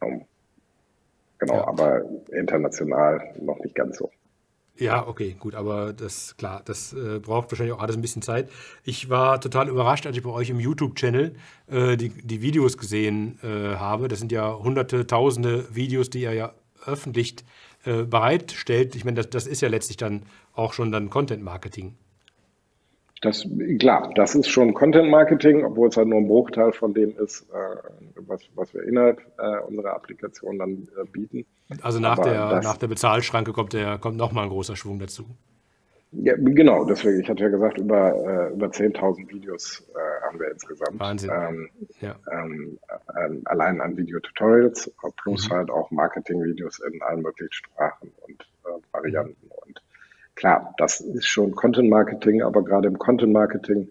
Um, 0.00 0.24
genau, 1.38 1.54
ja. 1.54 1.68
aber 1.68 2.02
international 2.32 3.34
noch 3.40 3.58
nicht 3.60 3.76
ganz 3.76 3.98
so. 3.98 4.10
Ja, 4.80 5.06
okay, 5.06 5.36
gut, 5.38 5.54
aber 5.54 5.92
das 5.92 6.36
klar, 6.36 6.62
das 6.64 6.92
äh, 6.92 7.18
braucht 7.18 7.50
wahrscheinlich 7.50 7.74
auch 7.74 7.80
alles 7.80 7.96
ein 7.96 8.02
bisschen 8.02 8.22
Zeit. 8.22 8.50
Ich 8.82 9.10
war 9.10 9.40
total 9.40 9.68
überrascht, 9.68 10.06
als 10.06 10.16
ich 10.16 10.22
bei 10.22 10.30
euch 10.30 10.50
im 10.50 10.58
YouTube-Channel 10.58 11.34
äh, 11.68 11.96
die, 11.96 12.08
die 12.08 12.40
Videos 12.40 12.78
gesehen 12.78 13.38
äh, 13.42 13.76
habe. 13.76 14.08
Das 14.08 14.18
sind 14.18 14.32
ja 14.32 14.56
hunderte, 14.56 15.06
tausende 15.06 15.74
Videos, 15.74 16.08
die 16.08 16.22
ihr 16.22 16.32
ja 16.32 16.52
öffentlich 16.86 17.36
äh, 17.84 18.04
bereitstellt. 18.04 18.96
Ich 18.96 19.04
meine, 19.04 19.16
das, 19.16 19.30
das 19.30 19.46
ist 19.46 19.60
ja 19.60 19.68
letztlich 19.68 19.96
dann 19.98 20.22
auch 20.54 20.72
schon 20.72 20.90
dann 20.92 21.10
Content-Marketing. 21.10 21.94
Das, 23.20 23.46
klar, 23.78 24.10
das 24.14 24.34
ist 24.34 24.48
schon 24.48 24.72
Content 24.72 25.10
Marketing, 25.10 25.62
obwohl 25.64 25.88
es 25.88 25.96
halt 25.96 26.08
nur 26.08 26.18
ein 26.18 26.26
Bruchteil 26.26 26.72
von 26.72 26.94
dem 26.94 27.14
ist, 27.18 27.46
äh, 27.50 27.76
was, 28.26 28.40
was 28.54 28.72
wir 28.72 28.82
innerhalb 28.84 29.20
äh, 29.38 29.58
unserer 29.66 29.94
Applikation 29.94 30.58
dann 30.58 30.88
äh, 30.98 31.04
bieten. 31.06 31.44
Also 31.82 32.00
nach 32.00 32.18
der, 32.18 32.48
das, 32.48 32.64
nach 32.64 32.78
der 32.78 32.88
Bezahlschranke 32.88 33.52
kommt, 33.52 33.74
der, 33.74 33.98
kommt 33.98 34.16
nochmal 34.16 34.44
ein 34.44 34.50
großer 34.50 34.74
Schwung 34.74 34.98
dazu. 34.98 35.26
Ja, 36.12 36.34
genau, 36.36 36.84
deswegen, 36.84 37.20
ich 37.20 37.28
hatte 37.28 37.44
ja 37.44 37.50
gesagt, 37.50 37.78
über, 37.78 38.14
äh, 38.14 38.52
über 38.54 38.66
10.000 38.66 39.28
Videos 39.28 39.86
äh, 39.94 40.26
haben 40.26 40.40
wir 40.40 40.50
insgesamt. 40.50 40.98
Wahnsinn. 40.98 41.30
Ähm, 41.32 41.68
ja. 42.00 42.16
ähm, 42.32 42.78
äh, 42.88 43.28
allein 43.44 43.80
an 43.80 43.96
Videotutorials, 43.96 44.90
plus 45.22 45.48
mhm. 45.48 45.52
halt 45.52 45.70
auch 45.70 45.90
Marketing-Videos 45.90 46.80
in 46.80 47.00
allen 47.02 47.22
möglichen 47.22 47.52
Sprachen 47.52 48.10
und 48.26 48.44
Varianten. 48.92 49.49
Klar, 50.40 50.72
das 50.78 51.00
ist 51.00 51.26
schon 51.26 51.54
Content 51.54 51.90
Marketing, 51.90 52.40
aber 52.40 52.64
gerade 52.64 52.88
im 52.88 52.98
Content 52.98 53.30
Marketing 53.30 53.86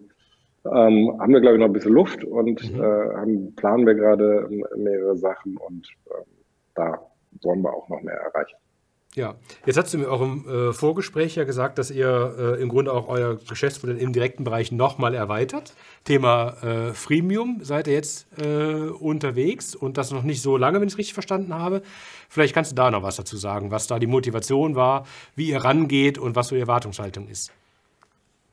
ähm, 0.64 1.16
haben 1.20 1.32
wir, 1.32 1.40
glaube 1.40 1.54
ich, 1.54 1.60
noch 1.60 1.68
ein 1.68 1.72
bisschen 1.72 1.92
Luft 1.92 2.24
und 2.24 2.72
mhm. 2.72 2.82
äh, 2.82 3.14
haben, 3.14 3.54
planen 3.54 3.86
wir 3.86 3.94
gerade 3.94 4.48
mehrere 4.76 5.16
Sachen 5.16 5.56
und 5.56 5.86
äh, 6.06 6.24
da 6.74 7.06
wollen 7.42 7.62
wir 7.62 7.72
auch 7.72 7.88
noch 7.88 8.02
mehr 8.02 8.16
erreichen. 8.16 8.56
Ja, 9.16 9.34
jetzt 9.66 9.76
hast 9.76 9.92
du 9.92 9.98
mir 9.98 10.08
auch 10.08 10.22
im 10.22 10.46
äh, 10.48 10.72
Vorgespräch 10.72 11.34
ja 11.34 11.42
gesagt, 11.42 11.78
dass 11.78 11.90
ihr 11.90 12.34
äh, 12.38 12.62
im 12.62 12.68
Grunde 12.68 12.92
auch 12.92 13.08
euer 13.08 13.38
Geschäftsmodell 13.48 13.98
im 13.98 14.12
direkten 14.12 14.44
Bereich 14.44 14.70
nochmal 14.70 15.14
erweitert. 15.14 15.74
Thema 16.04 16.54
äh, 16.62 16.94
Freemium 16.94 17.58
seid 17.60 17.88
ihr 17.88 17.94
jetzt 17.94 18.28
äh, 18.40 18.88
unterwegs 18.88 19.74
und 19.74 19.98
das 19.98 20.12
noch 20.12 20.22
nicht 20.22 20.42
so 20.42 20.56
lange, 20.56 20.80
wenn 20.80 20.86
ich 20.86 20.94
es 20.94 20.98
richtig 20.98 21.14
verstanden 21.14 21.54
habe. 21.54 21.82
Vielleicht 22.28 22.54
kannst 22.54 22.70
du 22.70 22.76
da 22.76 22.92
noch 22.92 23.02
was 23.02 23.16
dazu 23.16 23.36
sagen, 23.36 23.72
was 23.72 23.88
da 23.88 23.98
die 23.98 24.06
Motivation 24.06 24.76
war, 24.76 25.04
wie 25.34 25.48
ihr 25.48 25.64
rangeht 25.64 26.16
und 26.16 26.36
was 26.36 26.46
so 26.46 26.54
die 26.54 26.60
Erwartungshaltung 26.60 27.26
ist. 27.26 27.52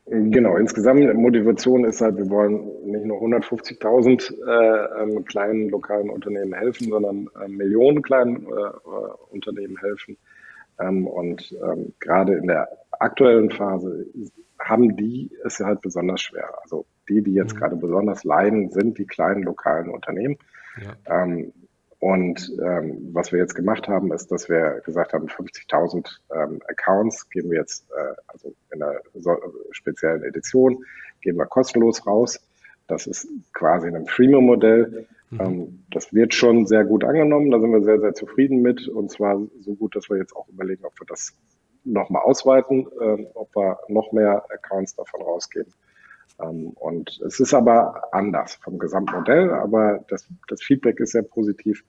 Genau, 0.08 0.58
insgesamt 0.58 1.14
Motivation 1.14 1.86
ist 1.86 2.02
halt, 2.02 2.18
wir 2.18 2.30
wollen 2.32 2.66
nicht 2.84 3.06
nur 3.06 3.22
150.000 3.22 4.34
äh, 4.34 5.04
ähm, 5.04 5.24
kleinen 5.26 5.70
lokalen 5.70 6.10
Unternehmen 6.10 6.54
helfen, 6.54 6.90
sondern 6.90 7.30
äh, 7.40 7.48
Millionen 7.48 8.02
kleinen 8.02 8.48
Unternehmen 9.30 9.78
helfen 9.78 10.18
und 11.08 11.52
ähm, 11.64 11.94
gerade 12.00 12.36
in 12.36 12.48
der 12.48 12.70
aktuellen 12.92 13.52
Phase 13.52 14.06
haben 14.60 14.96
die 14.96 15.32
es 15.44 15.60
halt 15.60 15.82
besonders 15.82 16.22
schwer. 16.22 16.50
Also 16.64 16.86
die, 17.10 17.22
die 17.22 17.34
jetzt 17.34 17.56
mhm. 17.56 17.60
gerade 17.60 17.76
besonders 17.76 18.24
leiden, 18.24 18.70
sind 18.72 18.98
die 18.98 19.06
kleinen 19.06 19.44
lokalen 19.44 19.90
Unternehmen. 19.90 20.38
Ja. 20.82 21.24
Ähm, 21.24 21.54
und 22.00 22.52
ähm, 22.62 23.10
was 23.12 23.32
wir 23.32 23.40
jetzt 23.40 23.56
gemacht 23.56 23.88
haben, 23.88 24.12
ist, 24.12 24.32
dass 24.32 24.50
wir 24.50 24.82
gesagt 24.86 25.14
haben, 25.14 25.28
50.000 25.28 26.20
ähm, 26.32 26.62
Accounts 26.68 27.28
geben 27.30 27.50
wir 27.50 27.60
jetzt, 27.60 27.90
äh, 27.90 28.14
also 28.28 28.54
in 28.72 28.84
einer 28.84 29.00
so, 29.16 29.36
speziellen 29.72 30.24
Edition, 30.24 30.84
geben 31.22 31.40
wir 31.40 31.48
kostenlos 31.48 32.06
raus. 32.06 32.40
Das 32.88 33.08
ist 33.08 33.28
quasi 33.54 33.88
ein 33.88 34.08
Freemium-Modell. 34.08 35.08
Mhm. 35.30 35.40
Ähm, 35.42 35.84
das 35.92 36.14
wird 36.14 36.34
schon 36.34 36.66
sehr 36.66 36.86
gut 36.86 37.04
angenommen, 37.04 37.52
da 37.52 37.60
sind 37.60 37.72
wir 37.72 37.84
sehr, 37.84 38.00
sehr 38.00 38.14
zufrieden 38.14 38.62
mit. 38.62 38.88
Und 38.88 39.12
zwar 39.12 39.40
so 39.60 39.76
gut, 39.76 39.96
dass 39.96 40.10
wir 40.10 40.18
jetzt 40.18 40.36
auch 40.36 40.48
überlegen, 40.48 40.86
ob 40.86 41.00
wir 41.00 41.06
das 41.08 41.34
nochmal 41.84 42.24
ausweiten, 42.24 42.88
äh, 43.00 43.26
ob 43.34 43.56
wir 43.56 43.80
noch 43.90 44.12
mehr 44.12 44.46
Accounts 44.50 44.96
davon 44.96 45.22
rausgeben. 45.22 45.74
Ähm, 46.40 46.70
und 46.76 47.20
es 47.26 47.40
ist 47.40 47.54
aber 47.54 48.14
anders 48.14 48.56
vom 48.56 48.80
Gesamtmodell, 48.80 49.52
aber 49.52 50.04
das, 50.08 50.28
das 50.48 50.62
Feedback 50.62 51.00
ist 51.00 51.12
sehr 51.12 51.24
positiv. 51.24 51.84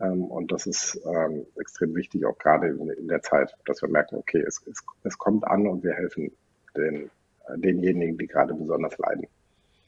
Ähm, 0.00 0.24
und 0.24 0.52
das 0.52 0.66
ist 0.66 1.00
ähm, 1.06 1.46
extrem 1.58 1.94
wichtig, 1.94 2.24
auch 2.26 2.38
gerade 2.38 2.68
in, 2.68 2.90
in, 2.90 3.08
der 3.08 3.22
Zeit, 3.22 3.56
dass 3.64 3.80
wir 3.80 3.88
merken, 3.88 4.16
okay, 4.16 4.42
es, 4.46 4.62
es, 4.70 4.84
es 5.04 5.18
kommt 5.18 5.46
an 5.46 5.66
und 5.66 5.82
wir 5.82 5.94
helfen 5.94 6.32
den, 6.76 7.10
äh, 7.48 7.58
denjenigen, 7.58 8.18
die 8.18 8.26
gerade 8.26 8.52
besonders 8.52 8.98
leiden. 8.98 9.26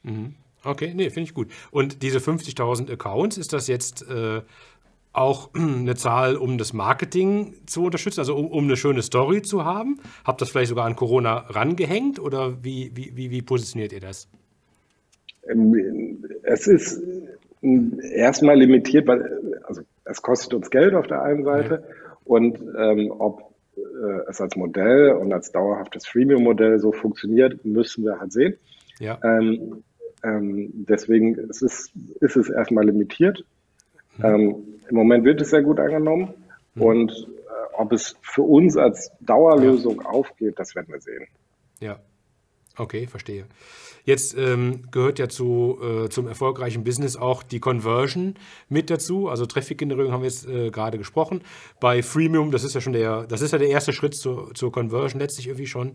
Mhm. 0.03 0.35
Okay, 0.63 0.93
nee, 0.95 1.09
finde 1.09 1.29
ich 1.29 1.33
gut. 1.33 1.47
Und 1.71 2.03
diese 2.03 2.19
50.000 2.19 2.91
Accounts, 2.91 3.37
ist 3.37 3.53
das 3.53 3.67
jetzt 3.67 4.05
äh, 4.09 4.41
auch 5.13 5.49
eine 5.55 5.95
Zahl, 5.95 6.35
um 6.35 6.57
das 6.57 6.73
Marketing 6.73 7.53
zu 7.65 7.83
unterstützen, 7.85 8.19
also 8.19 8.35
um, 8.35 8.47
um, 8.47 8.65
eine 8.65 8.75
schöne 8.75 9.01
Story 9.01 9.41
zu 9.41 9.65
haben? 9.65 9.99
Habt 10.25 10.41
ihr 10.41 10.45
das 10.45 10.49
vielleicht 10.49 10.69
sogar 10.69 10.85
an 10.85 10.95
Corona 10.95 11.45
rangehängt 11.49 12.19
oder 12.19 12.63
wie, 12.63 12.91
wie, 12.93 13.15
wie, 13.15 13.31
wie 13.31 13.41
positioniert 13.41 13.93
ihr 13.93 14.01
das? 14.01 14.27
Ähm, 15.47 16.23
es 16.43 16.67
ist 16.67 17.01
äh, 17.61 18.15
erstmal 18.15 18.57
limitiert, 18.57 19.07
weil 19.07 19.59
also 19.63 19.81
es 20.05 20.21
kostet 20.21 20.53
uns 20.53 20.69
Geld 20.69 20.93
auf 20.93 21.07
der 21.07 21.21
einen 21.21 21.43
Seite 21.43 21.83
ja. 21.87 22.17
und 22.25 22.59
ähm, 22.77 23.11
ob 23.17 23.53
äh, 23.77 24.29
es 24.29 24.41
als 24.41 24.55
Modell 24.55 25.11
und 25.13 25.33
als 25.33 25.51
dauerhaftes 25.51 26.07
Freemium-Modell 26.07 26.79
so 26.79 26.91
funktioniert, 26.91 27.63
müssen 27.65 28.03
wir 28.05 28.19
halt 28.19 28.31
sehen. 28.31 28.55
Ja. 28.99 29.19
Ähm, 29.23 29.83
ähm, 30.23 30.85
deswegen 30.87 31.35
ist 31.35 31.61
es, 31.61 31.91
ist 32.19 32.35
es 32.35 32.49
erstmal 32.49 32.85
limitiert. 32.85 33.45
Mhm. 34.17 34.25
Ähm, 34.25 34.55
Im 34.89 34.95
Moment 34.95 35.23
wird 35.23 35.41
es 35.41 35.49
sehr 35.49 35.61
gut 35.61 35.79
angenommen 35.79 36.33
mhm. 36.75 36.81
und 36.81 37.11
äh, 37.11 37.75
ob 37.77 37.91
es 37.91 38.15
für 38.21 38.43
uns 38.43 38.77
als 38.77 39.11
Dauerlösung 39.21 40.01
aufgeht, 40.01 40.57
das 40.57 40.75
werden 40.75 40.93
wir 40.93 41.01
sehen. 41.01 41.27
Ja, 41.79 41.99
okay, 42.77 43.07
verstehe. 43.07 43.45
Jetzt 44.09 44.35
ähm, 44.37 44.83
gehört 44.89 45.19
ja 45.19 45.29
zu, 45.29 45.77
äh, 45.83 46.09
zum 46.09 46.27
erfolgreichen 46.27 46.83
Business 46.83 47.15
auch 47.15 47.43
die 47.43 47.59
Conversion 47.59 48.35
mit 48.67 48.89
dazu. 48.89 49.27
Also 49.27 49.45
Traffic-Generierung 49.45 50.11
haben 50.11 50.21
wir 50.21 50.29
jetzt 50.29 50.47
äh, 50.47 50.71
gerade 50.71 50.97
gesprochen. 50.97 51.41
Bei 51.79 52.01
Freemium, 52.01 52.49
das 52.49 52.63
ist 52.63 52.73
ja 52.73 52.81
schon 52.81 52.93
der, 52.93 53.25
das 53.27 53.41
ist 53.41 53.51
ja 53.51 53.59
der 53.59 53.69
erste 53.69 53.93
Schritt 53.93 54.15
zur, 54.15 54.53
zur 54.55 54.71
Conversion 54.71 55.19
letztlich 55.21 55.47
irgendwie 55.47 55.67
schon. 55.67 55.93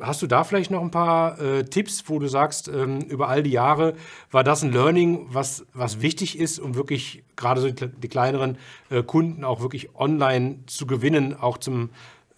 Hast 0.00 0.22
du 0.22 0.26
da 0.26 0.44
vielleicht 0.44 0.70
noch 0.70 0.82
ein 0.82 0.90
paar 0.90 1.40
äh, 1.40 1.64
Tipps, 1.64 2.04
wo 2.08 2.18
du 2.18 2.26
sagst, 2.26 2.68
ähm, 2.68 3.00
über 3.02 3.28
all 3.28 3.42
die 3.42 3.50
Jahre 3.50 3.94
war 4.30 4.44
das 4.44 4.62
ein 4.62 4.72
Learning, 4.72 5.26
was, 5.28 5.66
was 5.74 6.00
wichtig 6.00 6.38
ist, 6.38 6.58
um 6.58 6.74
wirklich 6.74 7.24
gerade 7.36 7.60
so 7.60 7.70
die, 7.70 7.88
die 7.88 8.08
kleineren 8.08 8.56
äh, 8.90 9.02
Kunden 9.02 9.44
auch 9.44 9.60
wirklich 9.60 9.94
online 9.94 10.60
zu 10.66 10.86
gewinnen, 10.86 11.34
auch 11.34 11.58
zum, 11.58 11.90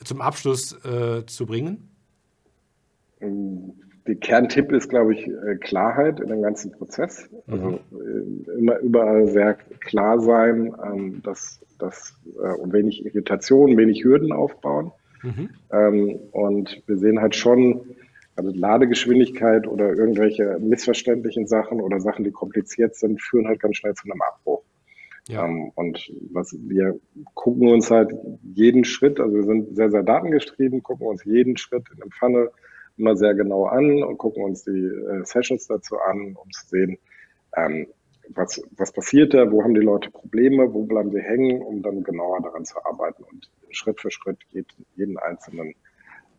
zum 0.02 0.20
Abschluss 0.20 0.72
äh, 0.84 1.24
zu 1.26 1.46
bringen? 1.46 1.88
Der 3.20 4.14
Kerntipp 4.14 4.70
ist, 4.72 4.88
glaube 4.88 5.14
ich, 5.14 5.26
äh, 5.26 5.56
Klarheit 5.60 6.20
in 6.20 6.28
dem 6.28 6.42
ganzen 6.42 6.70
Prozess. 6.72 7.28
Also 7.46 7.80
mhm. 7.90 8.44
äh, 8.46 8.58
immer 8.58 8.78
überall 8.78 9.26
sehr 9.26 9.54
klar 9.54 10.20
sein, 10.20 10.74
ähm, 10.84 11.22
dass, 11.22 11.60
dass 11.78 12.14
äh, 12.36 12.60
und 12.60 12.72
wenig 12.72 13.04
Irritation, 13.04 13.76
wenig 13.76 14.04
Hürden 14.04 14.32
aufbauen. 14.32 14.92
Mhm. 15.26 15.50
Ähm, 15.72 16.20
und 16.30 16.82
wir 16.86 16.98
sehen 16.98 17.20
halt 17.20 17.34
schon, 17.34 17.96
also 18.36 18.50
Ladegeschwindigkeit 18.52 19.66
oder 19.66 19.94
irgendwelche 19.94 20.58
missverständlichen 20.60 21.46
Sachen 21.46 21.80
oder 21.80 22.00
Sachen, 22.00 22.24
die 22.24 22.30
kompliziert 22.30 22.94
sind, 22.94 23.20
führen 23.20 23.48
halt 23.48 23.60
ganz 23.60 23.76
schnell 23.76 23.94
zu 23.94 24.04
einem 24.04 24.22
Abbruch. 24.22 24.62
Ja. 25.28 25.44
Ähm, 25.44 25.72
und 25.74 26.12
was 26.30 26.56
wir 26.56 27.00
gucken 27.34 27.68
uns 27.68 27.90
halt 27.90 28.12
jeden 28.54 28.84
Schritt, 28.84 29.18
also 29.18 29.34
wir 29.34 29.42
sind 29.42 29.74
sehr, 29.74 29.90
sehr 29.90 30.04
datengetrieben, 30.04 30.82
gucken 30.82 31.08
uns 31.08 31.24
jeden 31.24 31.56
Schritt 31.56 31.86
in 31.92 31.98
dem 31.98 32.10
Funnel 32.12 32.50
immer 32.96 33.16
sehr 33.16 33.34
genau 33.34 33.64
an 33.66 34.02
und 34.04 34.18
gucken 34.18 34.44
uns 34.44 34.64
die 34.64 34.70
äh, 34.70 35.24
Sessions 35.24 35.66
dazu 35.66 35.98
an, 35.98 36.36
um 36.36 36.50
zu 36.52 36.66
sehen, 36.68 36.98
ähm, 37.56 37.88
was, 38.30 38.62
was 38.76 38.92
passiert 38.92 39.34
da, 39.34 39.50
wo 39.50 39.62
haben 39.62 39.74
die 39.74 39.80
Leute 39.80 40.10
Probleme, 40.10 40.72
wo 40.72 40.84
bleiben 40.84 41.10
sie 41.10 41.20
hängen, 41.20 41.62
um 41.62 41.82
dann 41.82 42.02
genauer 42.02 42.42
daran 42.42 42.64
zu 42.64 42.84
arbeiten 42.84 43.22
und 43.24 43.50
Schritt 43.70 44.00
für 44.00 44.10
Schritt 44.10 44.38
jeden, 44.50 44.86
jeden 44.96 45.18
einzelnen 45.18 45.74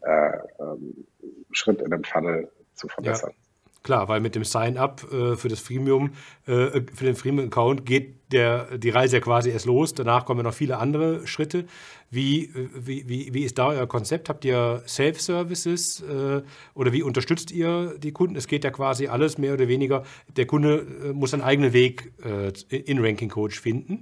äh, 0.01 0.38
ähm, 0.59 1.05
Schritt 1.51 1.81
in 1.81 1.91
dem 1.91 2.03
Funnel 2.03 2.51
zu 2.73 2.88
verbessern. 2.88 3.31
Ja. 3.31 3.46
Klar, 3.88 4.09
weil 4.09 4.19
mit 4.19 4.35
dem 4.35 4.43
Sign-up 4.43 5.01
äh, 5.13 5.38
für 5.38 5.47
das 5.47 5.61
Freemium, 5.61 6.09
äh, 6.45 6.81
für 6.93 7.05
den 7.05 7.15
Freemium-Account 7.15 7.85
geht 7.85 8.15
der, 8.33 8.77
die 8.77 8.89
Reise 8.89 9.15
ja 9.15 9.21
quasi 9.21 9.49
erst 9.49 9.65
los. 9.65 9.93
Danach 9.93 10.25
kommen 10.25 10.43
noch 10.43 10.53
viele 10.53 10.77
andere 10.79 11.25
Schritte. 11.25 11.63
Wie, 12.11 12.49
wie, 12.75 13.07
wie, 13.07 13.33
wie 13.33 13.43
ist 13.43 13.57
da 13.57 13.67
euer 13.67 13.88
Konzept? 13.88 14.27
Habt 14.27 14.43
ihr 14.43 14.81
Self-Services 14.85 16.01
äh, 16.01 16.41
oder 16.73 16.91
wie 16.91 17.01
unterstützt 17.01 17.49
ihr 17.49 17.93
die 17.97 18.11
Kunden? 18.11 18.35
Es 18.35 18.49
geht 18.49 18.65
ja 18.65 18.71
quasi 18.71 19.07
alles 19.07 19.38
mehr 19.38 19.53
oder 19.53 19.69
weniger. 19.69 20.03
Der 20.35 20.47
Kunde 20.47 20.85
äh, 21.05 21.13
muss 21.13 21.33
einen 21.33 21.43
eigenen 21.43 21.71
Weg 21.71 22.11
äh, 22.25 22.51
in 22.77 22.99
Ranking 22.99 23.29
Coach 23.29 23.57
finden. 23.57 24.01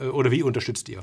Äh, 0.00 0.06
oder 0.06 0.30
wie 0.30 0.42
unterstützt 0.42 0.88
ihr? 0.88 1.00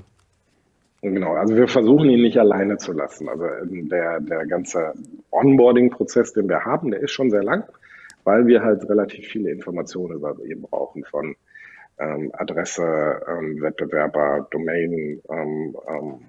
Genau, 1.03 1.33
also 1.33 1.55
wir 1.55 1.67
versuchen 1.67 2.09
ihn 2.09 2.23
nicht 2.23 2.39
alleine 2.39 2.77
zu 2.77 2.93
lassen. 2.93 3.29
Also 3.29 3.43
der, 3.63 4.19
der 4.21 4.47
ganze 4.47 4.93
Onboarding-Prozess, 5.29 6.33
den 6.33 6.49
wir 6.49 6.65
haben, 6.65 6.89
der 6.89 7.01
ist 7.01 7.11
schon 7.11 7.29
sehr 7.29 7.43
lang 7.43 7.63
weil 8.27 8.45
wir 8.45 8.61
halt 8.61 8.83
relativ 8.89 9.25
viele 9.25 9.51
Informationen 9.51 10.17
über 10.17 10.35
ihn 10.43 10.61
brauchen 10.61 11.05
von 11.05 11.37
ähm, 11.97 12.29
Adresse, 12.33 12.83
ähm, 13.25 13.61
Wettbewerber, 13.61 14.47
Domain, 14.51 15.21
ähm, 15.31 15.77
ähm 15.87 16.19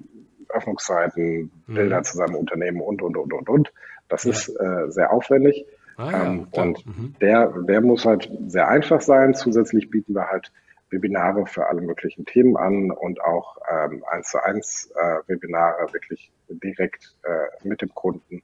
Öffnungszeiten, 0.49 1.51
mhm. 1.67 1.75
Bilder 1.75 2.03
zu 2.05 2.17
seinem 2.17 2.37
Unternehmen 2.37 2.81
und, 2.81 3.03
und, 3.03 3.17
und, 3.17 3.33
und, 3.33 3.49
und. 3.49 3.73
Das 4.09 4.25
ja. 4.25 4.31
ist 4.31 4.49
äh, 4.49 4.91
sehr 4.91 5.13
aufwendig. 5.13 5.67
Ah, 5.97 6.11
ja, 6.11 6.27
ähm, 6.27 6.47
und 6.53 6.87
mhm. 6.87 7.15
der, 7.21 7.53
der 7.69 7.81
muss 7.81 8.07
halt 8.07 8.31
sehr 8.47 8.69
einfach 8.69 9.01
sein. 9.01 9.35
Zusätzlich 9.35 9.91
bieten 9.91 10.15
wir 10.15 10.29
halt 10.29 10.53
Webinare 10.91 11.47
für 11.47 11.67
alle 11.67 11.83
möglichen 11.83 12.25
Themen 12.27 12.57
an 12.57 12.93
und 12.93 13.21
auch 13.21 13.59
ähm, 13.69 14.05
eins 14.09 14.29
zu 14.29 14.43
eins 14.43 14.91
äh, 14.95 15.19
Webinare 15.27 15.93
wirklich 15.93 16.31
direkt 16.49 17.17
äh, 17.25 17.69
mit 17.69 17.83
dem 17.83 17.93
Kunden 17.93 18.43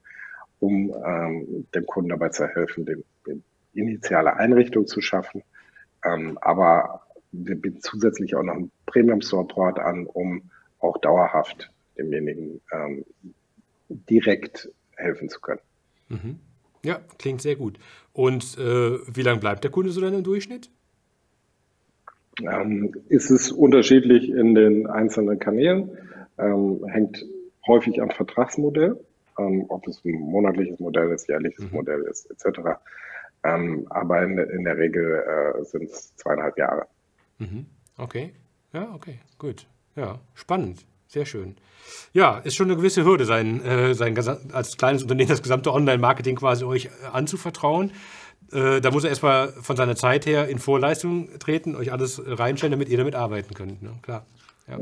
um 0.61 1.67
dem 1.75 1.85
Kunden 1.85 2.09
dabei 2.09 2.31
zu 2.31 2.47
helfen, 2.47 2.87
den 2.87 3.05
initiale 3.75 4.37
Einrichtung 4.37 4.87
zu 4.87 5.01
schaffen. 5.01 5.43
Ähm, 6.05 6.39
aber 6.41 7.03
wir 7.33 7.57
bieten 7.57 7.81
zusätzlich 7.81 8.35
auch 8.37 8.43
noch 8.43 8.55
einen 8.55 8.71
Premium-Support 8.87 9.79
an, 9.79 10.07
um 10.07 10.51
auch 10.79 10.99
dauerhaft 10.99 11.71
demjenigen 11.99 12.61
ähm, 12.73 13.05
direkt 13.89 14.71
helfen 14.97 15.29
zu 15.29 15.41
können. 15.41 15.61
Mhm. 16.09 16.39
Ja, 16.83 17.01
klingt 17.19 17.41
sehr 17.41 17.57
gut. 17.57 17.79
Und 18.13 18.59
äh, 18.59 18.99
wie 19.15 19.23
lange 19.23 19.41
bleibt 19.41 19.65
der 19.65 19.71
Kunde 19.71 19.91
so 19.91 20.01
dann 20.01 20.15
im 20.15 20.23
Durchschnitt? 20.23 20.71
Ähm, 22.43 22.95
ist 23.09 23.31
es 23.31 23.51
unterschiedlich 23.51 24.29
in 24.29 24.55
den 24.55 24.87
einzelnen 24.87 25.39
Kanälen, 25.39 25.97
ähm, 26.37 26.85
hängt 26.87 27.25
häufig 27.67 28.03
am 28.03 28.11
Vertragsmodell 28.11 28.99
ähm, 29.39 29.65
ob 29.69 29.87
es 29.89 30.05
ein 30.05 30.13
monatliches 30.21 30.79
Modell 30.81 31.11
ist, 31.11 31.29
jährliches 31.29 31.65
mhm. 31.65 31.73
Modell 31.73 32.03
ist, 32.03 32.31
etc. 32.31 32.61
Ähm, 33.45 33.87
aber 33.91 34.23
in, 34.23 34.39
in, 34.39 34.65
der 34.65 34.79
Regel 34.79 35.23
äh, 35.23 35.65
sind 35.65 35.85
es 35.85 36.17
zweieinhalb 36.17 36.57
Jahre. 36.57 36.87
Mhm. 37.39 37.67
Okay. 37.99 38.33
Ja, 38.73 38.93
okay, 38.95 39.19
gut. 39.39 39.67
Ja, 39.97 40.19
spannend. 40.35 40.85
Sehr 41.07 41.27
schön. 41.27 41.57
Ja, 42.13 42.39
ist 42.39 42.57
schon 42.57 42.69
eine 42.69 42.77
gewisse 42.77 43.05
Hürde, 43.05 43.27
sein, 43.27 43.63
äh, 43.65 43.95
sein 43.95 44.19
als 44.53 44.77
kleines 44.77 45.03
Unternehmen 45.03 45.29
das 45.29 45.43
gesamte 45.43 45.73
Online-Marketing 45.73 46.37
quasi 46.37 46.65
euch 46.65 46.87
äh, 46.87 46.89
anzuvertrauen. 47.13 47.93
Äh, 48.51 48.81
da 48.81 48.91
muss 48.91 49.05
er 49.05 49.11
erstmal 49.11 49.49
von 49.49 49.77
seiner 49.77 49.95
Zeit 49.95 50.27
her 50.27 50.49
in 50.49 50.59
Vorleistung 50.59 51.29
treten, 51.39 51.77
euch 51.77 51.93
alles 51.93 52.21
reinstellen, 52.25 52.73
damit 52.73 52.89
ihr 52.89 52.99
damit 52.99 53.15
arbeiten 53.15 53.55
könnt. 53.55 53.83
Ne? 53.83 53.91
Klar. 54.03 54.25
Ja. 54.67 54.79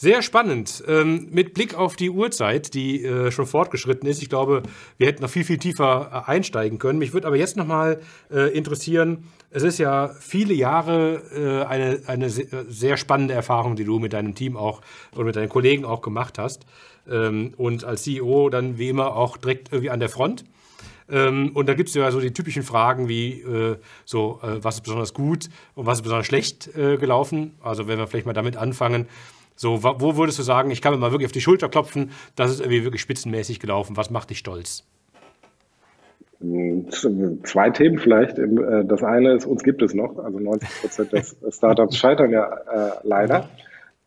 Sehr 0.00 0.22
spannend. 0.22 0.82
Ähm, 0.88 1.28
mit 1.30 1.52
Blick 1.52 1.74
auf 1.74 1.94
die 1.94 2.08
Uhrzeit, 2.08 2.72
die 2.72 3.04
äh, 3.04 3.30
schon 3.30 3.44
fortgeschritten 3.44 4.08
ist. 4.08 4.22
Ich 4.22 4.30
glaube, 4.30 4.62
wir 4.96 5.06
hätten 5.06 5.20
noch 5.20 5.28
viel, 5.28 5.44
viel 5.44 5.58
tiefer 5.58 6.24
äh, 6.26 6.30
einsteigen 6.30 6.78
können. 6.78 6.98
Mich 6.98 7.12
würde 7.12 7.26
aber 7.26 7.36
jetzt 7.36 7.58
noch 7.58 7.66
mal 7.66 8.00
äh, 8.32 8.50
interessieren, 8.56 9.24
es 9.50 9.62
ist 9.62 9.76
ja 9.76 10.08
viele 10.18 10.54
Jahre 10.54 11.20
äh, 11.36 11.66
eine, 11.66 12.00
eine 12.06 12.30
sehr 12.30 12.96
spannende 12.96 13.34
Erfahrung, 13.34 13.76
die 13.76 13.84
du 13.84 13.98
mit 13.98 14.14
deinem 14.14 14.34
Team 14.34 14.56
auch 14.56 14.80
oder 15.14 15.24
mit 15.24 15.36
deinen 15.36 15.50
Kollegen 15.50 15.84
auch 15.84 16.00
gemacht 16.00 16.38
hast. 16.38 16.64
Ähm, 17.06 17.52
und 17.58 17.84
als 17.84 18.04
CEO 18.04 18.48
dann 18.48 18.78
wie 18.78 18.88
immer 18.88 19.14
auch 19.14 19.36
direkt 19.36 19.70
irgendwie 19.70 19.90
an 19.90 20.00
der 20.00 20.08
Front. 20.08 20.46
Ähm, 21.10 21.50
und 21.52 21.68
da 21.68 21.74
gibt 21.74 21.90
es 21.90 21.94
ja 21.94 22.10
so 22.10 22.20
die 22.20 22.32
typischen 22.32 22.62
Fragen 22.62 23.08
wie 23.08 23.42
äh, 23.42 23.76
so, 24.06 24.40
äh, 24.42 24.64
was 24.64 24.76
ist 24.76 24.80
besonders 24.80 25.12
gut 25.12 25.50
und 25.74 25.84
was 25.84 25.98
ist 25.98 26.02
besonders 26.04 26.26
schlecht 26.26 26.74
äh, 26.74 26.96
gelaufen. 26.96 27.52
Also 27.60 27.86
wenn 27.86 27.98
wir 27.98 28.06
vielleicht 28.06 28.24
mal 28.24 28.32
damit 28.32 28.56
anfangen, 28.56 29.06
so, 29.60 29.82
wo 29.82 30.16
würdest 30.16 30.38
du 30.38 30.42
sagen, 30.42 30.70
ich 30.70 30.80
kann 30.80 30.94
mir 30.94 30.98
mal 30.98 31.12
wirklich 31.12 31.26
auf 31.26 31.32
die 31.32 31.42
Schulter 31.42 31.68
klopfen, 31.68 32.12
das 32.34 32.50
ist 32.50 32.60
irgendwie 32.60 32.82
wirklich 32.82 33.02
spitzenmäßig 33.02 33.60
gelaufen. 33.60 33.94
Was 33.94 34.08
macht 34.08 34.30
dich 34.30 34.38
stolz? 34.38 34.86
Hm, 36.38 36.88
zwei 37.44 37.68
Themen 37.68 37.98
vielleicht. 37.98 38.38
Äh, 38.38 38.86
das 38.86 39.02
eine 39.02 39.34
ist, 39.34 39.44
uns 39.44 39.62
gibt 39.62 39.82
es 39.82 39.92
noch. 39.92 40.16
Also 40.16 40.38
90 40.38 40.80
Prozent 40.80 41.12
des 41.12 41.36
Startups 41.50 41.98
scheitern 41.98 42.30
ja 42.30 42.46
äh, 42.46 42.92
leider. 43.02 43.50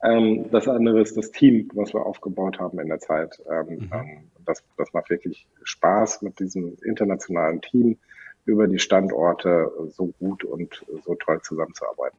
Ähm, 0.01 0.49
das 0.49 0.67
andere 0.67 0.99
ist 1.01 1.17
das 1.17 1.29
Team, 1.29 1.69
was 1.75 1.93
wir 1.93 2.03
aufgebaut 2.03 2.57
haben 2.57 2.79
in 2.79 2.87
der 2.87 2.97
Zeit. 2.97 3.39
Ähm, 3.47 3.75
mhm. 3.75 3.89
Ähm, 3.93 4.23
das, 4.47 4.63
das 4.75 4.91
macht 4.91 5.11
wirklich 5.11 5.45
Spaß 5.61 6.23
mit 6.23 6.39
diesem 6.39 6.77
internationalen 6.83 7.61
Team 7.61 7.99
über 8.45 8.67
die 8.67 8.79
Standorte 8.79 9.71
so 9.89 10.07
gut 10.19 10.43
und 10.45 10.83
so 11.05 11.13
toll 11.13 11.39
zusammenzuarbeiten. 11.43 12.17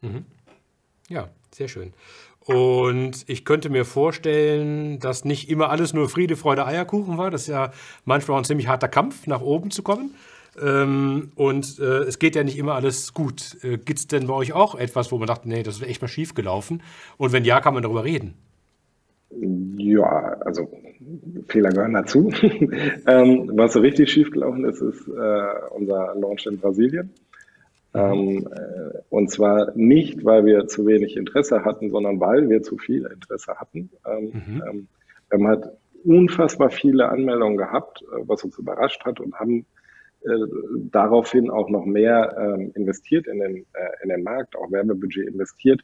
Mhm. 0.00 0.24
Ja, 1.10 1.28
sehr 1.58 1.68
schön. 1.68 1.92
Und 2.46 3.24
ich 3.28 3.44
könnte 3.44 3.68
mir 3.68 3.84
vorstellen, 3.84 4.98
dass 5.00 5.26
nicht 5.26 5.50
immer 5.50 5.68
alles 5.68 5.92
nur 5.92 6.08
Friede, 6.08 6.34
Freude, 6.36 6.64
Eierkuchen 6.64 7.18
war. 7.18 7.30
Das 7.30 7.42
ist 7.42 7.48
ja 7.48 7.72
manchmal 8.06 8.36
auch 8.36 8.40
ein 8.40 8.44
ziemlich 8.44 8.68
harter 8.68 8.88
Kampf, 8.88 9.26
nach 9.26 9.42
oben 9.42 9.70
zu 9.70 9.82
kommen. 9.82 10.14
Ähm, 10.60 11.30
und 11.34 11.78
äh, 11.78 12.04
es 12.04 12.18
geht 12.18 12.36
ja 12.36 12.44
nicht 12.44 12.56
immer 12.56 12.74
alles 12.74 13.12
gut. 13.12 13.58
Äh, 13.62 13.76
Gibt 13.76 13.98
es 13.98 14.06
denn 14.06 14.26
bei 14.28 14.34
euch 14.34 14.54
auch 14.54 14.76
etwas, 14.76 15.12
wo 15.12 15.18
man 15.18 15.26
dachte, 15.26 15.48
nee, 15.48 15.62
das 15.62 15.76
ist 15.76 15.82
echt 15.82 16.00
mal 16.00 16.08
schief 16.08 16.34
gelaufen? 16.34 16.82
Und 17.18 17.32
wenn 17.32 17.44
ja, 17.44 17.60
kann 17.60 17.74
man 17.74 17.82
darüber 17.82 18.04
reden? 18.04 18.34
Ja, 19.76 20.36
also 20.40 20.68
Fehler 21.48 21.70
gehören 21.70 21.92
dazu. 21.92 22.30
ähm, 23.06 23.50
was 23.54 23.74
so 23.74 23.80
richtig 23.80 24.10
schief 24.10 24.30
gelaufen 24.30 24.64
ist, 24.64 24.80
ist 24.80 25.06
äh, 25.08 25.70
unser 25.70 26.14
Launch 26.14 26.46
in 26.46 26.58
Brasilien. 26.58 27.10
Ähm, 27.94 28.48
äh, 28.52 28.98
und 29.08 29.30
zwar 29.30 29.72
nicht, 29.74 30.24
weil 30.24 30.44
wir 30.44 30.66
zu 30.66 30.86
wenig 30.86 31.16
Interesse 31.16 31.64
hatten, 31.64 31.90
sondern 31.90 32.20
weil 32.20 32.48
wir 32.48 32.62
zu 32.62 32.76
viel 32.76 33.06
Interesse 33.06 33.56
hatten. 33.56 33.90
Ähm, 34.06 34.24
mhm. 34.24 34.62
ähm, 34.68 34.88
wir 35.30 35.38
haben 35.38 35.48
halt 35.48 35.66
unfassbar 36.04 36.70
viele 36.70 37.08
Anmeldungen 37.08 37.56
gehabt, 37.56 38.02
äh, 38.02 38.20
was 38.26 38.44
uns 38.44 38.58
überrascht 38.58 39.04
hat 39.04 39.20
und 39.20 39.34
haben 39.38 39.66
äh, 40.22 40.30
daraufhin 40.90 41.50
auch 41.50 41.68
noch 41.68 41.84
mehr 41.84 42.36
ähm, 42.38 42.72
investiert 42.74 43.26
in 43.26 43.38
den, 43.38 43.56
äh, 43.72 44.02
in 44.02 44.10
den 44.10 44.22
Markt, 44.22 44.56
auch 44.56 44.70
Werbebudget 44.70 45.26
investiert 45.26 45.80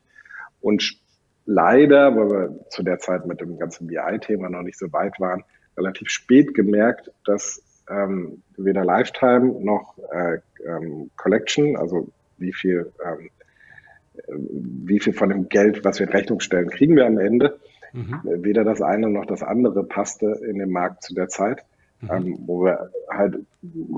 und 0.61 0.99
leider, 1.47 2.17
weil 2.17 2.31
wir 2.31 2.71
zu 2.71 2.83
der 2.83 2.99
Zeit 2.99 3.27
mit 3.27 3.41
dem 3.41 3.59
ganzen 3.59 3.87
BI-Thema 3.87 4.49
noch 4.49 4.63
nicht 4.63 4.79
so 4.79 4.93
weit 4.93 5.21
waren, 5.21 5.45
relativ 5.77 6.09
spät 6.09 6.55
gemerkt, 6.55 7.11
dass 7.25 7.63
ähm, 7.89 8.43
weder 8.57 8.85
Lifetime 8.85 9.61
noch 9.61 9.97
äh, 10.13 10.39
ähm, 10.67 11.11
Collection, 11.17 11.77
also 11.77 12.09
wie 12.39 12.53
viel, 12.53 12.93
ähm, 13.05 13.31
wie 14.29 15.01
viel 15.01 15.13
von 15.13 15.29
dem 15.29 15.49
Geld, 15.49 15.85
was 15.85 15.99
wir 15.99 16.07
in 16.07 16.13
Rechnung 16.13 16.41
stellen, 16.41 16.71
kriegen 16.71 16.97
wir 16.97 17.07
am 17.07 17.19
Ende. 17.19 17.59
Mhm. 17.93 18.21
Weder 18.25 18.65
das 18.65 18.83
eine 18.83 19.09
noch 19.09 19.27
das 19.27 19.43
andere 19.43 19.85
passte 19.85 20.41
in 20.49 20.59
den 20.59 20.71
Markt 20.71 21.05
zu 21.05 21.15
der 21.15 21.29
Zeit, 21.29 21.65
mhm. 22.01 22.11
ähm, 22.11 22.39
wo 22.47 22.65
wir 22.65 22.91
halt 23.09 23.39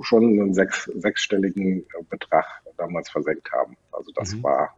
schon 0.03 0.25
einen 0.25 0.55
sechs, 0.55 0.85
sechsstelligen 0.85 1.87
Betrag 2.11 2.45
damals 2.77 3.09
versenkt 3.09 3.51
haben. 3.53 3.77
Also 3.93 4.13
das 4.15 4.35
mhm. 4.35 4.43
war 4.43 4.75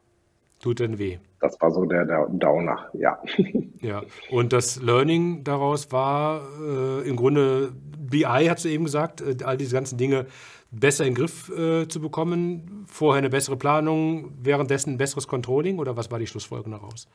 Tut 0.60 0.80
denn 0.80 0.98
weh. 0.98 1.18
Das 1.40 1.60
war 1.60 1.70
so 1.70 1.84
der, 1.84 2.04
der 2.04 2.26
Downer, 2.30 2.88
ja. 2.92 3.18
Ja, 3.80 4.02
und 4.30 4.52
das 4.52 4.82
Learning 4.82 5.44
daraus 5.44 5.92
war 5.92 6.42
äh, 6.60 7.08
im 7.08 7.14
Grunde, 7.14 7.72
BI 7.96 8.24
hat 8.24 8.64
du 8.64 8.68
eben 8.68 8.84
gesagt, 8.84 9.20
äh, 9.20 9.36
all 9.44 9.56
diese 9.56 9.72
ganzen 9.72 9.98
Dinge 9.98 10.26
besser 10.72 11.04
in 11.04 11.14
den 11.14 11.16
Griff 11.16 11.48
äh, 11.56 11.86
zu 11.86 12.00
bekommen, 12.00 12.84
vorher 12.88 13.18
eine 13.18 13.30
bessere 13.30 13.56
Planung, 13.56 14.32
währenddessen 14.42 14.94
ein 14.94 14.98
besseres 14.98 15.28
Controlling 15.28 15.78
oder 15.78 15.96
was 15.96 16.10
war 16.10 16.18
die 16.18 16.26
Schlussfolgerung 16.26 16.72
daraus? 16.72 17.06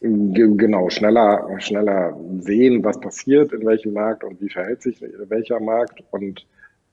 Genau, 0.00 0.90
schneller, 0.90 1.48
schneller 1.60 2.14
sehen, 2.40 2.84
was 2.84 3.00
passiert 3.00 3.52
in 3.52 3.64
welchem 3.64 3.94
Markt 3.94 4.24
und 4.24 4.40
wie 4.40 4.50
verhält 4.50 4.82
sich 4.82 5.00
welcher 5.00 5.60
Markt. 5.60 6.02
Und 6.10 6.46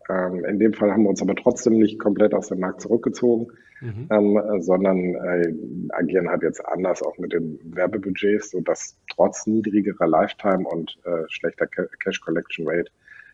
ähm, 0.10 0.45
in 0.45 0.60
dem 0.60 0.74
Fall 0.74 0.91
haben 0.91 1.04
wir 1.04 1.10
uns 1.10 1.22
aber 1.22 1.36
trotzdem 1.36 1.74
nicht 1.74 1.99
komplett 1.99 2.34
aus 2.34 2.47
dem 2.47 2.60
Markt 2.60 2.82
zurückgezogen, 2.82 3.47
mhm. 3.80 4.08
ähm, 4.10 4.62
sondern 4.62 5.16
äh, 5.16 5.54
agieren 5.89 6.30
halt 6.30 6.43
jetzt 6.43 6.66
anders 6.66 7.02
auch 7.02 7.18
mit 7.18 7.34
den 7.34 7.60
Werbebudgets, 7.64 8.52
sodass 8.52 8.97
trotz 9.14 9.47
niedrigerer 9.47 10.08
Lifetime 10.08 10.68
und 10.68 10.97
äh, 11.06 11.24
schlechter 11.28 11.68
Cash 11.68 12.22
Collection 12.22 12.68
Rate 12.68 12.91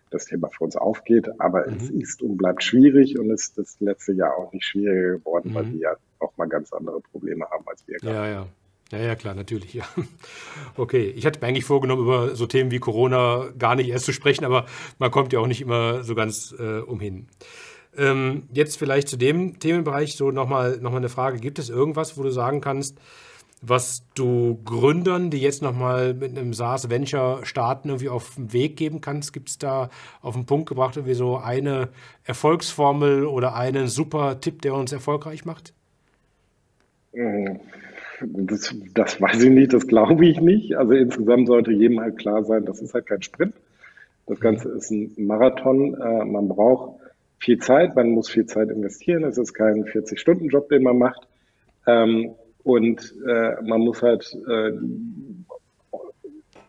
das 0.10 0.26
Thema 0.26 0.50
für 0.50 0.64
uns 0.64 0.76
aufgeht. 0.76 1.30
Aber 1.40 1.68
mhm. 1.68 1.78
es 1.78 1.90
ist 1.90 2.22
und 2.22 2.38
bleibt 2.38 2.64
schwierig 2.64 3.20
und 3.20 3.30
ist 3.32 3.58
das 3.58 3.80
letzte 3.80 4.14
Jahr 4.14 4.38
auch 4.38 4.52
nicht 4.54 4.66
schwieriger 4.66 5.18
geworden, 5.18 5.50
mhm. 5.50 5.56
weil 5.56 5.66
die 5.66 5.80
ja 5.80 5.96
auch 6.20 6.36
mal 6.38 6.48
ganz 6.48 6.74
andere 6.74 7.02
Probleme 7.02 7.46
haben 7.50 7.64
als 7.68 7.88
wir. 7.88 7.98
Ja, 8.02 8.28
ja. 8.28 8.48
Ja, 8.92 9.00
ja, 9.00 9.16
klar, 9.16 9.36
natürlich. 9.36 9.74
Ja. 9.74 9.86
Okay, 10.76 11.08
ich 11.16 11.26
hatte 11.26 11.40
mir 11.40 11.48
eigentlich 11.48 11.66
vorgenommen, 11.66 12.04
über 12.04 12.36
so 12.36 12.46
Themen 12.46 12.72
wie 12.72 12.80
Corona 12.80 13.50
gar 13.58 13.76
nicht 13.76 13.90
erst 13.90 14.06
zu 14.06 14.14
sprechen, 14.14 14.46
aber 14.46 14.66
man 15.00 15.12
kommt 15.12 15.34
ja 15.34 15.40
auch 15.40 15.48
nicht 15.48 15.62
immer 15.62 16.04
so 16.04 16.14
ganz 16.16 16.54
äh, 16.58 16.80
umhin. 16.80 17.28
Ähm, 17.98 18.44
jetzt 18.54 18.78
vielleicht 18.78 19.08
zu 19.08 19.18
dem 19.18 19.60
Themenbereich 19.60 20.16
so 20.16 20.30
nochmal 20.32 20.78
noch 20.80 20.92
mal 20.92 20.98
eine 20.98 21.10
Frage. 21.10 21.40
Gibt 21.40 21.58
es 21.58 21.70
irgendwas, 21.70 22.18
wo 22.18 22.24
du 22.24 22.30
sagen 22.30 22.62
kannst, 22.62 23.00
was 23.62 24.04
du 24.14 24.62
Gründern, 24.64 25.32
die 25.32 25.40
jetzt 25.40 25.64
nochmal 25.64 26.14
mit 26.14 26.38
einem 26.38 26.54
SaaS-Venture 26.54 27.44
starten, 27.44 27.90
irgendwie 27.90 28.10
auf 28.10 28.36
den 28.36 28.54
Weg 28.54 28.78
geben 28.78 29.02
kannst? 29.02 29.34
Gibt 29.34 29.50
es 29.50 29.58
da 29.58 29.90
auf 30.22 30.36
den 30.36 30.46
Punkt 30.46 30.70
gebracht 30.70 30.96
irgendwie 30.96 31.16
so 31.16 31.38
eine 31.38 31.90
Erfolgsformel 32.24 33.26
oder 33.26 33.56
einen 33.56 33.88
super 33.88 34.40
Tipp, 34.40 34.62
der 34.62 34.76
uns 34.76 34.92
erfolgreich 34.92 35.44
macht? 35.44 35.74
Mhm. 37.14 37.60
Das, 38.22 38.76
das 38.94 39.22
weiß 39.22 39.44
ich 39.44 39.52
nicht, 39.52 39.74
das 39.74 39.88
glaube 39.88 40.26
ich 40.26 40.42
nicht. 40.42 40.76
Also 40.76 40.94
insgesamt 40.94 41.48
sollte 41.48 41.72
jedem 41.72 42.00
halt 42.00 42.18
klar 42.18 42.44
sein, 42.44 42.66
das 42.66 42.82
ist 42.82 42.94
halt 42.94 43.06
kein 43.06 43.22
Sprint. 43.22 43.54
Das 44.26 44.40
Ganze 44.40 44.70
ist 44.70 44.92
ein 44.92 45.14
Marathon. 45.18 45.94
Äh, 46.00 46.26
man 46.26 46.48
braucht 46.48 47.00
viel 47.40 47.60
Zeit, 47.60 47.96
man 47.96 48.10
muss 48.10 48.30
viel 48.30 48.46
Zeit 48.46 48.70
investieren. 48.70 49.24
Es 49.24 49.38
ist 49.38 49.54
kein 49.54 49.86
40-Stunden-Job, 49.86 50.70
den 50.70 50.84
man 50.84 50.98
macht. 50.98 51.28
Ähm, 51.86 52.32
und 52.64 53.14
äh, 53.26 53.62
man 53.64 53.82
muss 53.82 54.02
halt 54.02 54.36
äh, 54.48 54.72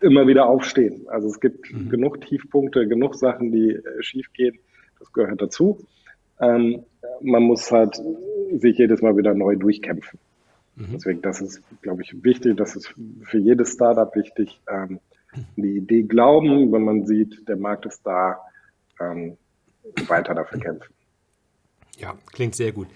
immer 0.01 0.27
wieder 0.27 0.47
aufstehen. 0.47 1.07
Also 1.09 1.27
es 1.27 1.39
gibt 1.39 1.73
mhm. 1.73 1.89
genug 1.89 2.21
Tiefpunkte, 2.21 2.87
genug 2.87 3.15
Sachen, 3.15 3.51
die 3.51 3.79
schief 3.99 4.31
gehen. 4.33 4.57
Das 4.99 5.11
gehört 5.11 5.41
dazu. 5.41 5.79
Ähm, 6.39 6.83
man 7.21 7.43
muss 7.43 7.71
halt 7.71 8.01
sich 8.53 8.77
jedes 8.77 9.01
Mal 9.01 9.17
wieder 9.17 9.33
neu 9.33 9.55
durchkämpfen. 9.55 10.19
Mhm. 10.79 10.93
Deswegen, 10.93 11.21
das 11.21 11.41
ist, 11.41 11.61
glaube 11.81 12.01
ich, 12.01 12.23
wichtig. 12.23 12.57
Das 12.57 12.75
ist 12.75 12.93
für 13.23 13.37
jedes 13.37 13.73
Startup 13.73 14.13
wichtig. 14.15 14.59
Ähm, 14.67 14.99
die 15.55 15.77
Idee 15.77 16.03
glauben, 16.03 16.71
wenn 16.71 16.83
man 16.83 17.05
sieht, 17.05 17.47
der 17.47 17.57
Markt 17.57 17.85
ist 17.85 18.01
da, 18.03 18.39
ähm, 18.99 19.37
weiter 20.07 20.33
dafür 20.33 20.59
kämpfen. 20.59 20.93
Ja, 21.97 22.15
klingt 22.31 22.55
sehr 22.55 22.71
gut. 22.71 22.87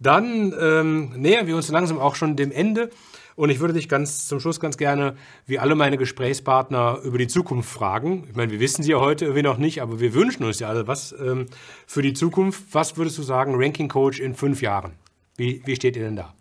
Dann 0.00 0.52
ähm, 0.60 1.12
nähern 1.16 1.46
wir 1.46 1.56
uns 1.56 1.70
langsam 1.70 1.98
auch 1.98 2.16
schon 2.16 2.36
dem 2.36 2.50
Ende. 2.50 2.90
Und 3.36 3.50
ich 3.50 3.58
würde 3.58 3.74
dich 3.74 3.88
ganz 3.88 4.28
zum 4.28 4.38
Schluss 4.38 4.60
ganz 4.60 4.76
gerne, 4.76 5.16
wie 5.46 5.58
alle 5.58 5.74
meine 5.74 5.96
Gesprächspartner, 5.96 7.00
über 7.02 7.18
die 7.18 7.26
Zukunft 7.26 7.68
fragen. 7.68 8.26
Ich 8.28 8.36
meine, 8.36 8.52
wir 8.52 8.60
wissen 8.60 8.84
sie 8.84 8.92
ja 8.92 9.00
heute 9.00 9.24
irgendwie 9.24 9.42
noch 9.42 9.58
nicht, 9.58 9.82
aber 9.82 9.98
wir 9.98 10.14
wünschen 10.14 10.44
uns 10.44 10.60
ja 10.60 10.68
alle 10.68 10.86
was 10.86 11.12
ähm, 11.18 11.46
für 11.86 12.02
die 12.02 12.12
Zukunft. 12.12 12.62
Was 12.72 12.96
würdest 12.96 13.18
du 13.18 13.22
sagen, 13.22 13.54
Ranking 13.56 13.88
Coach 13.88 14.20
in 14.20 14.34
fünf 14.34 14.62
Jahren? 14.62 14.92
Wie, 15.36 15.62
wie 15.64 15.74
steht 15.74 15.96
ihr 15.96 16.04
denn 16.04 16.16
da? 16.16 16.32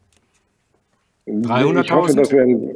300.000? 1.28 1.82
Ich 1.82 1.91
hoffe, 1.91 2.15
dass 2.15 2.32
wir 2.32 2.41
ein, 2.41 2.71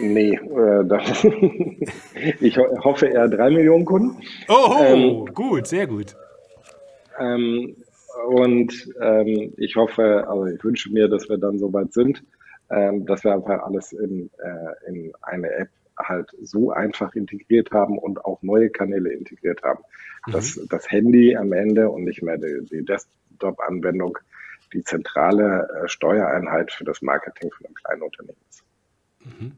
Nee, 0.00 0.34
äh, 0.34 0.84
das, 0.86 1.24
ich 2.40 2.58
hoffe 2.58 3.06
eher 3.06 3.28
drei 3.28 3.50
Millionen 3.50 3.84
Kunden. 3.84 4.16
Oh, 4.48 4.76
ähm, 4.80 5.26
gut, 5.34 5.66
sehr 5.66 5.86
gut. 5.86 6.16
Ähm, 7.18 7.76
und 8.26 8.92
ähm, 9.00 9.54
ich 9.56 9.76
hoffe, 9.76 10.26
also 10.28 10.46
ich 10.46 10.62
wünsche 10.64 10.92
mir, 10.92 11.08
dass 11.08 11.28
wir 11.28 11.38
dann 11.38 11.58
soweit 11.58 11.92
sind, 11.92 12.22
ähm, 12.70 13.06
dass 13.06 13.24
wir 13.24 13.32
einfach 13.32 13.62
alles 13.62 13.92
in, 13.92 14.30
äh, 14.38 14.90
in 14.90 15.12
eine 15.22 15.50
App 15.52 15.68
halt 15.96 16.30
so 16.42 16.70
einfach 16.70 17.14
integriert 17.14 17.70
haben 17.70 17.98
und 17.98 18.24
auch 18.24 18.42
neue 18.42 18.70
Kanäle 18.70 19.12
integriert 19.12 19.62
haben, 19.62 19.80
mhm. 20.26 20.32
dass 20.32 20.60
das 20.68 20.90
Handy 20.90 21.36
am 21.36 21.52
Ende 21.52 21.88
und 21.88 22.04
nicht 22.04 22.22
mehr 22.22 22.36
die, 22.36 22.64
die 22.70 22.84
Desktop-Anwendung 22.84 24.18
die 24.72 24.82
zentrale 24.82 25.68
äh, 25.84 25.88
Steuereinheit 25.88 26.72
für 26.72 26.84
das 26.84 27.02
Marketing 27.02 27.50
von 27.50 27.66
einem 27.66 27.74
kleinen 27.74 28.02
Unternehmen 28.02 28.38
ist. 28.50 28.64
Mhm. 29.24 29.52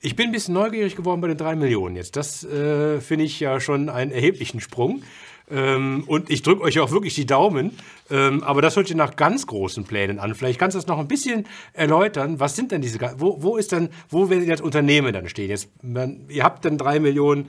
Ich 0.00 0.16
bin 0.16 0.26
ein 0.26 0.32
bisschen 0.32 0.54
neugierig 0.54 0.96
geworden 0.96 1.20
bei 1.20 1.28
den 1.28 1.36
drei 1.36 1.54
Millionen 1.54 1.96
jetzt. 1.96 2.16
Das 2.16 2.44
äh, 2.44 3.00
finde 3.00 3.24
ich 3.24 3.38
ja 3.40 3.60
schon 3.60 3.88
einen 3.88 4.10
erheblichen 4.10 4.60
Sprung. 4.60 5.02
Ähm, 5.50 6.04
und 6.06 6.30
ich 6.30 6.42
drücke 6.42 6.62
euch 6.62 6.78
auch 6.80 6.90
wirklich 6.90 7.14
die 7.14 7.26
Daumen. 7.26 7.76
Ähm, 8.10 8.42
aber 8.42 8.62
das 8.62 8.76
hört 8.76 8.88
sich 8.88 8.96
nach 8.96 9.16
ganz 9.16 9.46
großen 9.46 9.84
Plänen 9.84 10.18
an. 10.18 10.34
Vielleicht 10.34 10.58
kannst 10.58 10.74
du 10.74 10.78
das 10.78 10.86
noch 10.86 10.98
ein 10.98 11.08
bisschen 11.08 11.46
erläutern. 11.72 12.40
Was 12.40 12.56
sind 12.56 12.72
denn 12.72 12.82
diese, 12.82 12.98
wo, 13.16 13.42
wo 13.42 13.56
ist 13.56 13.72
denn, 13.72 13.88
wo 14.08 14.30
werdet 14.30 14.46
ihr 14.46 14.52
als 14.52 14.60
Unternehmen 14.60 15.12
dann 15.12 15.28
stehen? 15.28 15.48
Jetzt, 15.48 15.70
man, 15.82 16.28
ihr 16.28 16.44
habt 16.44 16.64
dann 16.64 16.76
drei 16.76 17.00
Millionen 17.00 17.48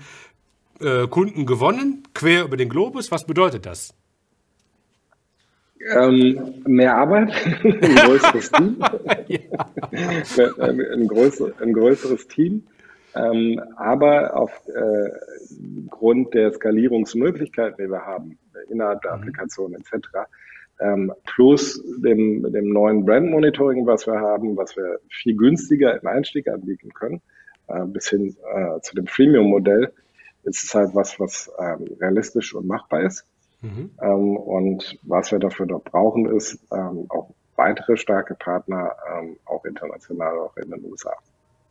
äh, 0.79 1.07
Kunden 1.07 1.45
gewonnen, 1.45 2.03
quer 2.13 2.45
über 2.45 2.57
den 2.57 2.69
Globus. 2.69 3.11
Was 3.11 3.25
bedeutet 3.25 3.65
das? 3.65 3.93
Ähm, 5.87 6.61
mehr 6.65 6.95
Arbeit, 6.97 7.31
ein 7.63 7.95
größeres 7.95 8.51
Team. 8.51 8.77
ein, 9.91 11.07
größer, 11.07 11.51
ein, 11.61 11.73
größeres 11.73 12.27
Team. 12.27 12.63
Ähm, 13.15 13.61
aber 13.77 14.35
aufgrund 14.35 16.27
äh, 16.27 16.31
der 16.31 16.51
Skalierungsmöglichkeiten, 16.51 17.83
die 17.83 17.91
wir 17.91 18.05
haben, 18.05 18.37
innerhalb 18.69 19.01
der 19.01 19.15
mhm. 19.15 19.19
Applikation 19.19 19.73
etc., 19.73 20.27
ähm, 20.81 21.11
plus 21.25 21.83
dem, 21.97 22.51
dem 22.51 22.69
neuen 22.69 23.05
Brand 23.05 23.29
Monitoring, 23.29 23.85
was 23.85 24.07
wir 24.07 24.19
haben, 24.19 24.55
was 24.55 24.75
wir 24.77 24.99
viel 25.09 25.35
günstiger 25.35 25.99
im 26.01 26.07
Einstieg 26.07 26.47
anbieten 26.47 26.93
können, 26.93 27.21
äh, 27.67 27.85
bis 27.85 28.09
hin 28.09 28.35
äh, 28.53 28.79
zu 28.81 28.95
dem 28.95 29.07
Freemium-Modell, 29.07 29.91
ist 30.43 30.63
es 30.63 30.73
halt 30.73 30.91
was, 30.93 31.19
was 31.19 31.51
ähm, 31.59 31.85
realistisch 31.99 32.53
und 32.55 32.67
machbar 32.67 33.03
ist. 33.03 33.25
Mhm. 33.61 33.91
Ähm, 34.01 34.37
und 34.37 34.97
was 35.03 35.31
wir 35.31 35.39
dafür 35.39 35.65
noch 35.65 35.83
brauchen, 35.83 36.25
ist 36.25 36.59
ähm, 36.71 37.05
auch 37.09 37.29
weitere 37.55 37.97
starke 37.97 38.35
Partner, 38.35 38.95
ähm, 39.11 39.37
auch 39.45 39.65
international, 39.65 40.37
auch 40.39 40.55
in 40.57 40.71
den 40.71 40.83
USA. 40.85 41.13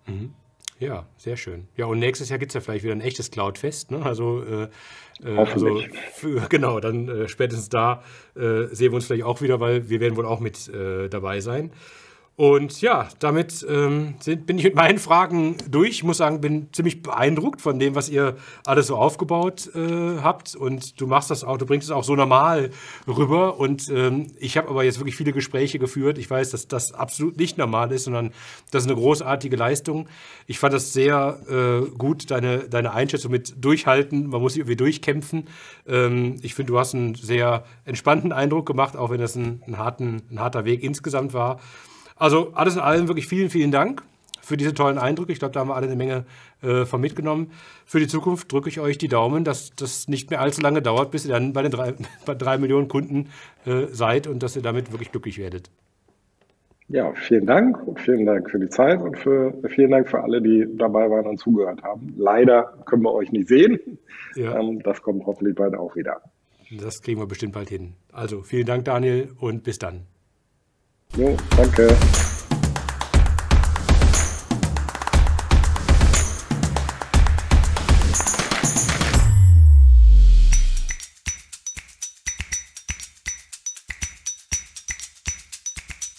Mhm. 0.06 0.34
Ja, 0.78 1.06
sehr 1.16 1.36
schön. 1.36 1.66
Ja, 1.76 1.86
und 1.86 1.98
nächstes 1.98 2.28
Jahr 2.28 2.38
gibt 2.38 2.50
es 2.50 2.54
ja 2.54 2.60
vielleicht 2.60 2.84
wieder 2.84 2.94
ein 2.94 3.00
echtes 3.00 3.30
Cloud-Fest. 3.32 3.90
Ne? 3.90 4.04
Also, 4.04 4.44
äh, 4.44 4.68
äh 5.24 5.36
also 5.36 5.80
für, 6.12 6.40
genau, 6.48 6.78
dann 6.78 7.08
äh, 7.08 7.28
spätestens 7.28 7.68
da 7.68 8.04
äh, 8.36 8.66
sehen 8.66 8.92
wir 8.92 8.94
uns 8.94 9.06
vielleicht 9.06 9.24
auch 9.24 9.40
wieder, 9.42 9.58
weil 9.58 9.88
wir 9.88 10.00
werden 10.00 10.16
wohl 10.16 10.26
auch 10.26 10.38
mit 10.38 10.68
äh, 10.68 11.08
dabei 11.08 11.40
sein. 11.40 11.72
Und 12.38 12.82
ja, 12.82 13.08
damit 13.18 13.66
ähm, 13.68 14.14
sind, 14.20 14.46
bin 14.46 14.58
ich 14.58 14.64
mit 14.64 14.76
meinen 14.76 15.00
Fragen 15.00 15.56
durch. 15.68 15.90
Ich 15.90 16.04
muss 16.04 16.18
sagen, 16.18 16.40
bin 16.40 16.68
ziemlich 16.72 17.02
beeindruckt 17.02 17.60
von 17.60 17.80
dem, 17.80 17.96
was 17.96 18.08
ihr 18.08 18.36
alles 18.64 18.86
so 18.86 18.94
aufgebaut 18.94 19.68
äh, 19.74 20.18
habt. 20.22 20.54
Und 20.54 21.00
du 21.00 21.08
machst 21.08 21.32
das 21.32 21.42
auch, 21.42 21.58
du 21.58 21.66
bringst 21.66 21.88
es 21.88 21.90
auch 21.90 22.04
so 22.04 22.14
normal 22.14 22.70
rüber. 23.08 23.58
Und 23.58 23.88
ähm, 23.88 24.28
ich 24.38 24.56
habe 24.56 24.68
aber 24.68 24.84
jetzt 24.84 25.00
wirklich 25.00 25.16
viele 25.16 25.32
Gespräche 25.32 25.80
geführt. 25.80 26.16
Ich 26.16 26.30
weiß, 26.30 26.50
dass 26.50 26.68
das 26.68 26.92
absolut 26.92 27.38
nicht 27.38 27.58
normal 27.58 27.90
ist, 27.90 28.04
sondern 28.04 28.30
das 28.70 28.84
ist 28.84 28.88
eine 28.88 29.00
großartige 29.00 29.56
Leistung. 29.56 30.08
Ich 30.46 30.60
fand 30.60 30.72
das 30.72 30.92
sehr 30.92 31.40
äh, 31.50 31.90
gut, 31.90 32.30
deine, 32.30 32.68
deine 32.68 32.92
Einschätzung 32.92 33.32
mit 33.32 33.56
durchhalten. 33.64 34.28
Man 34.28 34.40
muss 34.40 34.52
sich 34.52 34.60
irgendwie 34.60 34.76
durchkämpfen. 34.76 35.48
Ähm, 35.88 36.36
ich 36.42 36.54
finde, 36.54 36.70
du 36.70 36.78
hast 36.78 36.94
einen 36.94 37.16
sehr 37.16 37.64
entspannten 37.84 38.30
Eindruck 38.30 38.64
gemacht, 38.64 38.96
auch 38.96 39.10
wenn 39.10 39.20
das 39.20 39.34
ein, 39.34 39.64
ein, 39.66 39.76
harten, 39.76 40.22
ein 40.30 40.38
harter 40.38 40.64
Weg 40.64 40.84
insgesamt 40.84 41.34
war. 41.34 41.58
Also 42.18 42.52
alles 42.54 42.74
in 42.74 42.80
allem 42.80 43.08
wirklich 43.08 43.26
vielen, 43.26 43.50
vielen 43.50 43.70
Dank 43.70 44.02
für 44.40 44.56
diese 44.56 44.74
tollen 44.74 44.98
Eindrücke. 44.98 45.32
Ich 45.32 45.38
glaube, 45.38 45.52
da 45.52 45.60
haben 45.60 45.68
wir 45.68 45.76
alle 45.76 45.86
eine 45.86 45.96
Menge 45.96 46.24
äh, 46.62 46.84
von 46.84 47.00
mitgenommen. 47.00 47.52
Für 47.84 48.00
die 48.00 48.08
Zukunft 48.08 48.50
drücke 48.50 48.68
ich 48.68 48.80
euch 48.80 48.98
die 48.98 49.08
Daumen, 49.08 49.44
dass 49.44 49.70
das 49.76 50.08
nicht 50.08 50.30
mehr 50.30 50.40
allzu 50.40 50.60
lange 50.60 50.82
dauert, 50.82 51.10
bis 51.10 51.26
ihr 51.26 51.32
dann 51.32 51.52
bei 51.52 51.62
den 51.62 51.70
drei, 51.70 51.94
bei 52.26 52.34
drei 52.34 52.58
Millionen 52.58 52.88
Kunden 52.88 53.28
äh, 53.66 53.86
seid 53.92 54.26
und 54.26 54.42
dass 54.42 54.56
ihr 54.56 54.62
damit 54.62 54.90
wirklich 54.90 55.12
glücklich 55.12 55.38
werdet. 55.38 55.70
Ja, 56.90 57.12
vielen 57.12 57.44
Dank 57.44 57.86
und 57.86 58.00
vielen 58.00 58.24
Dank 58.24 58.50
für 58.50 58.58
die 58.58 58.70
Zeit 58.70 59.02
und 59.02 59.18
für, 59.18 59.52
vielen 59.68 59.90
Dank 59.90 60.08
für 60.08 60.22
alle, 60.22 60.40
die 60.40 60.66
dabei 60.78 61.10
waren 61.10 61.26
und 61.26 61.38
zugehört 61.38 61.82
haben. 61.82 62.14
Leider 62.16 62.72
können 62.86 63.02
wir 63.02 63.12
euch 63.12 63.30
nicht 63.30 63.48
sehen. 63.48 63.78
Ja. 64.34 64.58
Ähm, 64.58 64.82
das 64.82 65.02
kommt 65.02 65.26
hoffentlich 65.26 65.54
bald 65.54 65.74
auch 65.74 65.94
wieder. 65.96 66.22
Das 66.80 67.02
kriegen 67.02 67.20
wir 67.20 67.26
bestimmt 67.26 67.52
bald 67.52 67.68
hin. 67.68 67.92
Also 68.10 68.40
vielen 68.40 68.64
Dank, 68.64 68.86
Daniel, 68.86 69.28
und 69.38 69.64
bis 69.64 69.78
dann. 69.78 70.06
Jo, 71.16 71.36
danke. 71.56 71.88